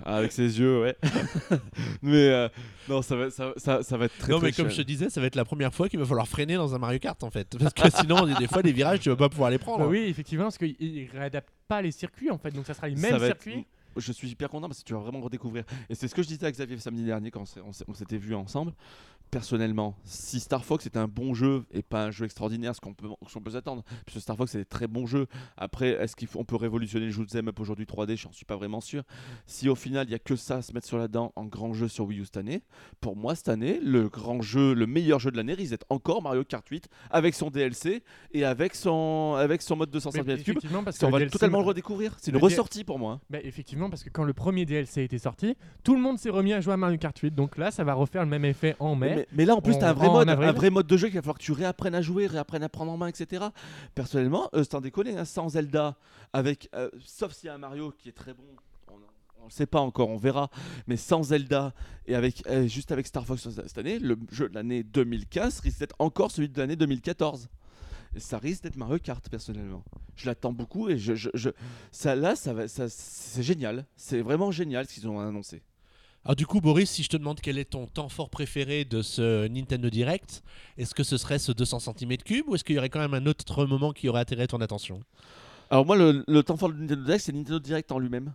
[0.05, 0.97] Ah, avec ses yeux, ouais.
[2.03, 2.49] mais euh,
[2.89, 4.83] non, ça va, ça, ça- ça va être très non, très mais comme je te
[4.83, 7.23] disais, ça va être la première fois qu'il va falloir freiner dans un Mario Kart
[7.23, 7.57] en fait.
[7.59, 9.81] Parce que sinon, des fois, les virages, tu vas pas pouvoir les prendre.
[9.81, 12.97] Bah oui, effectivement, parce qu'ils réadaptent pas les circuits en fait, donc ça sera les
[12.97, 13.67] mêmes va être- circuits.
[13.97, 15.65] Je suis hyper content parce que tu vas vraiment redécouvrir.
[15.89, 17.43] Et c'est ce que je disais à Xavier samedi dernier quand
[17.89, 18.73] on s'était vu ensemble.
[19.31, 22.95] Personnellement, si Star Fox est un bon jeu et pas un jeu extraordinaire, ce qu'on
[22.95, 25.29] peut, ce qu'on peut s'attendre, puisque Star Fox c'est des très bons jeux.
[25.57, 29.05] Après, est-ce qu'on peut révolutionner le shoot'em up aujourd'hui 3D J'en suis pas vraiment sûr.
[29.47, 31.45] Si au final il y a que ça à se mettre sur la dent en
[31.45, 32.63] grand jeu sur Wii U cette année,
[33.01, 36.23] pour moi cette année, le grand jeu, le meilleur jeu de l'année risque d'être encore
[36.23, 38.03] Mario Kart 8 avec son DLC
[38.33, 40.41] et avec son, avec son mode 200 Mais cm3.
[40.41, 42.17] effectivement, parce que on va DLC totalement le redécouvrir.
[42.21, 43.13] C'est une ressortie pour moi.
[43.13, 43.21] hein.
[43.31, 46.53] Bah, effectivement, parce que quand le premier DLC était sorti, tout le monde s'est remis
[46.53, 47.33] à jouer à Mario Kart 8.
[47.35, 49.20] Donc là, ça va refaire le même effet en mai.
[49.21, 51.17] Mais, mais là, en plus, t'as un vrai mode, un vrai mode de jeu qu'il
[51.17, 53.45] va falloir que tu réapprennes à jouer, réapprennes à prendre en main, etc.
[53.95, 55.97] Personnellement, euh, sans déconner, hein, sans Zelda,
[56.33, 58.45] avec, euh, sauf s'il y a un Mario qui est très bon,
[58.89, 58.95] on
[59.43, 60.51] on le sait pas encore, on verra.
[60.87, 61.73] Mais sans Zelda
[62.07, 65.79] et avec euh, juste avec Star Fox cette année, le jeu de l'année 2015 risque
[65.81, 67.49] d'être encore celui de l'année 2014.
[68.15, 69.83] Et ça risque d'être Mario Kart personnellement.
[70.17, 71.51] Je l'attends beaucoup et je, je, je-
[71.93, 73.87] ça là, ça va, ça, c'est génial.
[73.97, 75.63] C'est vraiment génial ce qu'ils ont annoncé.
[76.25, 79.01] Alors du coup, Boris, si je te demande quel est ton temps fort préféré de
[79.01, 80.43] ce Nintendo Direct,
[80.77, 83.25] est-ce que ce serait ce 200 cm3 ou est-ce qu'il y aurait quand même un
[83.25, 85.01] autre moment qui aurait attiré ton attention?
[85.71, 88.35] Alors moi, le, temps fort de Nintendo Direct, c'est Nintendo Direct en lui-même.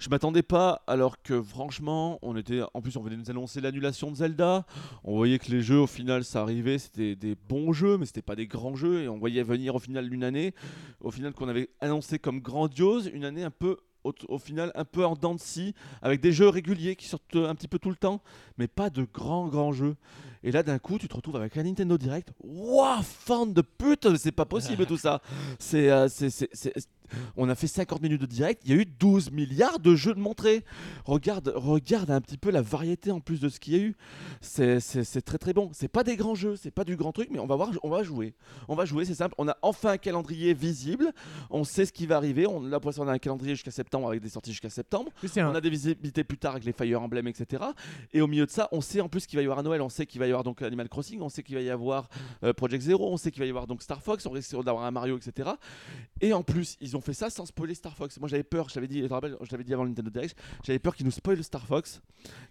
[0.00, 4.10] Je m'attendais pas, alors que franchement, on était, en plus, on venait nous annoncer l'annulation
[4.10, 4.66] de Zelda.
[5.04, 8.22] On voyait que les jeux, au final, ça arrivait, c'était des bons jeux, mais c'était
[8.22, 9.02] pas des grands jeux.
[9.02, 10.52] Et on voyait venir, au final, une année,
[11.00, 14.84] au final, qu'on avait annoncé comme grandiose, une année un peu, au, au final, un
[14.84, 17.90] peu en dents de scie, avec des jeux réguliers qui sortent un petit peu tout
[17.90, 18.20] le temps,
[18.58, 19.96] mais pas de grands, grands jeux.
[20.42, 22.30] Et là, d'un coup, tu te retrouves avec un Nintendo Direct.
[22.42, 25.20] Waouh, fan de pute, c'est pas possible tout ça.
[25.58, 26.72] C'est, euh, c'est, c'est- c'est-
[27.36, 30.14] on a fait 50 minutes de direct, il y a eu 12 milliards de jeux
[30.14, 30.64] de montrés.
[31.04, 33.94] Regarde, regarde un petit peu la variété en plus de ce qu'il y a eu.
[34.40, 34.80] C'est,
[35.24, 35.70] très très bon.
[35.72, 37.90] C'est pas des grands jeux, c'est pas du grand truc, mais on va voir, on
[37.90, 38.34] va jouer.
[38.68, 39.34] On va jouer, c'est simple.
[39.38, 41.12] On a enfin un calendrier visible.
[41.50, 42.46] On sait ce qui va arriver.
[42.46, 45.10] On, là, pour l'instant, on a un calendrier jusqu'à septembre avec des sorties jusqu'à septembre.
[45.22, 47.62] Oui, c'est un- On a des visibilités plus tard avec les Fire Emblem, etc.
[48.12, 49.82] Et au milieu de ça, on sait en plus qu'il va y avoir à Noël,
[49.82, 52.08] on sait qu'il va y avoir donc Animal Crossing, on sait qu'il va y avoir
[52.44, 54.84] euh, Project Zero, on sait qu'il va y avoir donc Star Fox, on risque d'avoir
[54.84, 55.50] un Mario, etc.
[56.20, 58.18] Et en plus, ils ont fait ça sans spoiler Star Fox.
[58.20, 60.10] Moi j'avais peur, je l'avais dit, je te rappelle, je l'avais dit avant le Nintendo
[60.10, 62.00] Direct, j'avais peur qu'ils nous spoilent Star Fox,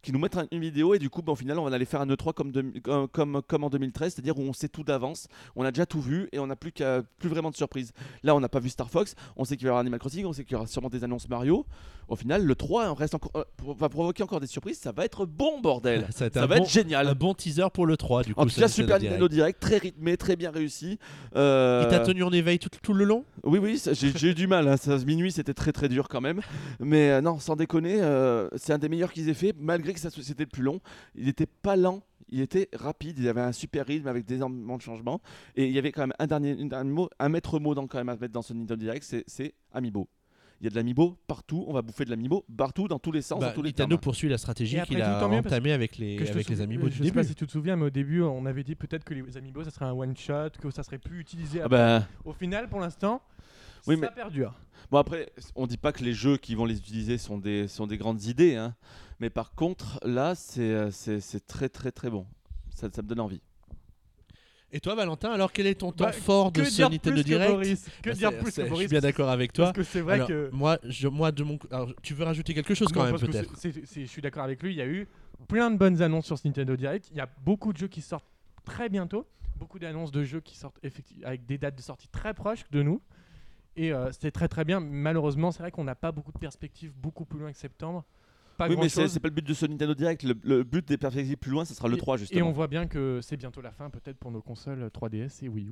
[0.01, 1.85] qu'ils nous mettent un- une vidéo et du coup, bah, au final, on va aller
[1.85, 4.83] faire un E3 comme, de- comme, comme, comme en 2013, c'est-à-dire où on sait tout
[4.83, 7.91] d'avance, on a déjà tout vu et on n'a plus, qu'à- plus vraiment de surprise.
[8.23, 10.25] Là, on n'a pas vu Star Fox, on sait qu'il va y avoir Animal Crossing,
[10.25, 11.65] on sait qu'il y aura sûrement des annonces Mario.
[12.07, 13.43] Au final, le 3 on reste encore, euh,
[13.77, 16.07] va provoquer encore des surprises, ça va être bon, bordel!
[16.11, 17.07] Ça va être, Ça un, va bon, être génial!
[17.07, 18.41] un bon teaser pour le 3 du coup.
[18.41, 18.99] En tout cas, Super.
[18.99, 20.97] Nintendo Direct, très rythmé, très bien réussi.
[21.35, 23.25] Euh, Il t'a tenu en éveil tout, tout le long?
[23.43, 24.67] Oui, oui, j'ai eu du mal.
[24.67, 24.77] Hein.
[24.77, 26.41] Ça, minuit, c'était très très dur quand même.
[26.79, 29.99] Mais euh, non, sans déconner, euh, c'est un des meilleurs qu'ils aient fait, malgré que
[29.99, 30.79] ça c'était le plus long.
[31.15, 32.01] Il n'était pas lent.
[32.31, 35.19] Il était rapide, il avait un super rythme avec des énormément de changements.
[35.55, 38.09] Et il y avait quand même un dernier, mot, un maître mot dans, quand même
[38.09, 40.07] à mettre dans ce Nintendo Direct, c'est- c'est Amiibo.
[40.61, 43.21] Il y a de l'Amiibo partout, on va bouffer de l'Amiibo partout, dans tous les
[43.23, 44.01] sens, Bah, dans tous les Nintendo termes.
[44.01, 47.09] poursuit la stratégie qu'il a entamée avec les, avec les amiibo euh, du Je sais
[47.11, 47.29] pas début.
[47.29, 49.71] si tu te souviens, mais au début, on avait dit peut-être que les amiibo, ça
[49.71, 51.61] serait un one shot, que ça serait plus utilisé.
[51.63, 53.21] Ah bah, Au final, pour l'instant,
[53.87, 54.53] Oui, ça mais perdure.
[54.91, 57.87] bon après, on dit pas que les jeux qui vont les utiliser sont des sont
[57.87, 58.75] des grandes idées, hein.
[59.19, 62.25] Mais par contre, là, c'est euh, c'est c'est très très très bon.
[62.73, 63.41] Ça, ça me donne envie.
[64.71, 67.27] Et toi, Valentin, alors quel est ton temps Bah, fort de ce Nintendo plus que
[67.27, 67.85] Direct Boris?
[68.03, 68.79] Que Bah, dire plus que Je Boris?
[68.81, 69.65] suis bien d'accord avec toi.
[69.65, 70.49] Parce que c'est vrai Alors, que.
[70.53, 73.51] moi, je, moi, de mon, alors, tu veux rajouter quelque chose quand Non, même peut-être?
[73.63, 74.71] Je suis d'accord avec lui.
[74.71, 75.07] Il y a eu
[75.47, 77.07] plein de bonnes annonces sur ce Nintendo Direct.
[77.09, 78.27] Il y a beaucoup de jeux qui sortent
[78.63, 79.25] très bientôt.
[79.55, 80.79] Beaucoup d'annonces de jeux qui sortent
[81.23, 83.01] avec des dates de sortie très proches de nous.
[83.79, 84.81] Et euh, c'était très très bien.
[84.81, 88.03] Malheureusement, c'est vrai qu'on n'a pas beaucoup de perspectives beaucoup plus loin que septembre.
[88.57, 90.21] Pas oui, mais c'est pas le but de ce Nintendo Direct.
[90.23, 92.47] Le, le but des perspectives plus loin, ce sera le 3 Et justement.
[92.47, 95.67] on voit bien que c'est bientôt la fin, peut-être pour nos consoles 3DS et Wii
[95.67, 95.71] U.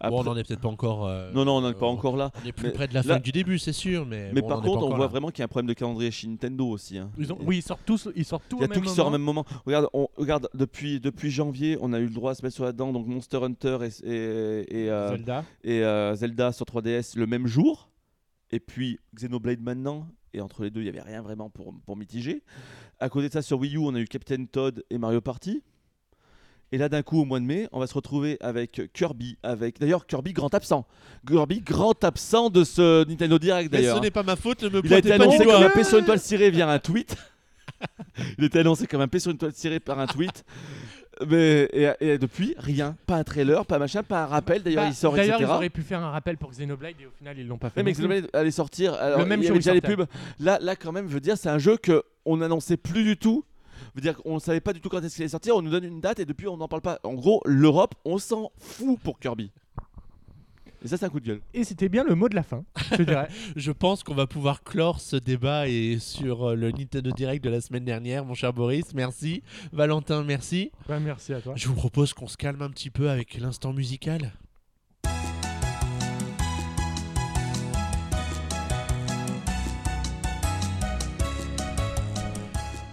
[0.00, 1.06] Bon, on Après- n'en est peut-être pas encore.
[1.06, 2.30] euh, Non, non, on n'est pas euh, encore là.
[2.42, 4.30] On est plus Mais près de la là- fin que du début, c'est sûr, mais.
[4.32, 5.06] Mais bon, par on est pas contre, on voit là.
[5.06, 6.98] vraiment qu'il y a un problème de calendrier chez Nintendo aussi.
[6.98, 7.10] hein.
[7.18, 8.90] Ils ont- Oui, ils sortent tous, ils sortent tout Il y a tout même qui
[8.94, 9.44] sort au même moment.
[9.66, 12.64] Regarde, on, regarde depuis, depuis janvier, on a eu le droit à se mettre sur
[12.64, 15.44] la dent, donc Monster Hunter et, et, et, euh, Zelda.
[15.62, 17.88] et, euh, Zelda sur 3DS le même jour.
[18.50, 20.06] Et puis Xenoblade maintenant.
[20.32, 22.42] Et entre les deux, il n'y avait rien vraiment pour, pour mitiger.
[22.98, 25.62] À côté de ça, sur Wii U, on a eu Captain Todd et Mario Party.
[26.74, 29.38] Et là, d'un coup, au mois de mai, on va se retrouver avec Kirby.
[29.44, 30.88] Avec d'ailleurs Kirby grand absent.
[31.24, 33.98] Kirby grand absent de ce Nintendo Direct Mais d'ailleurs.
[33.98, 35.62] ce n'est pas ma faute, ne me Il a été pointez pas du annoncé comme
[35.62, 37.16] un P sur une toile cirée via un tweet.
[38.38, 40.44] Il était annoncé comme un P sur une toile cirée par un tweet.
[41.28, 42.96] Mais et, et depuis, rien.
[43.06, 44.64] Pas un trailer, pas machin, pas un rappel.
[44.64, 45.48] D'ailleurs, Bah, il sort, D'ailleurs, etc.
[45.48, 47.78] ils auraient pu faire un rappel pour Xenoblade et au final, ils l'ont pas fait.
[47.78, 47.92] Ouais, mais.
[47.92, 48.94] Xenoblade allait sortir.
[48.94, 50.06] Alors, Le même il y jour, avait déjà les pubs.
[50.40, 53.16] Là, là, quand même, je veux dire, c'est un jeu que on n'annonçait plus du
[53.16, 53.44] tout.
[53.94, 55.54] Je veux dire qu'on ne savait pas du tout quand est-ce qu'il allait sortir.
[55.54, 56.98] On nous donne une date et depuis, on n'en parle pas.
[57.04, 59.52] En gros, l'Europe, on s'en fout pour Kirby.
[60.84, 61.40] Et ça, c'est un coup de gueule.
[61.54, 63.28] Et c'était bien le mot de la fin, je dirais.
[63.56, 67.48] Je pense qu'on va pouvoir clore ce débat et sur euh, le Nintendo Direct de
[67.48, 68.92] la semaine dernière, mon cher Boris.
[68.92, 69.42] Merci.
[69.72, 70.72] Valentin, merci.
[70.88, 71.54] Merci à toi.
[71.56, 74.32] Je vous propose qu'on se calme un petit peu avec l'instant musical.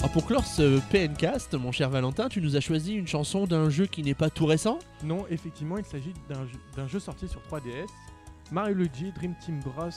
[0.02, 3.70] Alors pour clore ce PNcast, mon cher Valentin, tu nous as choisi une chanson d'un
[3.70, 7.86] jeu qui n'est pas tout récent Non, effectivement, il s'agit d'un jeu, sorti sur 3DS,
[8.52, 9.90] Mario Luigi Dream Team Bros,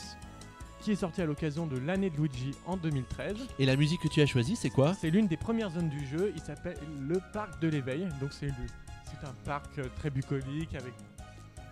[0.83, 3.35] qui est sorti à l'occasion de l'année de Luigi en 2013.
[3.59, 6.07] et la musique que tu as choisie, c'est quoi C'est l'une des premières zones du
[6.07, 8.07] jeu, il s'appelle le parc de l'éveil.
[8.21, 10.93] Donc c'est un parc euh, très bucolique avec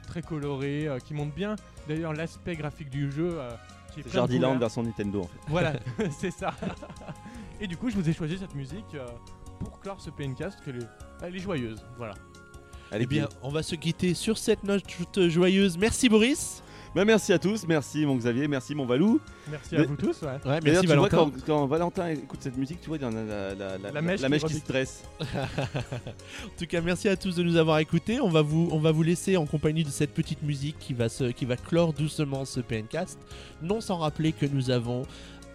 [0.07, 1.55] très coloré euh, qui montre bien
[1.87, 3.51] d'ailleurs l'aspect graphique du jeu euh,
[3.93, 5.39] qui est de Jardiland version Nintendo, en fait.
[5.49, 5.75] Voilà,
[6.19, 6.55] c'est ça.
[7.63, 9.07] Et du coup, je vous ai choisi cette musique euh,
[9.61, 10.81] pour clore ce PNcast que les-
[11.23, 11.79] elle est joyeuse.
[11.97, 12.15] Voilà.
[12.91, 14.83] Allez Eh bien, on va se quitter sur cette note
[15.29, 15.79] joyeuse.
[15.79, 16.63] Merci Boris.
[16.95, 17.65] Bah, merci à tous.
[17.67, 18.47] Merci, mon Xavier.
[18.49, 19.19] Merci, mon Valou.
[19.51, 20.21] Merci Mais- à vous tous.
[20.23, 20.29] ouais.
[20.29, 21.17] Ouais, D'ailleurs, merci tu vois, Valentin.
[21.17, 23.91] quand, quand Valentin écoute cette musique, tu vois, il y en a la, la, la,
[23.93, 25.05] La mèche la qui mèche qui se dresse.
[25.21, 28.21] En tout cas, merci à tous de nous avoir écoutés.
[28.21, 31.09] On va vous, on va vous laisser en compagnie de cette petite musique qui va,
[31.09, 33.19] se, qui va clore doucement ce PNcast.
[33.63, 35.07] Non sans rappeler que nous avons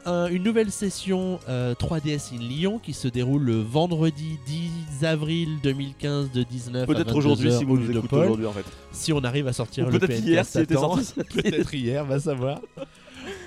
[0.08, 5.58] un- une nouvelle session euh, 3DS in Lyon qui se déroule le vendredi 10 avril
[5.62, 8.66] 2015 de 19 à Peut-être aujourd'hui, 22 si vous nous écoutez aujourd'hui, en fait.
[8.92, 11.14] Si on arrive à sortir Ou le peut-être hier, était sorti.
[11.34, 12.60] Peut-être hier, va savoir.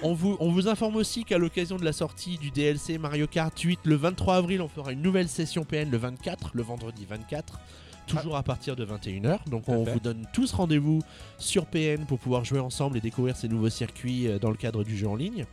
[0.02, 3.58] On vous, on vous informe aussi qu'à l'occasion de la sortie du DLC Mario Kart
[3.58, 7.58] 8 le 23 avril, on fera une nouvelle session PN le 24, le vendredi 24,
[8.06, 9.48] toujours à partir de 21h.
[9.48, 11.00] Donc on vous donne tous rendez-vous
[11.38, 14.84] sur PN pour pouvoir jouer ensemble et découvrir ces nouveaux circuits euh, dans le cadre
[14.84, 15.44] du jeu en ligne.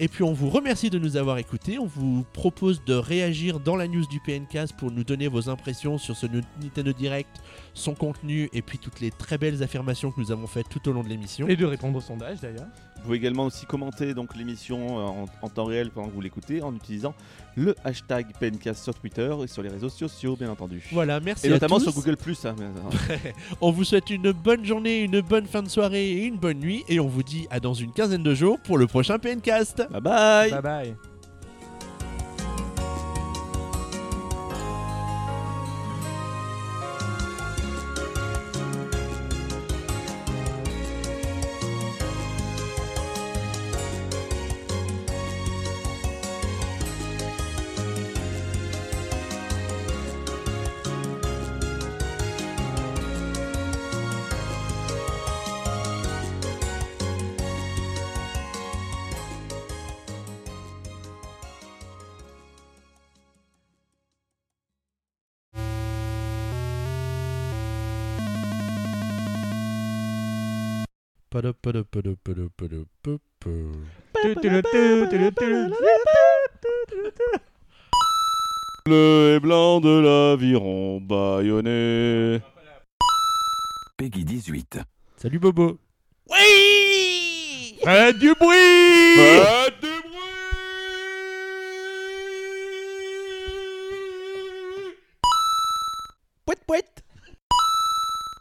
[0.00, 1.78] Et puis on vous remercie de nous avoir écoutés.
[1.80, 5.98] On vous propose de réagir dans la news du PNcast pour nous donner vos impressions
[5.98, 6.26] sur ce
[6.62, 7.30] Nintendo Direct,
[7.74, 10.92] son contenu et puis toutes les très belles affirmations que nous avons faites tout au
[10.92, 11.48] long de l'émission.
[11.48, 12.68] Et de répondre au sondage d'ailleurs.
[12.96, 16.20] Vous pouvez également aussi commenter donc l'émission euh, en, en temps réel pendant que vous
[16.20, 17.14] l'écoutez en utilisant
[17.58, 20.82] le hashtag PNcast sur Twitter et sur les réseaux sociaux, bien entendu.
[20.92, 21.84] Voilà, merci Et à notamment tous.
[21.84, 22.44] sur Google Plus.
[22.46, 22.54] hein,
[23.60, 26.84] On vous souhaite une bonne journée, une bonne fin de soirée et une bonne nuit.
[26.88, 29.86] Et on vous dit à dans une quinzaine de jours pour le prochain PNcast.
[29.90, 30.50] Bye bye.
[30.50, 31.07] Bye bye.
[78.84, 82.40] Bleu et blanc de l'aviron bâillonné.
[83.96, 84.78] Peggy 18.
[85.16, 85.78] Salut Bobo.
[86.30, 90.18] Oui Faites du bruit Faites du bruit
[96.46, 96.84] Pouet, pouet.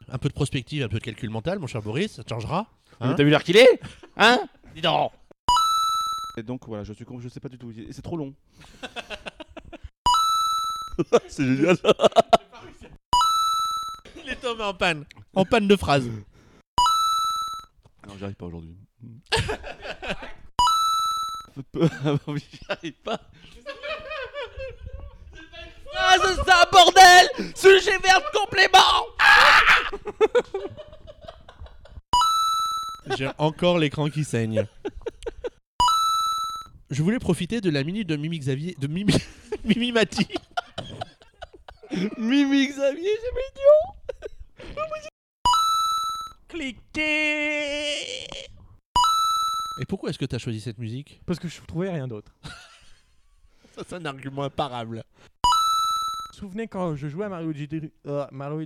[0.09, 2.67] Un peu de prospective, un peu de calcul mental, mon cher Boris, ça te changera.
[2.99, 3.79] Hein T'as vu l'heure qu'il est
[4.15, 4.39] Hein?
[4.75, 5.11] Dis donc
[6.37, 7.73] Et donc voilà, je suis con, je sais pas du tout.
[7.89, 8.35] C'est trop long.
[11.27, 11.75] c'est génial.
[14.23, 15.03] Il est tombé en panne.
[15.33, 16.07] En panne de phrase.
[18.07, 18.77] Non, j'y arrive pas aujourd'hui.
[22.35, 23.19] J'y arrive pas.
[25.95, 29.07] Ah, c'est ça, bordel Sujet vert complément
[33.17, 34.67] J'ai encore l'écran qui saigne.
[36.89, 38.75] Je voulais profiter de la minute de Mimi Xavier.
[38.79, 39.13] de Mimi.
[39.65, 40.25] Mimi Mati.
[42.17, 43.93] Mimi Xavier, c'est mignon
[46.47, 48.23] Cliquez
[49.81, 51.21] Et pourquoi est-ce que t'as choisi cette musique?
[51.25, 52.31] Parce que je trouvais rien d'autre.
[53.75, 55.03] Ça, c'est un argument imparable.
[55.13, 55.51] Vous
[56.33, 57.91] vous souvenez quand je jouais à Mario Luigi...
[58.05, 58.65] euh, Mario...